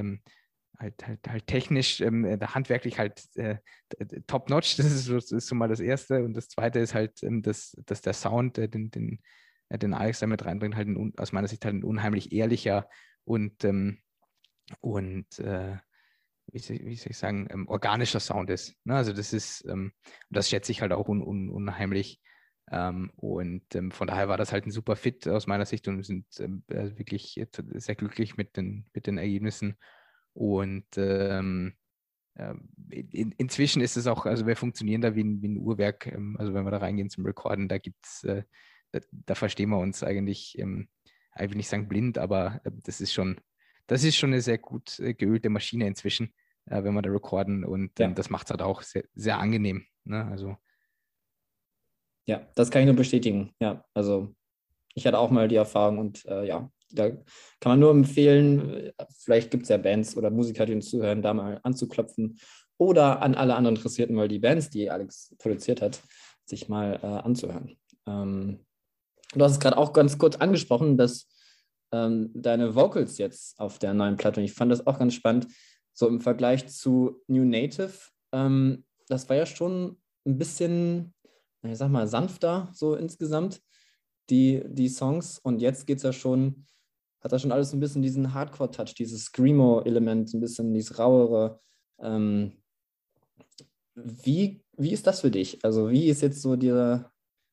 halt, 0.80 1.08
halt, 1.08 1.28
halt 1.28 1.48
technisch, 1.48 2.02
äh, 2.02 2.40
handwerklich 2.42 2.98
halt 2.98 3.24
äh, 3.36 3.58
top-notch. 4.26 4.78
Das 4.78 4.86
ist, 4.92 5.10
das 5.10 5.32
ist 5.32 5.48
so 5.48 5.56
mal 5.56 5.68
das 5.68 5.80
Erste. 5.80 6.24
Und 6.24 6.34
das 6.34 6.50
Zweite 6.50 6.80
ist 6.80 6.96
halt, 6.96 7.20
dass, 7.22 7.76
dass 7.86 8.02
der 8.02 8.14
Sound, 8.14 8.58
äh, 8.58 8.68
den, 8.68 8.90
den, 8.90 9.20
äh, 9.70 9.78
den 9.78 9.94
Alex 9.94 10.20
da 10.20 10.28
mit 10.28 10.46
reinbringt, 10.46 10.76
halt 10.76 10.88
ein, 10.88 11.14
aus 11.18 11.32
meiner 11.32 11.48
Sicht 11.48 11.64
halt 11.64 11.76
ein 11.76 11.84
unheimlich 11.84 12.32
ehrlicher 12.32 12.90
und, 13.28 13.66
ähm, 13.66 14.00
und 14.80 15.40
äh, 15.40 15.78
wie, 16.48 16.60
soll, 16.60 16.80
wie, 16.80 16.96
soll, 16.96 17.12
ich 17.12 17.18
sagen, 17.18 17.48
ähm, 17.52 17.68
organischer 17.68 18.22
Sound 18.22 18.50
ist. 18.50 18.74
Ne? 18.86 18.96
Also 18.96 19.12
das 19.12 19.34
ist, 19.34 19.66
ähm, 19.68 19.92
das 20.30 20.50
schätze 20.50 20.72
ich 20.72 20.82
halt 20.82 20.94
auch 20.94 21.10
un, 21.10 21.22
un, 21.22 21.50
unheimlich. 21.50 22.22
Ähm, 22.72 23.12
und 23.18 23.64
ähm, 23.76 23.92
von 23.92 24.08
daher 24.08 24.30
war 24.30 24.38
das 24.38 24.54
halt 24.54 24.66
ein 24.66 24.72
super 24.72 24.96
Fit 24.96 25.28
aus 25.28 25.46
meiner 25.46 25.66
Sicht 25.66 25.88
und 25.88 25.98
wir 25.98 26.04
sind 26.04 26.26
ähm, 26.40 26.64
also 26.70 26.98
wirklich 26.98 27.42
sehr 27.52 27.96
glücklich 27.96 28.38
mit 28.38 28.56
den, 28.56 28.86
mit 28.94 29.08
den 29.08 29.18
Ergebnissen. 29.18 29.78
Und 30.34 30.98
äh, 30.98 31.40
in, 31.40 33.32
inzwischen 33.38 33.82
ist 33.82 33.98
es 33.98 34.08
auch, 34.08 34.26
also 34.26 34.48
wir 34.48 34.56
funktionieren 34.56 35.02
da 35.02 35.16
wie 35.16 35.24
ein, 35.24 35.42
wie 35.42 35.50
ein 35.50 35.58
Uhrwerk. 35.58 36.08
Also 36.38 36.54
wenn 36.54 36.64
wir 36.64 36.72
da 36.72 36.78
reingehen 36.78 37.10
zum 37.10 37.26
Recorden, 37.26 37.68
da 37.68 37.78
gibt 37.78 38.06
äh, 38.24 38.44
da, 38.92 39.00
da, 39.12 39.36
verstehen 39.36 39.70
wir 39.70 39.80
uns 39.80 40.04
eigentlich, 40.04 40.58
ich 41.44 41.50
will 41.50 41.58
nicht 41.58 41.70
sagen 41.70 41.88
blind, 41.88 42.18
aber 42.18 42.62
äh, 42.64 42.72
das 42.84 43.02
ist 43.02 43.14
schon, 43.14 43.40
das 43.88 44.04
ist 44.04 44.16
schon 44.16 44.32
eine 44.32 44.42
sehr 44.42 44.58
gut 44.58 45.00
äh, 45.00 45.14
geölte 45.14 45.50
Maschine 45.50 45.88
inzwischen, 45.88 46.34
äh, 46.66 46.84
wenn 46.84 46.94
wir 46.94 47.02
da 47.02 47.10
recorden. 47.10 47.64
Und 47.64 47.98
ja. 48.00 48.08
das 48.10 48.30
macht 48.30 48.48
es 48.48 48.52
halt 48.52 48.62
auch 48.62 48.82
sehr, 48.82 49.04
sehr 49.14 49.40
angenehm. 49.40 49.86
Ne? 50.04 50.26
Also 50.26 50.58
ja, 52.26 52.46
das 52.56 52.70
kann 52.70 52.82
ich 52.82 52.88
nur 52.88 52.96
bestätigen. 52.96 53.54
Ja, 53.60 53.86
also 53.94 54.36
ich 54.94 55.08
hatte 55.08 55.18
auch 55.18 55.32
mal 55.32 55.48
die 55.48 55.56
Erfahrung 55.56 55.98
und 55.98 56.26
äh, 56.26 56.46
ja, 56.46 56.70
da 56.92 57.10
kann 57.10 57.72
man 57.72 57.80
nur 57.80 57.92
empfehlen, 57.92 58.92
vielleicht 59.20 59.52
gibt 59.52 59.64
es 59.64 59.70
ja 59.70 59.78
Bands 59.78 60.16
oder 60.18 60.30
Musiker, 60.30 60.66
die 60.66 60.74
uns 60.74 60.90
zuhören, 60.90 61.22
da 61.22 61.34
mal 61.34 61.60
anzuklopfen 61.64 62.38
oder 62.78 63.22
an 63.22 63.36
alle 63.36 63.56
anderen 63.56 63.76
Interessierten 63.76 64.16
mal 64.16 64.28
die 64.28 64.40
Bands, 64.40 64.70
die 64.70 64.90
Alex 64.90 65.36
produziert 65.38 65.82
hat, 65.82 66.02
sich 66.46 66.70
mal 66.70 67.00
äh, 67.02 67.06
anzuhören. 67.06 67.78
Ähm, 68.06 68.66
du 69.34 69.44
hast 69.44 69.54
es 69.54 69.60
gerade 69.60 69.78
auch 69.78 69.94
ganz 69.94 70.18
kurz 70.18 70.36
angesprochen, 70.38 70.98
dass 70.98 71.28
ähm, 71.92 72.32
deine 72.34 72.76
Vocals 72.76 73.18
jetzt 73.18 73.60
auf 73.60 73.80
der 73.80 73.94
neuen 73.94 74.18
Platte. 74.18 74.40
Und 74.40 74.46
ich 74.46 74.54
fand 74.54 74.72
das 74.72 74.86
auch 74.86 75.00
ganz 75.00 75.14
spannend, 75.14 75.48
so 75.94 76.08
im 76.08 76.22
Vergleich 76.22 76.68
zu 76.68 77.22
New 77.28 77.46
Native. 77.46 77.94
Ähm, 78.32 78.86
das 79.08 79.28
war 79.30 79.38
ja 79.38 79.46
schon 79.46 79.98
ein 80.26 80.38
bisschen, 80.38 81.14
ich 81.64 81.78
sag 81.78 81.90
mal, 81.90 82.08
sanfter 82.08 82.70
so 82.74 82.96
insgesamt, 82.96 83.62
die, 84.30 84.64
die 84.68 84.90
Songs. 84.90 85.40
Und 85.40 85.62
jetzt 85.62 85.88
geht 85.88 85.98
es 85.98 86.04
ja 86.04 86.14
schon, 86.14 86.66
hat 87.22 87.32
da 87.32 87.40
schon 87.40 87.52
alles 87.52 87.74
ein 87.74 87.80
bisschen 87.80 88.02
diesen 88.02 88.34
Hardcore-Touch, 88.34 88.94
dieses 88.96 89.26
Screamo-Element, 89.26 90.34
ein 90.34 90.42
bisschen 90.42 90.74
dieses 90.74 91.00
rauere. 91.00 91.60
Ähm, 92.00 92.62
wie, 93.96 94.64
wie 94.78 94.92
ist 94.92 95.08
das 95.08 95.22
für 95.22 95.32
dich? 95.32 95.64
Also, 95.64 95.90
wie 95.90 96.08
ist 96.08 96.22
jetzt 96.22 96.42
so 96.42 96.56
dir, 96.56 97.12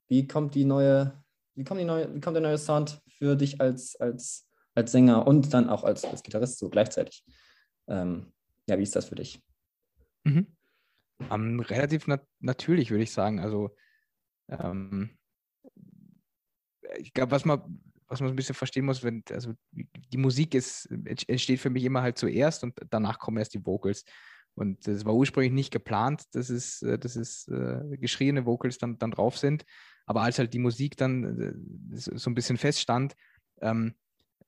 wie 0.08 0.26
kommt 0.26 0.54
die 0.54 0.64
neue, 0.64 1.23
wie 1.54 1.64
kommt 1.64 1.82
neue, 1.82 2.14
wie 2.14 2.20
kommt 2.20 2.36
der 2.36 2.42
neue 2.42 2.58
Sound 2.58 3.00
für 3.18 3.36
dich 3.36 3.60
als, 3.60 3.96
als, 3.96 4.48
als 4.74 4.92
Sänger 4.92 5.26
und 5.26 5.52
dann 5.52 5.68
auch 5.68 5.84
als, 5.84 6.04
als 6.04 6.22
Gitarrist 6.22 6.58
so 6.58 6.68
gleichzeitig? 6.68 7.24
Ähm, 7.88 8.32
ja, 8.68 8.78
wie 8.78 8.82
ist 8.82 8.96
das 8.96 9.06
für 9.06 9.14
dich? 9.14 9.42
Mhm. 10.24 10.46
Um, 11.30 11.60
relativ 11.60 12.06
nat 12.06 12.26
natürlich, 12.40 12.90
würde 12.90 13.04
ich 13.04 13.12
sagen. 13.12 13.38
Also, 13.38 13.74
ähm, 14.48 15.16
ich 16.98 17.12
glaube, 17.12 17.32
was 17.32 17.44
man, 17.44 17.80
was 18.08 18.20
man 18.20 18.28
so 18.28 18.32
ein 18.32 18.36
bisschen 18.36 18.54
verstehen 18.54 18.84
muss, 18.84 19.02
wenn, 19.02 19.22
also 19.30 19.54
die 19.70 20.16
Musik 20.16 20.54
ist, 20.54 20.86
entsteht 21.26 21.60
für 21.60 21.70
mich 21.70 21.84
immer 21.84 22.02
halt 22.02 22.18
zuerst 22.18 22.64
und 22.64 22.74
danach 22.90 23.18
kommen 23.18 23.38
erst 23.38 23.54
die 23.54 23.64
Vocals. 23.64 24.04
Und 24.54 24.86
das 24.86 25.04
war 25.04 25.14
ursprünglich 25.14 25.52
nicht 25.52 25.72
geplant, 25.72 26.22
dass 26.32 26.48
es, 26.48 26.82
äh, 26.82 26.98
dass 26.98 27.16
es 27.16 27.48
äh, 27.48 27.96
geschriene 27.96 28.46
Vocals 28.46 28.78
dann, 28.78 28.98
dann 28.98 29.10
drauf 29.10 29.38
sind. 29.38 29.64
Aber 30.06 30.22
als 30.22 30.38
halt 30.38 30.52
die 30.52 30.58
Musik 30.58 30.96
dann 30.96 31.40
äh, 31.40 31.96
so 31.96 32.30
ein 32.30 32.34
bisschen 32.34 32.56
feststand, 32.56 33.14
ähm, 33.60 33.94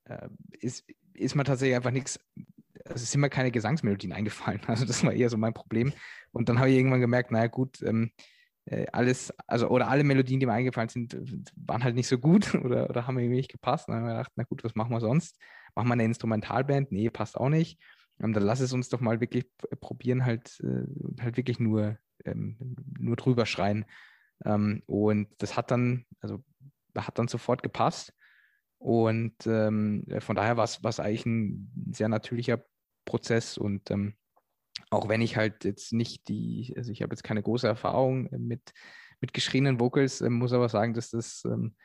äh, 0.05 0.29
ist, 0.59 0.85
ist 1.13 1.35
mir 1.35 1.43
tatsächlich 1.43 1.75
einfach 1.75 1.91
nichts, 1.91 2.19
also 2.85 3.03
es 3.03 3.11
sind 3.11 3.21
mir 3.21 3.29
keine 3.29 3.51
Gesangsmelodien 3.51 4.13
eingefallen. 4.13 4.61
Also 4.67 4.85
das 4.85 5.03
war 5.03 5.13
eher 5.13 5.29
so 5.29 5.37
mein 5.37 5.53
Problem. 5.53 5.93
Und 6.31 6.49
dann 6.49 6.59
habe 6.59 6.69
ich 6.69 6.77
irgendwann 6.77 7.01
gemerkt, 7.01 7.31
naja 7.31 7.47
gut, 7.47 7.81
ähm, 7.81 8.11
äh, 8.65 8.85
alles, 8.91 9.33
also 9.47 9.69
oder 9.69 9.87
alle 9.87 10.03
Melodien, 10.03 10.39
die 10.39 10.45
mir 10.45 10.53
eingefallen 10.53 10.89
sind, 10.89 11.17
waren 11.55 11.83
halt 11.83 11.95
nicht 11.95 12.07
so 12.07 12.17
gut 12.17 12.53
oder, 12.63 12.89
oder 12.89 13.07
haben 13.07 13.17
irgendwie 13.17 13.37
nicht 13.37 13.51
gepasst. 13.51 13.87
Und 13.87 13.95
dann 13.95 14.03
habe 14.03 14.11
ich 14.11 14.17
gedacht, 14.17 14.33
na 14.35 14.43
gut, 14.43 14.63
was 14.63 14.75
machen 14.75 14.91
wir 14.91 14.99
sonst? 14.99 15.39
Machen 15.75 15.87
wir 15.87 15.93
eine 15.93 16.05
Instrumentalband? 16.05 16.91
Nee, 16.91 17.09
passt 17.09 17.37
auch 17.37 17.49
nicht. 17.49 17.79
Und 18.19 18.33
dann 18.33 18.43
lass 18.43 18.59
es 18.59 18.73
uns 18.73 18.89
doch 18.89 18.99
mal 18.99 19.21
wirklich 19.21 19.45
probieren, 19.79 20.25
halt, 20.25 20.59
äh, 20.63 21.21
halt 21.21 21.37
wirklich 21.37 21.59
nur, 21.59 21.97
ähm, 22.25 22.75
nur 22.99 23.15
drüber 23.15 23.45
schreien. 23.45 23.85
Ähm, 24.45 24.83
und 24.85 25.27
das 25.39 25.57
hat 25.57 25.71
dann, 25.71 26.05
also 26.21 26.43
hat 26.95 27.17
dann 27.19 27.27
sofort 27.27 27.63
gepasst. 27.63 28.13
Und 28.79 29.35
ähm, 29.47 30.05
von 30.19 30.35
daher 30.35 30.57
war 30.57 30.65
es 30.65 30.99
eigentlich 30.99 31.25
ein 31.25 31.91
sehr 31.91 32.09
natürlicher 32.09 32.63
Prozess. 33.05 33.57
Und 33.57 33.89
ähm, 33.89 34.15
auch 34.89 35.09
wenn 35.09 35.21
ich 35.21 35.37
halt 35.37 35.63
jetzt 35.63 35.93
nicht 35.93 36.27
die, 36.27 36.73
also 36.77 36.91
ich 36.91 37.01
habe 37.01 37.13
jetzt 37.13 37.23
keine 37.23 37.41
große 37.41 37.67
Erfahrung 37.67 38.29
mit, 38.31 38.73
mit 39.19 39.33
geschriebenen 39.33 39.79
Vocals, 39.79 40.21
äh, 40.21 40.29
muss 40.29 40.53
aber 40.53 40.69
sagen, 40.69 40.93
dass 40.93 41.09
das 41.09 41.43
ähm, 41.45 41.75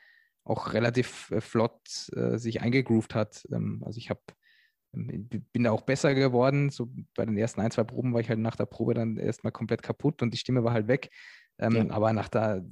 auch 0.44 0.72
relativ 0.72 1.30
äh, 1.30 1.40
flott 1.40 1.80
äh, 2.14 2.36
sich 2.36 2.60
eingegroovt 2.60 3.14
hat. 3.14 3.46
Ähm, 3.50 3.82
also 3.84 3.98
ich 3.98 4.10
habe 4.10 4.20
ähm, 4.94 5.28
bin 5.52 5.64
da 5.64 5.70
auch 5.70 5.82
besser 5.82 6.14
geworden. 6.14 6.70
So 6.70 6.90
bei 7.14 7.24
den 7.24 7.36
ersten 7.36 7.60
ein, 7.60 7.70
zwei 7.70 7.84
Proben 7.84 8.12
war 8.12 8.20
ich 8.20 8.28
halt 8.28 8.40
nach 8.40 8.56
der 8.56 8.66
Probe 8.66 8.94
dann 8.94 9.16
erstmal 9.16 9.52
komplett 9.52 9.82
kaputt 9.82 10.22
und 10.22 10.32
die 10.32 10.38
Stimme 10.38 10.64
war 10.64 10.72
halt 10.72 10.88
weg. 10.88 11.10
Ähm, 11.62 11.74
ja. 11.74 11.90
Aber 11.90 12.12
nach 12.12 12.28
der, 12.28 12.64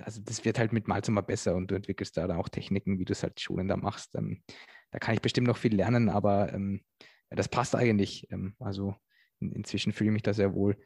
also 0.00 0.20
das 0.22 0.44
wird 0.44 0.58
halt 0.58 0.72
mit 0.72 0.88
Mal 0.88 1.04
zu 1.04 1.12
Mal 1.12 1.20
besser 1.20 1.54
und 1.54 1.70
du 1.70 1.74
entwickelst 1.74 2.16
da 2.16 2.26
dann 2.26 2.38
auch 2.38 2.48
Techniken, 2.48 2.98
wie 2.98 3.04
du 3.04 3.12
es 3.12 3.22
halt 3.22 3.40
schonender 3.40 3.76
machst. 3.76 4.14
Ähm, 4.14 4.42
da 4.90 4.98
kann 4.98 5.14
ich 5.14 5.22
bestimmt 5.22 5.46
noch 5.46 5.56
viel 5.56 5.74
lernen, 5.74 6.08
aber 6.08 6.52
ähm, 6.52 6.82
das 7.30 7.48
passt 7.48 7.76
eigentlich. 7.76 8.26
Ähm, 8.30 8.54
also 8.58 8.94
in, 9.40 9.52
inzwischen 9.52 9.92
fühle 9.92 10.10
ich 10.10 10.14
mich 10.14 10.22
da 10.22 10.32
sehr 10.32 10.54
wohl. 10.54 10.76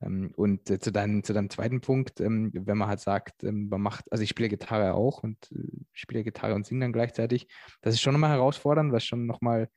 Ähm, 0.00 0.32
und 0.36 0.70
äh, 0.70 0.78
zu, 0.78 0.92
dein, 0.92 1.22
zu 1.24 1.32
deinem 1.32 1.50
zweiten 1.50 1.80
Punkt, 1.80 2.20
ähm, 2.20 2.50
wenn 2.52 2.78
man 2.78 2.88
halt 2.88 3.00
sagt, 3.00 3.42
man 3.42 3.80
macht, 3.80 4.10
also 4.12 4.22
ich 4.22 4.30
spiele 4.30 4.48
Gitarre 4.48 4.94
auch 4.94 5.22
und 5.22 5.50
äh, 5.52 5.84
spiele 5.92 6.24
Gitarre 6.24 6.54
und 6.54 6.66
singe 6.66 6.84
dann 6.84 6.92
gleichzeitig, 6.92 7.48
das 7.80 7.94
ist 7.94 8.00
schon 8.00 8.12
nochmal 8.12 8.30
herausfordernd, 8.30 8.92
was 8.92 9.04
schon 9.04 9.26
nochmal 9.26 9.68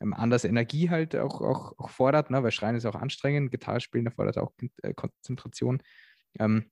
anders 0.00 0.44
Energie 0.44 0.88
halt 0.88 1.14
auch, 1.14 1.42
auch, 1.42 1.78
auch 1.78 1.90
fordert, 1.90 2.30
ne? 2.30 2.42
weil 2.42 2.52
Schreien 2.52 2.74
ist 2.74 2.86
auch 2.86 2.94
anstrengend, 2.94 3.50
Gitarre 3.50 3.80
spielen 3.80 4.06
erfordert 4.06 4.38
auch 4.38 4.52
äh, 4.82 4.94
Konzentration. 4.94 5.82
Ähm, 6.38 6.70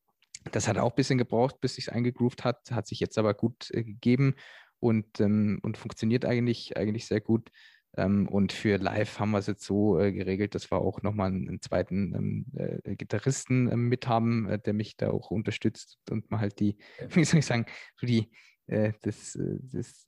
das 0.52 0.68
hat 0.68 0.78
auch 0.78 0.92
ein 0.92 0.96
bisschen 0.96 1.18
gebraucht, 1.18 1.60
bis 1.60 1.74
sich 1.74 1.92
eingegroovt 1.92 2.44
hat, 2.44 2.70
hat 2.70 2.86
sich 2.86 3.00
jetzt 3.00 3.18
aber 3.18 3.34
gut 3.34 3.70
äh, 3.72 3.82
gegeben 3.82 4.34
und, 4.80 5.20
ähm, 5.20 5.58
und 5.62 5.76
funktioniert 5.76 6.24
eigentlich, 6.24 6.76
eigentlich 6.76 7.06
sehr 7.06 7.20
gut. 7.20 7.50
Ähm, 7.96 8.28
und 8.28 8.52
für 8.52 8.76
live 8.76 9.18
haben 9.18 9.30
wir 9.30 9.38
es 9.38 9.46
jetzt 9.46 9.64
so 9.64 9.98
äh, 9.98 10.12
geregelt, 10.12 10.54
dass 10.54 10.70
wir 10.70 10.78
auch 10.78 11.02
nochmal 11.02 11.28
einen, 11.28 11.60
zweiten 11.60 12.14
ähm, 12.14 12.46
äh, 12.84 12.96
Gitarristen 12.96 13.70
ähm, 13.72 13.88
mit 13.88 14.06
haben, 14.06 14.48
äh, 14.48 14.58
der 14.58 14.74
mich 14.74 14.96
da 14.96 15.10
auch 15.10 15.30
unterstützt 15.30 15.98
und 16.10 16.30
man 16.30 16.40
halt 16.40 16.60
die, 16.60 16.76
wie 17.10 17.24
soll 17.24 17.40
ich 17.40 17.46
sagen, 17.46 17.66
so 17.96 18.06
die, 18.06 18.20
äh, 18.20 18.28
das, 18.68 19.34
äh, 19.36 19.58
das, 19.72 20.06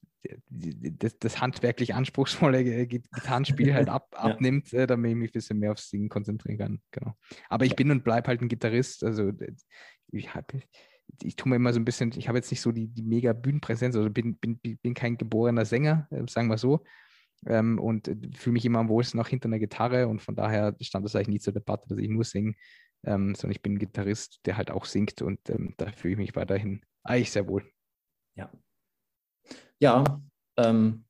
das, 0.49 1.17
das, 1.17 1.41
handwerklich 1.41 1.95
anspruchsvolle 1.95 2.85
Gitarrenspiel 2.85 3.73
halt 3.73 3.89
ab, 3.89 4.07
abnimmt, 4.15 4.71
äh, 4.73 4.85
damit 4.85 5.11
ich 5.11 5.17
mich 5.17 5.29
ein 5.29 5.33
bisschen 5.33 5.59
mehr 5.59 5.71
aufs 5.71 5.89
Singen 5.89 6.09
konzentrieren 6.09 6.57
kann. 6.57 6.81
Genau. 6.91 7.15
Aber 7.49 7.65
ich 7.65 7.75
bin 7.75 7.89
und 7.89 8.03
bleibe 8.03 8.27
halt 8.27 8.41
ein 8.41 8.47
Gitarrist. 8.47 9.03
Also 9.03 9.31
ich 10.11 10.35
habe 10.35 10.61
ich 11.23 11.35
tue 11.35 11.49
mir 11.49 11.57
immer 11.57 11.73
so 11.73 11.79
ein 11.79 11.85
bisschen, 11.85 12.11
ich 12.15 12.27
habe 12.27 12.37
jetzt 12.37 12.51
nicht 12.51 12.61
so 12.61 12.71
die, 12.71 12.87
die 12.87 13.01
mega 13.01 13.33
Bühnenpräsenz, 13.33 13.95
also 13.95 14.09
bin, 14.09 14.37
bin, 14.37 14.59
bin 14.59 14.93
kein 14.93 15.17
geborener 15.17 15.65
Sänger, 15.65 16.07
sagen 16.27 16.47
wir 16.47 16.57
so. 16.57 16.83
Ähm, 17.45 17.79
und 17.79 18.05
fühle 18.37 18.53
mich 18.53 18.65
immer 18.65 18.79
am 18.79 18.87
wohlsten 18.87 19.19
auch 19.19 19.27
hinter 19.27 19.47
einer 19.47 19.59
Gitarre 19.59 20.07
und 20.07 20.21
von 20.21 20.35
daher 20.35 20.75
stand 20.79 21.03
das 21.03 21.15
eigentlich 21.15 21.27
nie 21.27 21.39
zur 21.39 21.53
Debatte, 21.53 21.89
dass 21.89 21.97
ich 21.97 22.07
nur 22.07 22.23
singe, 22.23 22.53
ähm, 23.03 23.33
sondern 23.33 23.51
ich 23.51 23.63
bin 23.63 23.73
ein 23.73 23.79
Gitarrist, 23.79 24.39
der 24.45 24.57
halt 24.57 24.69
auch 24.69 24.85
singt 24.85 25.21
und 25.23 25.49
ähm, 25.49 25.73
da 25.77 25.91
fühle 25.91 26.13
ich 26.13 26.17
mich 26.19 26.35
weiterhin 26.35 26.81
eigentlich 27.03 27.31
sehr 27.31 27.47
wohl. 27.47 27.63
Ja. 28.35 28.51
Ja, 29.79 30.21
ähm, 30.57 31.05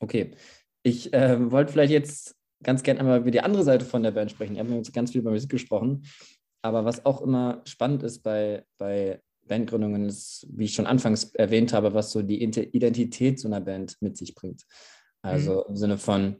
okay. 0.00 0.34
Ich 0.82 1.12
äh, 1.12 1.50
wollte 1.50 1.72
vielleicht 1.72 1.92
jetzt 1.92 2.36
ganz 2.62 2.82
gerne 2.82 3.00
einmal 3.00 3.20
über 3.20 3.30
die 3.30 3.40
andere 3.40 3.62
Seite 3.62 3.84
von 3.84 4.02
der 4.02 4.10
Band 4.10 4.30
sprechen. 4.30 4.54
Wir 4.54 4.60
haben 4.60 4.74
jetzt 4.74 4.92
ganz 4.92 5.12
viel 5.12 5.20
über 5.20 5.30
Musik 5.30 5.50
gesprochen. 5.50 6.04
Aber 6.62 6.84
was 6.84 7.04
auch 7.04 7.20
immer 7.20 7.62
spannend 7.66 8.02
ist 8.02 8.22
bei, 8.22 8.64
bei 8.78 9.20
Bandgründungen, 9.46 10.06
ist, 10.06 10.46
wie 10.50 10.64
ich 10.64 10.74
schon 10.74 10.86
anfangs 10.86 11.34
erwähnt 11.34 11.72
habe, 11.72 11.92
was 11.92 12.10
so 12.10 12.22
die 12.22 12.42
Identität 12.42 13.38
so 13.38 13.48
einer 13.48 13.60
Band 13.60 13.96
mit 14.00 14.16
sich 14.16 14.34
bringt. 14.34 14.64
Also 15.20 15.56
mhm. 15.56 15.64
im 15.68 15.76
Sinne 15.76 15.98
von, 15.98 16.36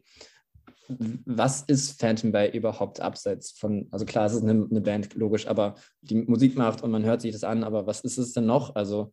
was 1.26 1.62
ist 1.62 2.00
Phantom 2.00 2.32
Bay 2.32 2.50
überhaupt 2.56 3.00
abseits 3.00 3.52
von, 3.52 3.88
also 3.90 4.04
klar, 4.04 4.26
es 4.26 4.34
ist 4.34 4.42
eine, 4.42 4.66
eine, 4.70 4.80
Band, 4.80 5.14
logisch, 5.14 5.46
aber 5.46 5.74
die 6.02 6.16
Musik 6.16 6.56
macht 6.56 6.82
und 6.82 6.90
man 6.90 7.04
hört 7.04 7.22
sich 7.22 7.32
das 7.32 7.44
an, 7.44 7.64
aber 7.64 7.86
was 7.86 8.00
ist 8.00 8.18
es 8.18 8.32
denn 8.32 8.46
noch? 8.46 8.74
Also 8.74 9.12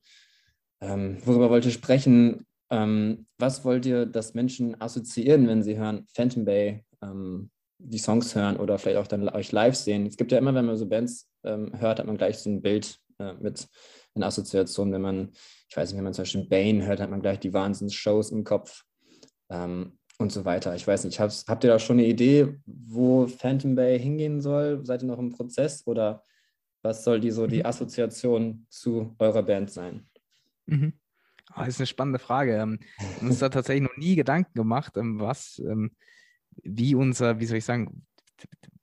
ähm, 0.82 1.18
worüber 1.26 1.50
wollt 1.50 1.66
ihr 1.66 1.72
sprechen? 1.72 2.46
Ähm, 2.70 3.28
was 3.38 3.64
wollt 3.66 3.86
ihr, 3.86 4.06
dass 4.06 4.34
Menschen 4.34 4.80
assoziieren, 4.82 5.48
wenn 5.48 5.64
sie 5.64 5.78
hören 5.78 6.08
Phantom 6.14 6.46
Bay, 6.46 6.84
ähm, 7.02 7.52
die 7.78 7.98
Songs 7.98 8.36
hören 8.36 8.58
oder 8.58 8.78
vielleicht 8.78 8.98
auch 8.98 9.08
dann 9.08 9.28
euch 9.30 9.52
live 9.52 9.76
sehen? 9.76 10.06
Es 10.06 10.18
gibt 10.18 10.32
ja 10.32 10.38
immer, 10.38 10.56
wenn 10.56 10.66
man 10.66 10.78
so 10.78 10.88
Bands 10.88 11.30
ähm, 11.44 11.72
hört, 11.80 12.00
hat 12.00 12.08
man 12.08 12.18
gleich 12.18 12.38
so 12.38 12.50
ein 12.50 12.62
Bild 12.62 12.98
äh, 13.20 13.34
mit 13.34 13.68
in 14.16 14.24
Assoziation. 14.24 14.92
Wenn 14.92 15.02
man, 15.02 15.32
ich 15.70 15.78
weiß 15.78 15.90
nicht, 15.90 15.98
wenn 15.98 16.04
man 16.04 16.14
zum 16.14 16.24
Beispiel 16.24 16.48
Bane 16.48 16.86
hört, 16.86 17.00
hat 17.00 17.10
man 17.10 17.22
gleich 17.22 17.40
die 17.40 17.54
Wahnsinns-Shows 17.54 18.32
im 18.32 18.44
Kopf 18.44 18.84
ähm, 19.50 19.98
und 20.18 20.32
so 20.32 20.46
weiter. 20.46 20.76
Ich 20.76 20.88
weiß 20.88 21.04
nicht, 21.04 21.20
habt 21.20 21.64
ihr 21.64 21.70
da 21.70 21.80
schon 21.80 22.00
eine 22.00 22.08
Idee, 22.08 22.60
wo 22.66 23.28
Phantom 23.28 23.76
Bay 23.76 24.00
hingehen 24.00 24.42
soll? 24.42 24.86
Seid 24.86 25.04
ihr 25.04 25.08
noch 25.08 25.20
im 25.20 25.32
Prozess 25.32 25.86
oder 25.86 26.24
was 26.84 27.04
soll 27.04 27.20
die 27.20 27.32
so 27.32 27.48
die 27.48 27.60
mhm. 27.60 27.66
Assoziation 27.66 28.66
zu 28.70 29.16
eurer 29.20 29.44
Band 29.44 29.72
sein? 29.72 30.08
Mhm. 30.66 30.94
Oh, 31.56 31.60
das 31.60 31.70
ist 31.70 31.80
eine 31.80 31.88
spannende 31.88 32.20
Frage. 32.20 32.58
Ähm, 32.58 32.80
uns 33.20 33.40
da 33.40 33.50
tatsächlich 33.50 33.90
noch 33.90 33.98
nie 33.98 34.16
Gedanken 34.16 34.54
gemacht, 34.54 34.98
ähm, 34.98 35.20
was, 35.20 35.60
ähm, 35.60 35.96
wie 36.64 36.96
unser, 36.96 37.40
wie 37.40 37.46
soll 37.46 37.58
ich 37.58 37.66
sagen, 37.66 38.06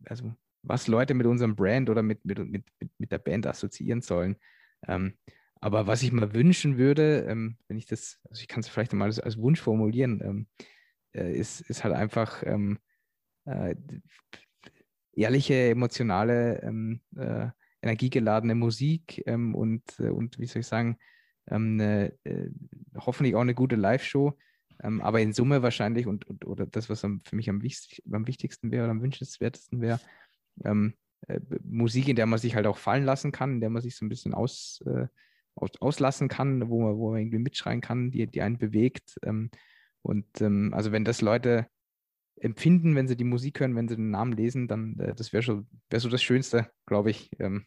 also 0.04 0.34
was 0.62 0.86
Leute 0.86 1.14
mit 1.14 1.26
unserem 1.26 1.56
Brand 1.56 1.88
oder 1.88 2.02
mit, 2.02 2.24
mit, 2.24 2.38
mit, 2.38 2.64
mit 2.98 3.12
der 3.12 3.18
Band 3.18 3.46
assoziieren 3.46 4.00
sollen. 4.00 4.36
Aber 5.60 5.86
was 5.86 6.02
ich 6.02 6.12
mal 6.12 6.34
wünschen 6.34 6.78
würde, 6.78 7.26
wenn 7.26 7.78
ich 7.78 7.86
das, 7.86 8.20
also 8.28 8.40
ich 8.40 8.48
kann 8.48 8.60
es 8.60 8.68
vielleicht 8.68 8.92
mal 8.92 9.06
als, 9.06 9.18
als 9.18 9.38
Wunsch 9.38 9.60
formulieren, 9.60 10.46
äh, 11.12 11.32
ist, 11.32 11.60
ist 11.62 11.84
halt 11.84 11.94
einfach 11.94 12.42
äh, 12.42 13.76
ehrliche, 15.12 15.70
emotionale, 15.70 16.60
äh, 17.16 17.48
energiegeladene 17.82 18.54
Musik 18.54 19.22
und, 19.26 19.82
äh, 19.98 20.10
und 20.10 20.38
wie 20.38 20.46
soll 20.46 20.60
ich 20.60 20.66
sagen, 20.66 20.98
eine, 21.54 22.12
äh, 22.24 22.48
hoffentlich 22.96 23.34
auch 23.34 23.40
eine 23.40 23.54
gute 23.54 23.76
Live-Show. 23.76 24.36
Ähm, 24.82 25.00
aber 25.00 25.20
in 25.20 25.32
Summe 25.32 25.62
wahrscheinlich 25.62 26.06
und, 26.06 26.26
und 26.26 26.46
oder 26.46 26.66
das, 26.66 26.88
was 26.88 27.00
für 27.00 27.36
mich 27.36 27.50
am, 27.50 27.62
wichtig, 27.62 28.02
am 28.12 28.26
wichtigsten 28.26 28.70
wäre 28.70 28.84
oder 28.84 28.92
am 28.92 29.02
wünschenswertesten 29.02 29.80
wäre, 29.80 30.00
ähm, 30.64 30.94
äh, 31.26 31.40
Musik, 31.64 32.08
in 32.08 32.16
der 32.16 32.26
man 32.26 32.38
sich 32.38 32.54
halt 32.54 32.66
auch 32.66 32.78
fallen 32.78 33.04
lassen 33.04 33.32
kann, 33.32 33.54
in 33.54 33.60
der 33.60 33.70
man 33.70 33.82
sich 33.82 33.96
so 33.96 34.04
ein 34.04 34.08
bisschen 34.08 34.34
aus, 34.34 34.82
äh, 34.86 35.06
aus 35.54 35.70
auslassen 35.80 36.28
kann, 36.28 36.68
wo 36.68 36.82
man, 36.82 36.96
wo 36.96 37.10
man 37.10 37.20
irgendwie 37.20 37.38
mitschreien 37.38 37.80
kann, 37.80 38.10
die, 38.10 38.26
die 38.26 38.42
einen 38.42 38.58
bewegt. 38.58 39.16
Ähm, 39.24 39.50
Und 40.02 40.40
ähm, 40.40 40.72
also 40.74 40.92
wenn 40.92 41.04
das 41.04 41.20
Leute 41.20 41.66
empfinden, 42.40 42.94
wenn 42.94 43.08
sie 43.08 43.16
die 43.16 43.24
Musik 43.24 43.58
hören, 43.58 43.74
wenn 43.74 43.88
sie 43.88 43.96
den 43.96 44.10
Namen 44.10 44.32
lesen, 44.32 44.68
dann 44.68 44.96
äh, 45.00 45.14
das 45.14 45.32
wäre 45.32 45.42
schon 45.42 45.66
wär 45.90 45.98
so 45.98 46.08
das 46.08 46.22
Schönste, 46.22 46.70
glaube 46.86 47.10
ich. 47.10 47.30
Ähm, 47.40 47.66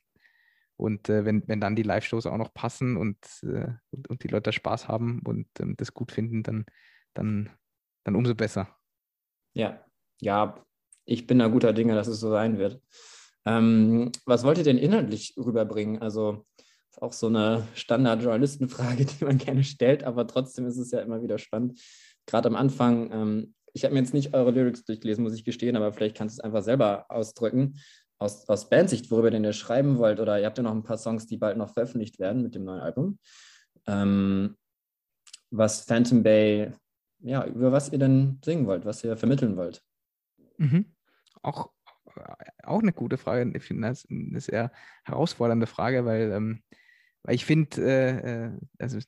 und 0.82 1.10
äh, 1.10 1.26
wenn, 1.26 1.48
wenn 1.48 1.62
dann 1.62 1.76
die 1.76 1.84
Live-Shows 1.84 2.26
auch 2.26 2.38
noch 2.38 2.54
passen 2.54 2.98
und, 2.98 3.18
äh, 3.44 3.68
und, 3.92 4.10
und, 4.10 4.24
die 4.24 4.28
Leute 4.28 4.52
Spaß 4.52 4.88
haben 4.88 5.22
und 5.26 5.48
ähm, 5.60 5.76
das 5.78 5.94
gut 5.94 6.12
finden, 6.12 6.42
dann, 6.42 6.66
dann, 7.14 7.52
dann 8.04 8.16
umso 8.16 8.34
besser. 8.34 8.68
Ja, 9.54 9.86
ja, 10.20 10.66
ich 11.06 11.28
bin 11.28 11.40
da 11.40 11.48
guter 11.48 11.74
Dinge, 11.74 11.94
dass 11.94 12.08
es 12.08 12.20
so 12.20 12.32
sein 12.32 12.58
wird. 12.58 12.82
Ähm, 13.46 14.12
was 14.26 14.44
wollt 14.44 14.58
ihr 14.58 14.64
denn 14.64 14.80
inhaltlich 14.80 15.36
rüberbringen? 15.38 16.02
Also 16.02 16.46
ist 16.90 17.02
auch 17.02 17.14
so 17.14 17.28
eine 17.28 17.68
Standard-Journalistenfrage, 17.76 19.06
die 19.20 19.24
man 19.24 19.38
gerne 19.38 19.64
stellt, 19.64 20.04
aber 20.04 20.26
trotzdem 20.26 20.66
ist 20.66 20.78
es 20.78 20.90
ja 20.90 21.02
immer 21.02 21.22
wieder 21.22 21.38
spannend. 21.38 21.80
Gerade 22.26 22.50
am 22.50 22.56
Anfang, 22.56 23.12
ähm, 23.12 23.54
ich 23.74 23.84
habe 23.84 23.94
mir 23.94 24.02
jetzt 24.02 24.14
nicht 24.14 24.34
eure 24.34 24.52
Lyrics 24.52 24.84
durchgelesen, 24.84 25.24
muss 25.24 25.36
ich 25.36 25.46
gestehen, 25.46 25.76
aber 25.76 25.94
vielleicht 25.94 26.18
kannst 26.18 26.38
du 26.38 26.42
es 26.42 26.44
einfach 26.44 26.64
selber 26.64 27.06
ausdrücken, 27.10 27.80
aus, 28.22 28.48
aus 28.48 28.70
Bandsicht, 28.70 29.10
worüber 29.10 29.32
denn 29.32 29.44
ihr 29.44 29.54
schreiben 29.54 29.98
wollt, 29.98 30.20
oder 30.20 30.40
ihr 30.40 30.46
habt 30.46 30.58
ja 30.58 30.64
noch 30.64 30.72
ein 30.76 30.84
paar 30.84 30.98
Songs, 30.98 31.26
die 31.26 31.38
bald 31.38 31.58
noch 31.58 31.74
veröffentlicht 31.74 32.20
werden 32.20 32.44
mit 32.44 32.54
dem 32.54 32.64
neuen 32.64 32.82
Album. 32.82 33.20
Ähm, 33.88 34.56
was 35.50 35.82
Phantom 35.82 36.22
Bay, 36.22 36.72
ja, 37.20 37.46
über 37.46 37.72
was 37.72 37.92
ihr 37.92 37.98
denn 37.98 38.40
singen 38.46 38.68
wollt, 38.68 38.86
was 38.86 39.04
ihr 39.04 39.18
vermitteln 39.18 39.58
wollt. 39.58 39.84
Mhm. 40.58 40.86
Auch, 41.42 41.72
auch 42.64 42.82
eine 42.82 42.94
gute 42.94 43.18
Frage. 43.18 43.52
Ich 43.58 43.64
finde 43.64 43.88
das 43.88 44.06
eine 44.10 44.40
sehr 44.40 44.72
herausfordernde 45.04 45.66
Frage, 45.66 46.06
weil, 46.06 46.32
ähm, 46.32 46.64
weil 47.24 47.36
ich 47.36 47.46
finde, 47.46 47.82
äh, 47.82 48.46
äh 48.46 48.52
also 48.78 49.00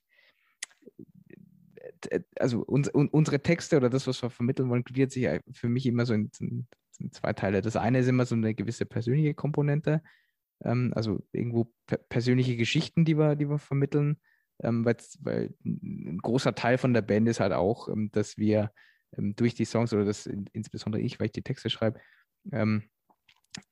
äh, 2.09 2.22
also 2.39 2.61
uns, 2.61 2.89
unsere 2.89 3.41
Texte 3.41 3.78
oder 3.78 3.89
das, 3.91 4.07
was 4.07 4.24
wir 4.24 4.32
vermitteln 4.32 4.70
wollen, 4.70 4.84
gliedert 4.84 5.11
sich 5.11 5.30
für 5.51 5.70
mich 5.70 5.86
immer 5.86 6.05
so 6.07 6.14
in, 6.14 6.32
in, 6.39 6.68
in, 6.99 7.11
zwei 7.11 7.33
Teile. 7.33 7.61
Das 7.61 7.75
eine 7.75 7.99
ist 7.99 8.07
immer 8.07 8.25
so 8.25 8.35
eine 8.35 8.53
gewisse 8.53 8.85
persönliche 8.85 9.33
Komponente, 9.33 10.01
ähm, 10.63 10.91
also 10.95 11.23
irgendwo 11.31 11.71
per 11.87 11.97
persönliche 11.97 12.55
Geschichten, 12.57 13.05
die 13.05 13.17
wir, 13.17 13.35
die 13.35 13.49
wir 13.49 13.59
vermitteln, 13.59 14.19
ähm, 14.61 14.85
weil 14.85 15.53
ein 15.65 16.19
großer 16.21 16.55
Teil 16.55 16.77
von 16.77 16.93
der 16.93 17.01
Band 17.01 17.27
ist 17.27 17.39
halt 17.39 17.53
auch, 17.53 17.89
ähm, 17.89 18.09
dass 18.11 18.37
wir 18.37 18.71
ähm, 19.17 19.35
durch 19.35 19.55
die 19.55 19.65
Songs 19.65 19.93
oder 19.93 20.05
das 20.05 20.25
in, 20.25 20.45
insbesondere 20.53 21.01
ich, 21.01 21.19
weil 21.19 21.27
ich 21.27 21.31
die 21.33 21.43
Texte 21.43 21.69
schreibe, 21.69 21.99
ähm, 22.51 22.83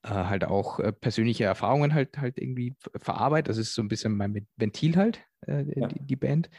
äh, 0.03 0.09
halt 0.09 0.43
auch 0.43 0.79
äh, 0.79 0.91
persönliche 0.91 1.43
Erfahrungen 1.45 1.93
halt 1.93 2.17
halt 2.17 2.37
irgendwie 2.37 2.75
verarbeitet. 2.95 3.49
Das 3.49 3.57
ist 3.57 3.73
so 3.73 3.81
ein 3.81 3.87
bisschen 3.87 4.15
mein 4.15 4.47
Ventil 4.55 4.95
halt, 4.95 5.23
äh, 5.47 5.65
ja. 5.79 5.87
die, 5.87 5.99
die, 5.99 6.15
Band 6.15 6.49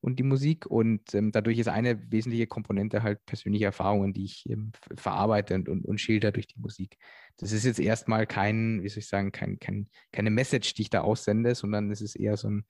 und 0.00 0.18
die 0.18 0.24
Musik. 0.24 0.66
Und 0.66 1.14
ähm, 1.14 1.32
dadurch 1.32 1.58
ist 1.58 1.68
eine 1.68 2.10
wesentliche 2.10 2.46
Komponente 2.46 3.02
halt 3.02 3.24
persönliche 3.26 3.66
Erfahrungen, 3.66 4.12
die 4.12 4.24
ich 4.24 4.48
ähm, 4.48 4.72
verarbeite 4.96 5.54
und, 5.54 5.68
und, 5.68 5.84
und 5.84 6.00
schilder 6.00 6.32
durch 6.32 6.46
die 6.46 6.60
Musik. 6.60 6.98
Das 7.36 7.52
ist 7.52 7.64
jetzt 7.64 7.80
erstmal 7.80 8.26
kein, 8.26 8.82
wie 8.82 8.88
soll 8.88 8.98
ich 8.98 9.08
sagen, 9.08 9.32
kein, 9.32 9.58
kein, 9.58 9.88
keine 10.12 10.30
Message, 10.30 10.74
die 10.74 10.82
ich 10.82 10.90
da 10.90 11.00
aussende, 11.02 11.54
sondern 11.54 11.90
es 11.90 12.00
ist 12.00 12.16
eher 12.16 12.36
so 12.36 12.48
ein, 12.48 12.64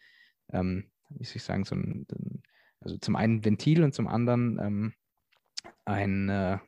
ähm, 0.52 0.90
wie 1.10 1.24
soll 1.24 1.36
ich 1.36 1.42
sagen, 1.42 1.64
so 1.64 1.74
ein, 1.74 2.06
also 2.80 2.96
zum 2.98 3.16
einen 3.16 3.44
Ventil 3.44 3.82
und 3.82 3.94
zum 3.94 4.08
anderen 4.08 4.58
ähm, 4.60 4.92
ein, 5.84 6.28
äh, 6.28 6.58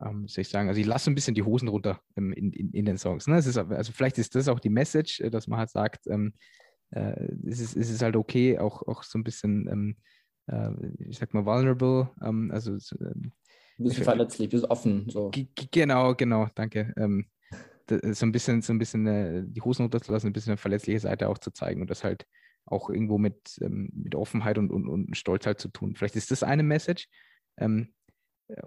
ähm, 0.00 0.28
soll 0.28 0.42
ich 0.42 0.48
sagen, 0.48 0.68
also 0.68 0.80
ich 0.80 0.86
lasse 0.86 1.10
ein 1.10 1.14
bisschen 1.14 1.34
die 1.34 1.42
Hosen 1.42 1.68
runter 1.68 2.00
ähm, 2.16 2.32
in, 2.32 2.52
in, 2.52 2.70
in, 2.72 2.84
den 2.84 2.98
Songs. 2.98 3.26
Ne? 3.26 3.38
Ist, 3.38 3.56
also 3.56 3.92
vielleicht 3.92 4.18
ist 4.18 4.34
das 4.34 4.48
auch 4.48 4.60
die 4.60 4.70
Message, 4.70 5.20
äh, 5.20 5.30
dass 5.30 5.46
man 5.46 5.58
halt 5.58 5.70
sagt, 5.70 6.06
ähm, 6.06 6.34
äh, 6.92 7.28
es, 7.46 7.60
ist, 7.60 7.76
es 7.76 7.90
ist 7.90 8.02
halt 8.02 8.16
okay, 8.16 8.58
auch, 8.58 8.82
auch 8.86 9.02
so 9.02 9.18
ein 9.18 9.24
bisschen, 9.24 9.68
ähm, 9.68 9.96
äh, 10.46 10.70
ich 11.08 11.18
sag 11.18 11.34
mal, 11.34 11.44
vulnerable, 11.44 12.10
ähm, 12.22 12.50
also 12.52 12.78
so, 12.78 12.96
ähm, 13.00 13.32
ein 13.78 13.84
bisschen 13.84 14.04
verletzlich, 14.04 14.48
ein 14.48 14.50
bisschen 14.50 14.70
offen. 14.70 15.08
So. 15.08 15.30
Genau, 15.70 16.14
genau, 16.14 16.46
danke. 16.54 16.92
so 17.88 18.26
ein 18.26 18.32
bisschen, 18.32 18.62
so 18.62 18.72
ein 18.72 18.78
bisschen 18.78 19.06
äh, 19.06 19.42
die 19.44 19.60
Hosen 19.60 19.82
runterzulassen, 19.82 20.30
ein 20.30 20.32
bisschen 20.32 20.52
eine 20.52 20.58
verletzliche 20.58 21.00
Seite 21.00 21.28
auch 21.28 21.38
zu 21.38 21.50
zeigen 21.50 21.80
und 21.80 21.90
das 21.90 22.04
halt 22.04 22.26
auch 22.64 22.90
irgendwo 22.90 23.18
mit, 23.18 23.58
mit 23.60 24.14
Offenheit 24.14 24.56
und, 24.56 24.70
und, 24.70 24.88
und 24.88 25.16
Stolz 25.16 25.46
halt 25.46 25.58
zu 25.58 25.68
tun. 25.68 25.96
Vielleicht 25.96 26.14
ist 26.14 26.30
das 26.30 26.44
eine 26.44 26.62
Message. 26.62 27.08
Ähm, 27.58 27.92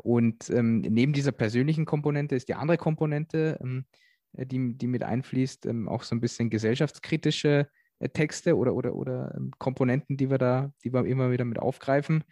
und 0.04 0.50
ähm, 0.50 0.82
neben 0.82 1.14
dieser 1.14 1.32
persönlichen 1.32 1.86
Komponente 1.86 2.36
ist 2.36 2.50
die 2.50 2.56
andere 2.56 2.78
Komponente, 2.78 3.58
ähm, 3.62 3.86
äh, 4.34 4.46
die, 4.46 4.78
die 4.78 4.88
mit 4.88 5.04
einfließt, 5.04 5.66
ähm, 5.66 5.88
auch 5.88 6.04
so 6.04 6.16
ein 6.16 6.22
bisschen 6.22 6.50
gesellschaftskritische 6.50 7.50
äh, 7.50 7.66
Texte 8.14 8.58
oder, 8.58 8.74
oder, 8.74 8.96
oder 8.96 9.34
ähm, 9.36 9.52
Komponenten, 9.58 10.18
die 10.18 10.30
wir 10.30 10.38
da, 10.38 10.72
die 10.84 10.94
wir 10.94 11.06
immer 11.06 11.32
wieder 11.32 11.46
mit 11.46 11.60
aufgreifen. 11.60 12.24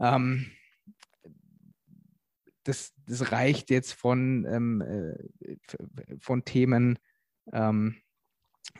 Ähm, 0.00 0.50
das, 2.64 2.92
das 3.06 3.32
reicht 3.32 3.70
jetzt 3.70 3.92
von, 3.92 4.46
ähm, 4.48 4.80
äh, 4.80 5.56
von 6.18 6.44
Themen 6.44 6.98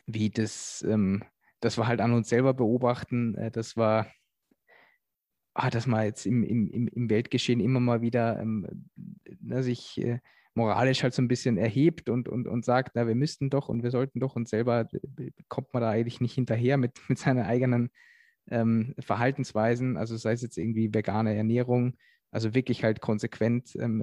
wie 0.07 0.30
das, 0.30 0.86
dass 1.61 1.76
wir 1.76 1.86
halt 1.88 2.00
an 2.00 2.12
uns 2.12 2.28
selber 2.28 2.55
beobachten, 2.55 3.34
äh, 3.34 3.50
das 3.50 3.76
war 3.76 4.07
ah, 5.55 5.70
dass 5.70 5.86
man 5.86 6.05
jetzt 6.05 6.26
im, 6.26 6.42
im, 6.42 6.88
im 6.88 7.11
Weltgeschehen 7.11 7.61
immer 7.61 7.80
mal 7.80 8.00
wieder 8.00 8.40
ähm, 8.40 8.88
ne, 9.40 9.62
sich 9.62 10.00
äh, 10.00 10.20
moralisch 10.55 11.03
halt 11.03 11.14
so 11.14 11.22
ein 11.22 11.28
bisschen 11.28 11.57
erhebt 11.57 12.09
und, 12.09 12.28
und, 12.28 12.46
und 12.46 12.64
sagt, 12.64 12.92
na, 12.94 13.07
wir 13.07 13.14
müssten 13.14 13.50
doch 13.50 13.68
und 13.68 13.82
wir 13.82 13.90
sollten 13.90 14.20
doch 14.20 14.36
und 14.36 14.48
selber 14.48 14.88
äh, 14.92 15.30
kommt 15.48 15.72
man 15.72 15.82
da 15.82 15.90
eigentlich 15.90 16.20
nicht 16.20 16.34
hinterher 16.34 16.76
mit, 16.76 16.92
mit 17.09 17.18
seinen 17.18 17.44
eigenen 17.44 17.90
ähm, 18.50 18.94
Verhaltensweisen, 18.98 19.96
also 19.96 20.16
sei 20.16 20.32
es 20.32 20.42
jetzt 20.42 20.59
irgendwie 20.59 20.92
vegane 20.92 21.34
Ernährung, 21.34 21.96
also 22.30 22.55
wirklich 22.55 22.82
halt 22.84 23.00
konsequent 23.00 23.76
ähm, 23.76 24.03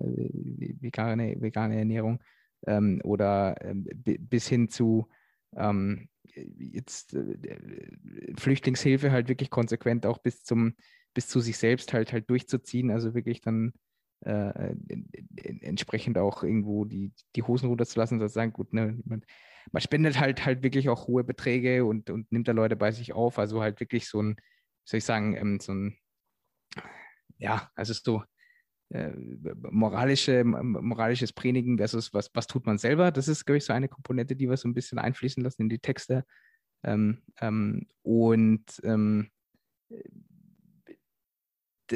vegane, 0.79 1.35
vegane 1.41 1.77
Ernährung 1.77 2.21
ähm, 2.65 3.01
oder 3.03 3.55
ähm, 3.61 3.85
bis 4.03 4.47
hin 4.47 4.69
zu 4.69 5.07
ähm, 5.55 6.09
jetzt 6.33 7.13
äh, 7.15 8.35
Flüchtlingshilfe 8.37 9.11
halt 9.11 9.27
wirklich 9.27 9.49
konsequent 9.49 10.05
auch 10.05 10.19
bis 10.19 10.43
zum 10.43 10.75
bis 11.13 11.27
zu 11.27 11.39
sich 11.39 11.57
selbst 11.57 11.91
halt 11.91 12.13
halt 12.13 12.29
durchzuziehen, 12.29 12.91
also 12.91 13.13
wirklich 13.15 13.41
dann 13.41 13.73
äh, 14.21 14.75
entsprechend 15.61 16.17
auch 16.17 16.43
irgendwo 16.43 16.85
die, 16.85 17.13
die 17.35 17.43
Hosen 17.43 17.69
runterzulassen 17.69 18.19
und 18.19 18.27
zu 18.27 18.33
sagen, 18.33 18.53
gut, 18.53 18.73
ne, 18.73 18.99
man, 19.05 19.23
man, 19.71 19.81
spendet 19.81 20.19
halt 20.19 20.45
halt 20.45 20.63
wirklich 20.63 20.89
auch 20.89 21.07
hohe 21.07 21.23
Beträge 21.23 21.85
und, 21.85 22.09
und 22.09 22.31
nimmt 22.31 22.47
da 22.47 22.51
Leute 22.51 22.75
bei 22.75 22.91
sich 22.91 23.13
auf, 23.13 23.39
also 23.39 23.61
halt 23.61 23.79
wirklich 23.79 24.07
so 24.07 24.21
ein, 24.21 24.35
soll 24.83 24.97
ich 24.97 25.05
sagen, 25.05 25.35
ähm, 25.35 25.59
so 25.59 25.73
ein, 25.73 25.97
ja, 27.37 27.69
also 27.75 27.93
so 27.93 28.23
äh, 28.89 29.11
moralische, 29.71 30.43
moralisches 30.43 31.31
Predigen 31.31 31.77
versus 31.77 32.13
was, 32.13 32.29
was 32.33 32.47
tut 32.47 32.65
man 32.65 32.77
selber, 32.77 33.11
das 33.11 33.27
ist, 33.27 33.45
glaube 33.45 33.57
ich, 33.57 33.65
so 33.65 33.73
eine 33.73 33.87
Komponente, 33.87 34.35
die 34.35 34.49
wir 34.49 34.57
so 34.57 34.67
ein 34.67 34.73
bisschen 34.73 34.99
einfließen 34.99 35.43
lassen 35.43 35.63
in 35.63 35.69
die 35.69 35.79
Texte. 35.79 36.25
Ähm, 36.83 37.21
ähm, 37.39 37.87
und 38.01 38.65
ähm, 38.83 39.29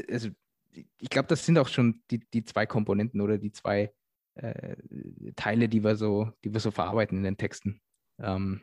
also 0.09 0.29
ich 0.73 1.09
glaube, 1.09 1.27
das 1.27 1.45
sind 1.45 1.57
auch 1.57 1.67
schon 1.67 2.01
die, 2.11 2.19
die 2.33 2.43
zwei 2.43 2.65
Komponenten 2.65 3.21
oder 3.21 3.37
die 3.37 3.51
zwei 3.51 3.93
äh, 4.35 4.75
Teile, 5.35 5.69
die 5.69 5.83
wir 5.83 5.95
so, 5.95 6.31
die 6.43 6.53
wir 6.53 6.59
so 6.59 6.71
verarbeiten 6.71 7.17
in 7.17 7.23
den 7.23 7.37
Texten. 7.37 7.81
Ähm, 8.19 8.61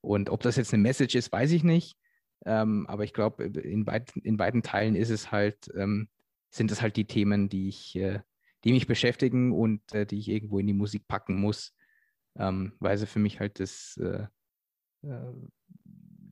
und 0.00 0.30
ob 0.30 0.42
das 0.42 0.56
jetzt 0.56 0.72
eine 0.72 0.82
Message 0.82 1.14
ist, 1.14 1.32
weiß 1.32 1.52
ich 1.52 1.64
nicht. 1.64 1.98
Ähm, 2.44 2.86
aber 2.86 3.04
ich 3.04 3.12
glaube, 3.12 3.44
in, 3.44 3.84
beid, 3.84 4.14
in 4.16 4.36
beiden 4.36 4.62
Teilen 4.62 4.94
ist 4.94 5.10
es 5.10 5.32
halt, 5.32 5.70
ähm, 5.76 6.08
sind 6.50 6.70
es 6.70 6.80
halt 6.80 6.96
die 6.96 7.06
Themen, 7.06 7.48
die 7.48 7.68
ich, 7.68 7.96
äh, 7.96 8.20
die 8.64 8.72
mich 8.72 8.86
beschäftigen 8.86 9.52
und 9.52 9.80
äh, 9.92 10.06
die 10.06 10.18
ich 10.18 10.28
irgendwo 10.28 10.58
in 10.58 10.66
die 10.66 10.72
Musik 10.72 11.08
packen 11.08 11.40
muss, 11.40 11.74
ähm, 12.38 12.74
weil 12.78 12.96
sie 12.98 13.06
für 13.06 13.18
mich 13.18 13.40
halt 13.40 13.58
das, 13.60 13.96
äh, 13.96 14.26
äh, 15.02 15.32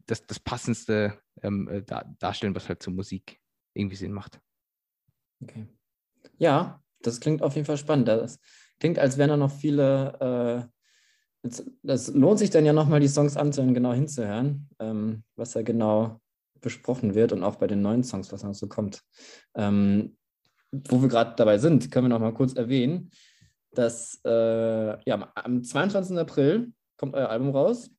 das, 0.07 0.27
das 0.27 0.39
passendste 0.41 1.19
ähm, 1.43 1.69
äh, 1.69 1.83
dar 1.83 2.05
darstellen, 2.19 2.55
was 2.55 2.69
halt 2.69 2.83
zur 2.83 2.93
Musik 2.93 3.41
irgendwie 3.75 3.97
Sinn 3.97 4.13
macht. 4.13 4.41
Okay. 5.45 5.67
Ja, 6.39 6.83
das 7.03 7.21
klingt 7.21 7.43
auf 7.43 7.55
jeden 7.55 7.67
Fall 7.67 7.77
spannend. 7.77 8.09
Das 8.09 8.39
klingt, 8.81 8.99
als 8.99 9.19
wären 9.19 9.31
da 9.31 9.37
noch 9.37 9.53
viele. 9.53 10.69
Äh, 10.69 10.75
das 11.83 12.09
lohnt 12.09 12.39
sich 12.39 12.49
dann 12.49 12.65
ja 12.65 12.73
nochmal, 12.73 13.01
die 13.01 13.09
Songs 13.09 13.37
anzuhören, 13.37 13.75
genau 13.75 13.93
hinzuhören, 13.93 14.67
ähm, 14.79 15.25
was 15.37 15.51
da 15.51 15.61
genau 15.61 16.23
besprochen 16.63 17.15
wird 17.15 17.33
und 17.33 17.43
auch 17.43 17.57
bei 17.57 17.67
den 17.67 17.83
neuen 17.83 18.03
Songs, 18.03 18.33
was 18.33 18.43
noch 18.43 18.55
so 18.55 18.67
kommt. 18.67 19.03
Ähm, 19.55 20.17
wo 20.73 21.03
wir 21.03 21.09
gerade 21.09 21.35
dabei 21.37 21.59
sind, 21.59 21.91
können 21.91 22.07
wir 22.07 22.09
noch 22.09 22.21
mal 22.21 22.33
kurz 22.33 22.55
erwähnen, 22.55 23.11
dass 23.73 24.21
äh, 24.25 24.99
ja, 25.05 25.33
am 25.35 25.63
22. 25.63 26.17
April 26.17 26.73
kommt 26.97 27.15
euer 27.15 27.29
Album 27.29 27.51
raus. 27.51 27.91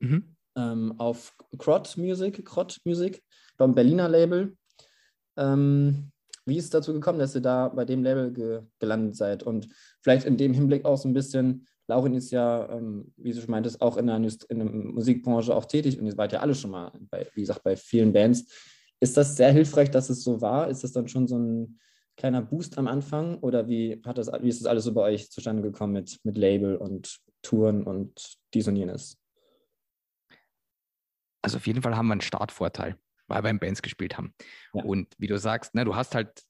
Mhm. 0.00 0.34
Ähm, 0.56 0.94
auf 0.98 1.34
Crot 1.58 1.98
Music, 1.98 2.46
Crot 2.46 2.78
Music, 2.84 3.22
beim 3.58 3.74
Berliner 3.74 4.08
Label. 4.08 4.56
Ähm, 5.36 6.10
wie 6.46 6.56
ist 6.56 6.64
es 6.64 6.70
dazu 6.70 6.92
gekommen, 6.92 7.18
dass 7.18 7.34
ihr 7.34 7.40
da 7.40 7.68
bei 7.68 7.84
dem 7.84 8.02
Label 8.02 8.32
ge 8.32 8.62
gelandet 8.78 9.16
seid? 9.16 9.42
Und 9.42 9.68
vielleicht 10.00 10.26
in 10.26 10.36
dem 10.36 10.54
Hinblick 10.54 10.84
auch 10.84 10.96
so 10.96 11.08
ein 11.08 11.12
bisschen, 11.12 11.66
Laurin 11.88 12.14
ist 12.14 12.30
ja, 12.30 12.68
ähm, 12.70 13.12
wie 13.16 13.32
du 13.32 13.40
schon 13.40 13.50
meintest, 13.50 13.80
auch 13.82 13.96
in 13.96 14.06
der, 14.06 14.16
in 14.16 14.58
der, 14.58 14.66
Musikbranche 14.66 15.54
auch 15.54 15.64
tätig 15.64 15.98
und 15.98 16.06
ihr 16.06 16.12
seid 16.12 16.32
ja 16.32 16.40
alle 16.40 16.54
schon 16.54 16.70
mal, 16.70 16.92
bei, 17.10 17.26
wie 17.34 17.40
gesagt, 17.40 17.64
bei 17.64 17.76
vielen 17.76 18.12
Bands. 18.12 18.46
ist 19.00 19.16
das 19.16 19.36
sehr 19.36 19.52
hilfreich, 19.52 19.90
dass 19.90 20.08
es 20.08 20.22
so 20.22 20.40
war? 20.40 20.68
Ist 20.70 20.84
das 20.84 20.92
dann 20.92 21.08
schon 21.08 21.26
so 21.26 21.36
ein 21.36 21.78
kleiner 22.16 22.42
Boost 22.42 22.78
am 22.78 22.86
Anfang 22.86 23.38
oder 23.38 23.68
wie, 23.68 24.00
hat 24.04 24.18
das, 24.18 24.30
wie 24.40 24.48
ist 24.48 24.60
das 24.60 24.66
alles 24.66 24.84
so 24.84 24.94
bei 24.94 25.02
euch 25.02 25.30
zustande 25.30 25.62
gekommen 25.62 25.92
mit, 25.92 26.18
mit 26.24 26.36
Label 26.36 26.76
und 26.76 27.20
Touren 27.42 27.82
und 27.82 28.38
dies 28.54 28.68
und 28.68 28.76
jenes? 28.76 29.18
Also 31.42 31.58
auf 31.58 31.66
jeden 31.66 31.82
Fall 31.82 31.96
haben 31.96 32.06
wir 32.06 32.12
einen 32.12 32.20
Startvorteil, 32.20 32.96
weil 33.28 33.42
wir 33.42 33.50
in 33.50 33.58
Bands 33.58 33.82
gespielt 33.82 34.16
haben. 34.16 34.34
Ja. 34.72 34.82
Und 34.84 35.14
wie 35.18 35.26
du 35.26 35.38
sagst, 35.38 35.74
ne, 35.74 35.84
du 35.84 35.94
hast 35.94 36.14
halt, 36.14 36.42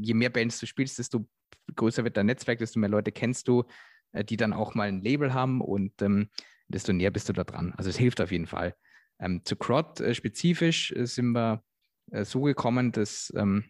je 0.00 0.14
mehr 0.14 0.30
Bands 0.30 0.58
du 0.60 0.66
spielst, 0.66 0.98
desto 0.98 1.28
größer 1.74 2.04
wird 2.04 2.16
dein 2.16 2.26
Netzwerk, 2.26 2.58
desto 2.58 2.78
mehr 2.78 2.88
Leute 2.88 3.12
kennst 3.12 3.48
du, 3.48 3.64
äh, 4.12 4.24
die 4.24 4.36
dann 4.36 4.52
auch 4.52 4.74
mal 4.74 4.88
ein 4.88 5.02
Label 5.02 5.34
haben 5.34 5.60
und 5.60 6.00
ähm, 6.02 6.28
desto 6.68 6.92
näher 6.92 7.10
bist 7.10 7.28
du 7.28 7.32
da 7.32 7.44
dran. 7.44 7.74
Also 7.76 7.90
es 7.90 7.96
hilft 7.96 8.20
auf 8.20 8.32
jeden 8.32 8.46
Fall. 8.46 8.74
Ähm, 9.18 9.42
zu 9.44 9.56
Crot 9.56 10.00
äh, 10.00 10.14
spezifisch 10.14 10.92
äh, 10.92 11.06
sind 11.06 11.32
wir 11.32 11.62
äh, 12.10 12.24
so 12.24 12.42
gekommen, 12.42 12.92
dass 12.92 13.32
ähm, 13.36 13.64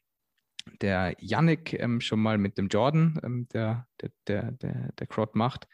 der 0.81 1.15
Yannick 1.19 1.73
ähm, 1.75 2.01
schon 2.01 2.21
mal 2.21 2.39
mit 2.39 2.59
dem 2.59 2.69
Jordan, 2.69 3.19
ähm, 3.23 3.49
der, 3.53 3.87
der, 4.01 4.11
der, 4.27 4.53
der, 4.53 4.93
der 4.93 5.07
Crot 5.07 5.35
macht, 5.35 5.67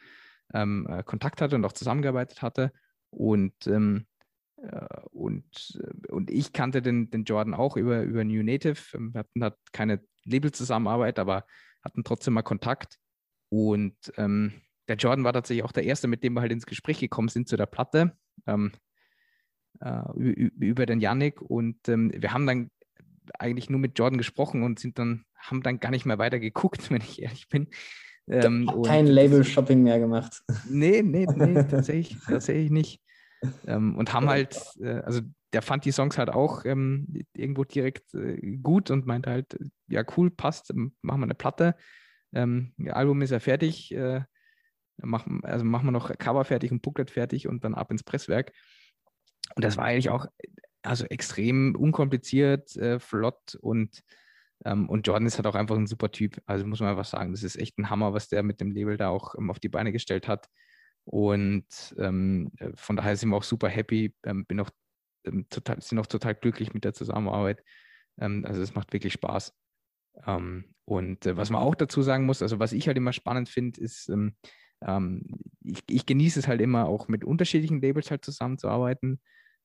ähm, 0.53 0.87
äh, 0.89 1.03
Kontakt 1.03 1.41
hatte 1.41 1.57
und 1.57 1.65
auch 1.65 1.73
zusammengearbeitet 1.73 2.43
hatte. 2.43 2.73
Und, 3.11 3.67
ähm, 3.67 4.07
äh, 4.07 4.14
und, 5.11 5.81
äh, 5.81 6.13
und 6.13 6.31
ich 6.31 6.53
kannte 6.53 6.83
den, 6.83 7.11
den 7.11 7.25
Jordan 7.25 7.55
auch 7.55 7.77
über, 7.77 8.03
über 8.03 8.25
New 8.25 8.43
Native. 8.43 8.81
Wir 8.99 9.21
hatten 9.21 9.43
halt 9.43 9.55
keine 9.73 10.01
Labelzusammenarbeit, 10.25 11.19
aber 11.19 11.47
hatten 11.83 12.05
trotzdem 12.05 12.35
mal 12.35 12.43
Kontakt. 12.43 12.99
Und 13.51 13.95
der 14.17 14.97
Jordan 14.97 15.23
war 15.23 15.33
tatsächlich 15.33 15.65
auch 15.65 15.71
der 15.71 15.85
Erste, 15.85 16.09
mit 16.09 16.25
dem 16.25 16.33
wir 16.33 16.41
halt 16.41 16.51
ins 16.51 16.67
Gespräch 16.67 16.99
gekommen 16.99 17.29
sind 17.29 17.49
zu 17.49 17.57
der 17.57 17.67
Platte. 17.67 18.17
Ähm, 18.47 18.73
äh, 19.81 20.13
über 20.17 20.87
den 20.87 21.01
Yannick 21.01 21.43
und 21.43 21.89
ähm, 21.89 22.13
wir 22.15 22.33
haben 22.33 22.47
dann 22.47 22.71
eigentlich 23.39 23.71
nur 23.71 23.81
mit 23.81 23.99
Jordan 23.99 24.19
gesprochen 24.19 24.63
und 24.63 24.79
sind 24.79 24.99
dann, 24.99 25.25
haben 25.37 25.63
dann 25.63 25.81
gar 25.81 25.91
nicht 25.91 26.07
mehr 26.07 26.19
weiter 26.19 26.39
geguckt, 26.39 26.91
wenn 26.91 27.03
ich 27.03 27.21
ehrlich 27.23 27.49
bin. 27.49 27.69
Ähm, 28.29 28.71
kein 28.87 29.07
Label-Shopping 29.07 29.83
mehr 29.83 29.99
gemacht. 29.99 30.43
Nee, 30.71 31.03
nee, 31.03 31.27
nee, 31.27 31.55
tatsächlich, 31.65 32.19
tatsächlich 32.27 32.71
nicht. 32.71 33.03
Ähm, 33.67 33.97
und 33.97 34.13
haben 34.13 34.29
halt, 34.29 34.59
äh, 34.81 35.01
also 35.01 35.21
der 35.53 35.63
fand 35.63 35.85
die 35.85 35.93
Songs 35.93 36.19
halt 36.19 36.31
auch 36.31 36.65
ähm, 36.65 37.07
irgendwo 37.35 37.65
direkt 37.65 38.13
äh, 38.15 38.57
gut 38.57 38.91
und 38.91 39.07
meinte 39.07 39.31
halt, 39.31 39.59
ja 39.89 40.05
cool, 40.17 40.31
passt, 40.31 40.75
machen 40.75 41.21
wir 41.21 41.25
eine 41.25 41.35
Platte. 41.35 41.77
Ähm, 42.33 42.73
Album 42.89 43.23
ist 43.23 43.31
ja 43.31 43.41
fertig, 43.41 43.95
äh, 43.95 44.23
machen, 44.99 45.45
also 45.45 45.65
machen 45.65 45.87
wir 45.87 45.93
noch 45.93 46.17
Cover 46.19 46.45
fertig 46.45 46.73
und 46.73 46.83
Booklet 46.83 47.11
fertig 47.11 47.49
und 47.49 47.65
dann 47.65 47.75
ab 47.75 47.91
ins 47.91 48.03
Presswerk. 48.03 48.53
Und 49.55 49.65
das 49.65 49.77
war 49.77 49.85
eigentlich 49.85 50.11
auch 50.11 50.27
also 50.83 51.05
extrem 51.07 51.75
unkompliziert, 51.75 52.77
äh, 52.77 52.99
flott 52.99 53.55
und, 53.61 54.03
ähm, 54.65 54.89
und 54.89 55.07
Jordan 55.07 55.27
ist 55.27 55.37
halt 55.37 55.47
auch 55.47 55.55
einfach 55.55 55.77
ein 55.77 55.87
super 55.87 56.11
Typ. 56.11 56.41
Also 56.47 56.67
muss 56.67 56.81
man 56.81 56.91
einfach 56.91 57.05
sagen, 57.05 57.33
das 57.33 57.43
ist 57.43 57.57
echt 57.57 57.79
ein 57.79 57.91
Hammer, 57.91 58.13
was 58.13 58.29
der 58.29 58.43
mit 58.43 58.61
dem 58.61 58.73
Label 58.73 58.97
da 58.97 59.09
auch 59.09 59.35
ähm, 59.37 59.51
auf 59.51 59.59
die 59.59 59.69
Beine 59.69 59.93
gestellt 59.93 60.29
hat. 60.29 60.49
Und 61.05 61.95
ähm, 61.99 62.51
äh, 62.59 62.71
von 62.75 62.97
daher 62.97 63.17
sind 63.17 63.31
wir 63.31 63.37
auch 63.37 63.43
super 63.43 63.69
happy, 63.69 64.15
ähm, 64.25 64.47
bin 64.47 64.61
auch 64.61 64.71
ähm, 65.25 65.47
total, 65.51 65.81
sind 65.81 65.99
auch 65.99 66.07
total 66.07 66.35
glücklich 66.35 66.75
mit 66.75 66.85
der 66.85 66.95
Zusammenarbeit. 66.95 67.63
Ähm, 68.19 68.45
also 68.47 68.63
es 68.63 68.75
macht 68.75 68.93
wirklich 68.93 69.13
Spaß. 69.13 69.55
und 70.85 71.27
äh, 71.27 71.37
was 71.37 71.51
man 71.51 71.63
auch 71.63 71.75
dazu 71.75 72.03
sagen 72.03 72.25
muss, 72.27 72.43
also 72.43 72.59
was 72.59 72.73
ich 72.73 72.87
halt 72.87 72.97
immer 72.97 73.13
spannend 73.13 73.49
finde, 73.49 73.81
ist, 73.81 74.11
ich, 75.63 75.83
ich 75.89 76.05
genieße 76.05 76.41
es 76.41 76.47
halt 76.47 76.61
immer 76.61 76.87
auch 76.87 77.09
mit 77.09 77.25
unterschiedlichen 77.25 77.81
Labels 77.81 78.11
halt 78.11 78.23
zusammenzuarbeiten. 78.23 79.19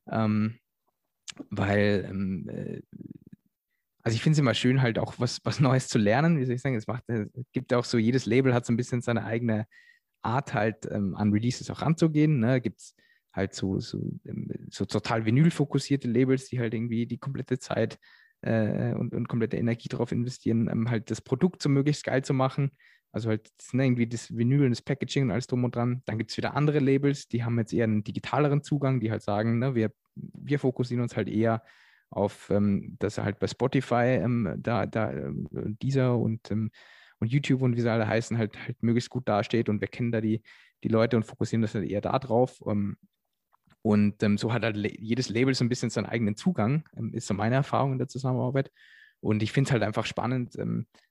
Ähm, 0.10 0.60
weil, 1.50 2.06
ähm, 2.10 2.50
äh, 2.50 2.82
also 4.04 4.16
ich 4.16 4.24
finde 4.24 4.34
es 4.34 4.40
immer 4.40 4.54
schön, 4.54 4.82
halt 4.82 4.98
auch 4.98 5.16
was, 5.18 5.44
was 5.44 5.60
Neues 5.60 5.88
zu 5.88 5.98
lernen. 5.98 6.40
Wie 6.40 6.46
soll 6.46 6.56
ich 6.56 6.62
sagen, 6.62 6.76
es 6.76 6.88
macht, 6.88 7.04
es 7.10 7.28
gibt 7.52 7.74
auch 7.74 7.86
so, 7.86 7.98
jedes 7.98 8.26
Label 8.26 8.54
hat 8.54 8.66
so 8.66 8.74
ein 8.74 8.78
bisschen 8.78 9.02
seine 9.02 9.26
eigene 9.26 9.66
Art, 10.22 10.54
halt 10.54 10.88
ähm, 10.92 11.16
an 11.16 11.32
Releases 11.32 11.70
auch 11.70 11.82
ranzugehen. 11.82 12.40
Ne? 12.40 12.62
Gibt 12.62 12.80
es 12.80 12.96
halt 13.34 13.54
so, 13.54 13.80
so, 13.80 14.00
ähm, 14.26 14.52
so 14.70 14.86
total 14.86 15.26
vinyl-fokussierte 15.26 16.08
Labels, 16.08 16.48
die 16.50 16.60
halt 16.60 16.74
irgendwie 16.74 17.06
die 17.06 17.18
komplette 17.18 17.60
Zeit 17.60 18.00
äh, 18.42 18.94
und, 18.94 19.14
und 19.14 19.28
komplette 19.28 19.58
Energie 19.58 19.90
darauf 19.90 20.12
investieren, 20.12 20.70
ähm, 20.72 20.90
halt 20.90 21.12
das 21.12 21.22
Produkt 21.22 21.62
so 21.62 21.70
möglichst 21.70 22.04
geil 22.04 22.24
zu 22.24 22.34
machen. 22.34 22.72
Also 23.12 23.30
halt 23.30 23.50
ne, 23.74 23.86
irgendwie 23.86 24.08
das 24.08 24.36
Vinyl 24.36 24.66
und 24.66 24.70
das 24.70 24.82
Packaging 24.82 25.24
und 25.24 25.32
alles 25.32 25.48
drum 25.48 25.64
und 25.64 25.76
dran. 25.76 26.04
Dann 26.06 26.18
gibt 26.18 26.32
es 26.32 26.38
wieder 26.38 26.56
andere 26.56 26.80
Labels, 26.80 27.28
die 27.28 27.44
haben 27.44 27.58
jetzt 27.58 27.74
eher 27.74 27.86
einen 27.86 28.04
digitaleren 28.04 28.62
Zugang, 28.62 29.00
die 29.00 29.12
halt 29.12 29.24
sagen, 29.24 29.60
ne, 29.60 29.74
wir, 29.74 29.92
wir 30.16 30.60
fokussieren 30.60 31.02
uns 31.02 31.16
halt 31.16 31.28
eher 31.28 31.64
auf, 32.12 32.50
ähm, 32.50 32.98
dass 33.00 33.18
halt 33.18 33.40
bei 33.40 33.48
Spotify, 33.48 34.20
ähm, 34.22 34.56
da, 34.58 34.86
da, 34.86 35.12
äh, 35.12 35.32
dieser 35.82 36.18
und, 36.18 36.52
ähm, 36.52 36.72
und 37.20 37.32
YouTube 37.32 37.62
und 37.62 37.76
wie 37.76 37.82
sie 37.82 37.92
alle 37.92 38.08
heißen, 38.08 38.38
halt, 38.38 38.58
halt 38.66 38.82
möglichst 38.82 39.10
gut 39.10 39.28
dasteht 39.28 39.70
und 39.70 39.82
wir 39.82 39.88
kennen 39.88 40.12
da 40.12 40.22
die, 40.22 40.42
die 40.84 40.88
Leute 40.88 41.18
und 41.18 41.24
fokussieren 41.24 41.62
das 41.62 41.76
halt 41.76 41.90
eher 41.90 42.02
da 42.02 42.18
drauf. 42.20 42.60
Ähm, 42.66 42.98
und 43.82 44.22
ähm, 44.24 44.38
so 44.38 44.52
hat 44.52 44.64
halt 44.64 44.78
jedes 45.00 45.30
Label 45.30 45.54
so 45.54 45.64
ein 45.64 45.70
bisschen 45.70 45.90
seinen 45.90 46.06
eigenen 46.06 46.36
Zugang, 46.36 46.84
ähm, 46.98 47.14
ist 47.14 47.28
so 47.28 47.34
meine 47.34 47.56
Erfahrung 47.56 47.94
in 47.94 47.98
der 47.98 48.08
Zusammenarbeit. 48.08 48.72
Und 49.22 49.44
ich 49.44 49.52
finde 49.52 49.68
es 49.68 49.72
halt 49.74 49.84
einfach 49.84 50.06
spannend, 50.06 50.58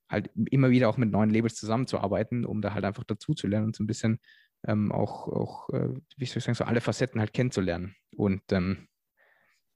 halt 0.08 0.30
immer 0.34 0.70
wieder 0.70 0.88
auch 0.88 0.96
mit 0.96 1.10
neuen 1.10 1.28
Labels 1.28 1.56
zusammenzuarbeiten, 1.56 2.46
um 2.46 2.62
da 2.62 2.72
halt 2.72 2.86
einfach 2.86 3.04
dazu 3.04 3.34
zu 3.34 3.46
lernen 3.46 3.66
und 3.66 3.76
so 3.76 3.84
ein 3.84 3.86
bisschen 3.86 4.18
ähm, 4.66 4.90
auch, 4.92 5.28
auch 5.28 5.68
äh, 5.70 5.88
wie 6.16 6.24
soll 6.24 6.38
ich 6.38 6.44
sagen, 6.44 6.54
so 6.54 6.64
alle 6.64 6.80
Facetten 6.80 7.20
halt 7.20 7.32
kennenzulernen. 7.32 7.94
Und, 8.16 8.42
ähm, 8.52 8.88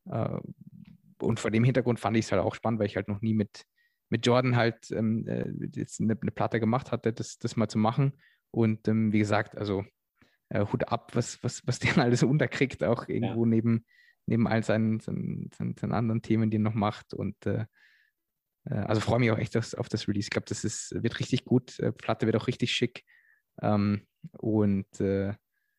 äh, 0.07 0.39
und 1.21 1.39
vor 1.39 1.51
dem 1.51 1.65
Hintergrund 1.65 2.01
fand 2.01 2.17
ich 2.17 2.27
es 2.27 2.33
halt 2.33 2.43
auch 2.43 2.55
spannend, 2.55 2.81
weil 2.81 2.87
ich 2.87 2.97
halt 2.97 3.09
noch 3.09 3.21
nie 3.21 3.35
mit, 3.35 3.65
mit 4.13 4.27
Jordan 4.27 4.57
halt 4.57 4.91
ähm, 4.91 5.27
äh, 5.27 5.51
jetzt 5.75 5.99
eine, 5.99 6.19
eine, 6.21 6.31
Platte 6.31 6.61
gemacht 6.61 6.93
hatte, 6.93 7.15
das, 7.15 7.39
das 7.39 7.57
mal 7.57 7.69
zu 7.69 7.79
machen. 7.79 8.13
Und 8.51 8.87
ähm, 8.87 9.11
wie 9.11 9.19
gesagt, 9.19 9.57
also 9.57 9.87
äh, 10.51 10.67
Hut 10.67 10.87
ab, 10.89 11.13
was, 11.15 11.43
was, 11.43 11.67
was 11.67 11.79
der 11.79 11.97
alles 11.97 12.23
unterkriegt, 12.23 12.85
auch 12.85 13.09
irgendwo 13.09 13.45
ja. 13.45 13.49
neben, 13.49 13.87
neben 14.27 14.47
all 14.47 14.63
seinen, 14.63 15.01
seinen, 15.01 15.49
seinen, 15.57 15.93
anderen 15.93 16.21
Themen, 16.21 16.51
die 16.51 16.59
er 16.59 16.61
noch 16.61 16.75
macht. 16.75 17.15
Und 17.15 17.47
äh, 17.47 17.65
äh, 18.67 18.75
also 18.75 19.01
freue 19.01 19.19
mich 19.19 19.31
auch 19.31 19.39
echt 19.39 19.57
auf, 19.57 19.89
das 19.89 20.07
Release. 20.07 20.27
Ich 20.27 20.31
glaube, 20.31 20.45
das 20.47 20.63
ist, 20.63 20.95
wird 21.03 21.19
richtig 21.19 21.47
gut. 21.47 21.81
Äh, 21.81 21.93
Platte 21.93 22.27
wird 22.27 22.37
auch 22.37 22.49
richtig 22.49 22.71
schick. 22.71 23.05
Ähm, 23.63 24.07
und, 24.33 25.01
äh, 25.01 25.33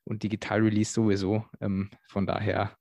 und 0.05 0.23
digital 0.23 0.61
Release 0.61 0.91
sowieso. 0.91 1.45
Ähm, 1.61 1.91
von 2.07 2.25
daher 2.25 2.75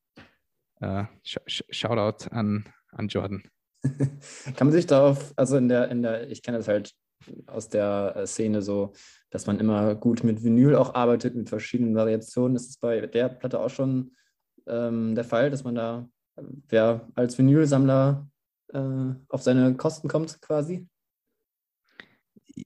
äh, 0.80 1.04
sh 1.22 1.62
Shoutout 1.68 2.30
an, 2.30 2.72
an 2.90 3.08
Jordan. 3.08 3.42
Kann 4.56 4.68
man 4.68 4.72
sich 4.72 4.86
darauf, 4.86 5.32
also 5.36 5.56
in 5.56 5.68
der, 5.68 5.90
in 5.90 6.02
der, 6.02 6.30
ich 6.30 6.42
kenne 6.42 6.58
das 6.58 6.68
halt 6.68 6.94
aus 7.46 7.68
der 7.68 8.24
Szene 8.26 8.62
so, 8.62 8.92
dass 9.30 9.46
man 9.46 9.60
immer 9.60 9.94
gut 9.94 10.24
mit 10.24 10.42
Vinyl 10.44 10.76
auch 10.76 10.94
arbeitet, 10.94 11.34
mit 11.34 11.48
verschiedenen 11.48 11.94
Variationen. 11.94 12.56
Ist 12.56 12.68
es 12.68 12.78
bei 12.78 13.00
der 13.00 13.28
Platte 13.28 13.60
auch 13.60 13.70
schon 13.70 14.12
ähm, 14.66 15.14
der 15.14 15.24
Fall, 15.24 15.50
dass 15.50 15.64
man 15.64 15.74
da, 15.74 16.08
wer 16.68 17.08
als 17.14 17.38
Vinylsammler 17.38 18.28
äh, 18.72 19.14
auf 19.28 19.42
seine 19.42 19.74
Kosten 19.76 20.08
kommt 20.08 20.40
quasi? 20.42 20.88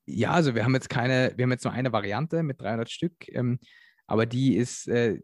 Ja, 0.04 0.32
also 0.32 0.54
wir 0.54 0.64
haben 0.64 0.74
jetzt 0.74 0.90
keine, 0.90 1.32
wir 1.36 1.44
haben 1.44 1.52
jetzt 1.52 1.64
nur 1.64 1.72
eine 1.72 1.92
Variante 1.92 2.42
mit 2.42 2.60
300 2.60 2.90
Stück, 2.90 3.28
ähm, 3.28 3.58
aber 4.06 4.26
die 4.26 4.56
ist, 4.56 4.88
äh, 4.88 5.20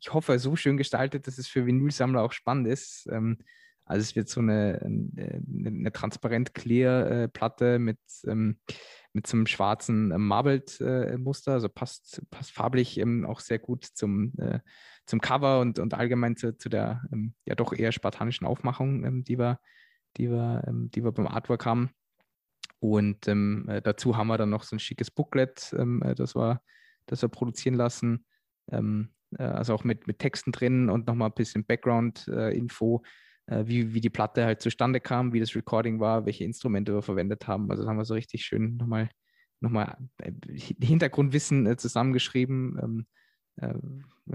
ich 0.00 0.12
hoffe, 0.12 0.38
so 0.38 0.56
schön 0.56 0.76
gestaltet, 0.76 1.26
dass 1.26 1.38
es 1.38 1.48
für 1.48 1.66
Vinylsammler 1.66 2.22
auch 2.22 2.32
spannend 2.32 2.68
ist. 2.68 3.08
Ähm, 3.10 3.38
also 3.88 4.02
es 4.02 4.14
wird 4.16 4.28
so 4.28 4.40
eine, 4.40 4.80
eine, 4.84 5.42
eine 5.66 5.92
transparent 5.92 6.54
clear 6.54 7.10
äh, 7.10 7.28
Platte 7.28 7.78
mit, 7.78 7.98
ähm, 8.26 8.58
mit 9.14 9.26
so 9.26 9.36
einem 9.36 9.46
schwarzen 9.46 10.10
äh, 10.10 10.18
Marbled-Muster, 10.18 11.52
also 11.52 11.68
passt, 11.68 12.22
passt 12.30 12.52
farblich 12.52 12.98
ähm, 12.98 13.24
auch 13.24 13.40
sehr 13.40 13.58
gut 13.58 13.84
zum, 13.84 14.34
äh, 14.38 14.60
zum 15.06 15.20
Cover 15.20 15.60
und, 15.60 15.78
und 15.78 15.94
allgemein 15.94 16.36
zu, 16.36 16.56
zu 16.56 16.68
der 16.68 17.02
ähm, 17.12 17.34
ja 17.46 17.54
doch 17.54 17.72
eher 17.72 17.92
spartanischen 17.92 18.46
Aufmachung, 18.46 19.04
ähm, 19.04 19.24
die 19.24 19.38
wir 19.38 19.58
die 20.16 20.30
wir, 20.30 20.64
ähm, 20.66 20.90
die 20.90 21.04
wir 21.04 21.12
beim 21.12 21.26
Artwork 21.26 21.64
haben. 21.64 21.90
Und 22.80 23.26
ähm, 23.26 23.66
äh, 23.68 23.80
dazu 23.82 24.16
haben 24.16 24.28
wir 24.28 24.38
dann 24.38 24.50
noch 24.50 24.62
so 24.62 24.76
ein 24.76 24.80
schickes 24.80 25.10
Booklet, 25.10 25.74
das, 26.16 26.34
wir, 26.36 26.60
das 27.06 27.22
wir 27.22 27.28
produzieren 27.28 27.74
lassen. 27.74 28.24
Also 29.36 29.74
auch 29.74 29.84
mit, 29.84 30.06
mit 30.06 30.18
Texten 30.20 30.52
drin 30.52 30.88
und 30.88 31.06
nochmal 31.06 31.30
ein 31.30 31.34
bisschen 31.34 31.64
Background-Info, 31.64 33.02
äh, 33.04 33.08
wie, 33.50 33.94
wie 33.94 34.00
die 34.00 34.10
Platte 34.10 34.44
halt 34.44 34.60
zustande 34.60 35.00
kam, 35.00 35.32
wie 35.32 35.40
das 35.40 35.54
Recording 35.54 36.00
war, 36.00 36.26
welche 36.26 36.44
Instrumente 36.44 36.92
wir 36.92 37.02
verwendet 37.02 37.46
haben. 37.46 37.70
Also 37.70 37.82
das 37.82 37.88
haben 37.88 37.96
wir 37.96 38.04
so 38.04 38.14
richtig 38.14 38.44
schön 38.44 38.76
nochmal 38.76 39.08
nochmal 39.60 39.96
äh, 40.18 40.32
Hintergrundwissen 40.80 41.66
äh, 41.66 41.76
zusammengeschrieben. 41.76 42.78
Ähm, 42.82 43.06
äh, 43.56 43.74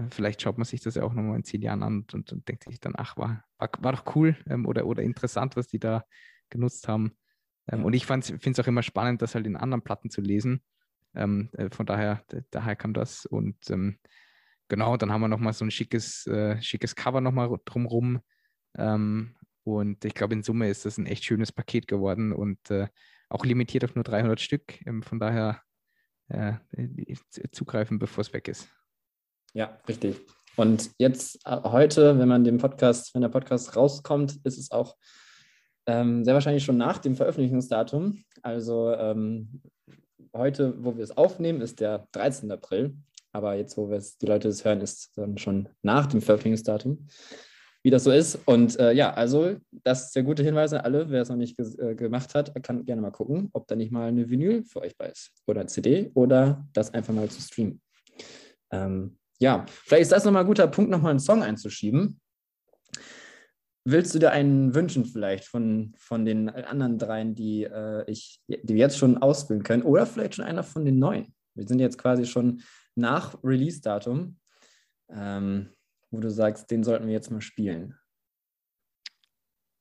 vielleicht 0.09 0.41
schaut 0.41 0.57
man 0.57 0.65
sich 0.65 0.81
das 0.81 0.95
ja 0.95 1.03
auch 1.03 1.13
nochmal 1.13 1.37
in 1.37 1.43
zehn 1.43 1.61
Jahren 1.61 1.83
an 1.83 2.05
und, 2.11 2.31
und, 2.31 2.47
denkt 2.47 2.63
sich 2.63 2.79
dann, 2.79 2.93
ach, 2.97 3.17
war, 3.17 3.43
war, 3.57 3.69
war 3.79 3.91
doch 3.93 4.15
cool 4.15 4.35
ähm, 4.47 4.65
oder, 4.65 4.85
oder 4.85 5.03
interessant, 5.03 5.55
was 5.55 5.67
die 5.67 5.79
da 5.79 6.03
genutzt 6.49 6.87
haben. 6.87 7.17
Ähm. 7.67 7.85
Und 7.85 7.93
ich 7.93 8.05
finde 8.05 8.37
es 8.43 8.59
auch 8.59 8.67
immer 8.67 8.83
spannend, 8.83 9.21
das 9.21 9.35
halt 9.35 9.47
in 9.47 9.55
anderen 9.55 9.83
Platten 9.83 10.09
zu 10.09 10.21
lesen. 10.21 10.61
Äh, 11.13 11.27
von 11.71 11.85
daher, 11.85 12.23
daher 12.49 12.75
kam 12.75 12.93
das. 12.93 13.25
Und 13.25 13.55
genau, 14.67 14.97
dann 14.97 15.11
haben 15.11 15.21
wir 15.21 15.27
nochmal 15.27 15.53
so 15.53 15.63
ein 15.63 15.71
schickes, 15.71 16.25
äh, 16.27 16.59
schickes 16.61 16.95
Cover 16.95 17.21
nochmal 17.21 17.55
drumrum. 17.65 18.19
Ähm, 18.77 19.35
Und 19.63 20.03
ich 20.03 20.13
glaube, 20.13 20.33
in 20.33 20.43
Summe 20.43 20.69
ist 20.69 20.85
das 20.85 20.97
ein 20.97 21.05
echt 21.05 21.23
schönes 21.23 21.51
Paket 21.51 21.87
geworden 21.87 22.33
und 22.33 22.69
äh, 22.69 22.87
auch 23.29 23.45
limitiert 23.45 23.83
auf 23.83 23.95
nur 23.95 24.03
300 24.03 24.39
Stück. 24.39 24.85
Ähm, 24.85 25.03
von 25.03 25.19
daher 25.19 25.61
äh, 26.27 26.53
zugreifen, 27.51 27.99
bevor 27.99 28.21
es 28.21 28.33
weg 28.33 28.47
ist. 28.47 28.67
Ja, 29.53 29.79
richtig. 29.87 30.19
Und 30.55 30.91
jetzt 30.97 31.39
äh, 31.45 31.61
heute, 31.63 32.19
wenn 32.19 32.27
man 32.27 32.43
den 32.43 32.57
Podcast, 32.57 33.13
wenn 33.13 33.21
der 33.21 33.29
Podcast 33.29 33.75
rauskommt, 33.75 34.39
ist 34.43 34.57
es 34.57 34.71
auch 34.71 34.97
ähm, 35.85 36.23
sehr 36.23 36.33
wahrscheinlich 36.33 36.63
schon 36.63 36.77
nach 36.77 36.97
dem 36.97 37.15
Veröffentlichungsdatum. 37.15 38.23
Also 38.41 38.91
ähm, 38.93 39.61
heute, 40.33 40.83
wo 40.83 40.95
wir 40.95 41.03
es 41.03 41.15
aufnehmen, 41.15 41.61
ist 41.61 41.79
der 41.79 42.07
13. 42.11 42.51
April. 42.51 42.97
Aber 43.31 43.55
jetzt, 43.55 43.77
wo 43.77 43.89
wir 43.89 43.97
es, 43.97 44.17
die 44.17 44.27
Leute 44.27 44.49
es 44.49 44.63
hören, 44.63 44.81
ist 44.81 45.11
dann 45.15 45.37
schon 45.37 45.69
nach 45.81 46.05
dem 46.05 46.21
Veröffentlichungsdatum, 46.21 47.07
wie 47.83 47.89
das 47.89 48.05
so 48.05 48.11
ist. 48.11 48.39
Und 48.45 48.79
äh, 48.79 48.93
ja, 48.93 49.13
also 49.13 49.57
das 49.83 50.05
ist 50.05 50.15
der 50.15 50.23
gute 50.23 50.41
Hinweis 50.41 50.73
an 50.73 50.81
alle. 50.81 51.09
Wer 51.09 51.21
es 51.21 51.29
noch 51.29 51.35
nicht 51.35 51.59
äh, 51.59 51.95
gemacht 51.95 52.33
hat, 52.33 52.51
kann 52.63 52.85
gerne 52.85 53.01
mal 53.01 53.11
gucken, 53.11 53.49
ob 53.53 53.67
da 53.67 53.75
nicht 53.75 53.91
mal 53.91 54.07
eine 54.07 54.29
Vinyl 54.29 54.63
für 54.63 54.81
euch 54.81 54.97
bei 54.97 55.07
ist. 55.07 55.31
Oder 55.45 55.67
CD 55.67 56.09
oder 56.13 56.65
das 56.73 56.93
einfach 56.93 57.13
mal 57.13 57.29
zu 57.29 57.41
streamen. 57.41 57.81
Ähm, 58.71 59.17
ja, 59.39 59.65
vielleicht 59.67 60.03
ist 60.03 60.11
das 60.13 60.23
nochmal 60.23 60.43
ein 60.43 60.47
guter 60.47 60.67
Punkt, 60.67 60.89
nochmal 60.89 61.11
einen 61.11 61.19
Song 61.19 61.43
einzuschieben. 61.43 62.19
Willst 63.85 64.15
du 64.15 64.19
dir 64.19 64.31
einen 64.31 64.73
wünschen, 64.73 65.03
vielleicht 65.03 65.43
von, 65.43 65.93
von 65.97 66.23
den 66.23 66.49
anderen 66.49 66.97
dreien, 66.97 67.35
die, 67.35 67.65
äh, 67.65 68.09
ich, 68.09 68.39
die 68.47 68.75
wir 68.75 68.77
jetzt 68.77 68.97
schon 68.97 69.17
auswählen 69.17 69.63
können? 69.63 69.83
Oder 69.83 70.05
vielleicht 70.05 70.35
schon 70.35 70.45
einer 70.45 70.63
von 70.63 70.85
den 70.85 70.99
neuen? 70.99 71.35
Wir 71.53 71.67
sind 71.67 71.79
jetzt 71.79 71.97
quasi 71.97 72.25
schon 72.25 72.61
nach 72.95 73.37
Release-Datum, 73.43 74.37
ähm, 75.09 75.69
wo 76.13 76.19
du 76.19 76.29
sagst, 76.29 76.69
den 76.71 76.83
sollten 76.83 77.07
wir 77.07 77.13
jetzt 77.13 77.31
mal 77.31 77.41
spielen. 77.41 77.97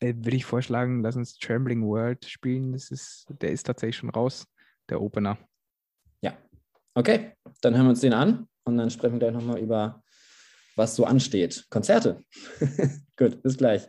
Äh, 0.01 0.15
Würde 0.17 0.37
ich 0.37 0.45
vorschlagen, 0.45 1.03
lass 1.03 1.15
uns 1.15 1.39
Trembling 1.39 1.87
World 1.87 2.25
spielen. 2.25 2.73
Das 2.73 2.91
ist, 2.91 3.27
der 3.29 3.51
ist 3.51 3.65
tatsächlich 3.65 3.97
schon 3.97 4.11
raus, 4.11 4.47
der 4.89 5.01
Opener. 5.01 5.39
Ja, 6.23 6.37
okay, 6.95 7.35
dann 7.61 7.75
hören 7.75 7.87
wir 7.87 7.91
uns 7.91 8.01
den 8.01 8.15
an 8.15 8.49
und 8.65 8.79
dann 8.79 8.91
sprechen 8.91 9.15
wir 9.15 9.19
gleich 9.21 9.35
nochmal 9.35 9.61
über, 9.61 10.03
was 10.75 10.97
so 10.97 11.05
ansteht. 11.05 11.67
Konzerte. 11.71 12.25
Gut, 13.17 13.43
bis 13.43 13.57
gleich. 13.57 13.89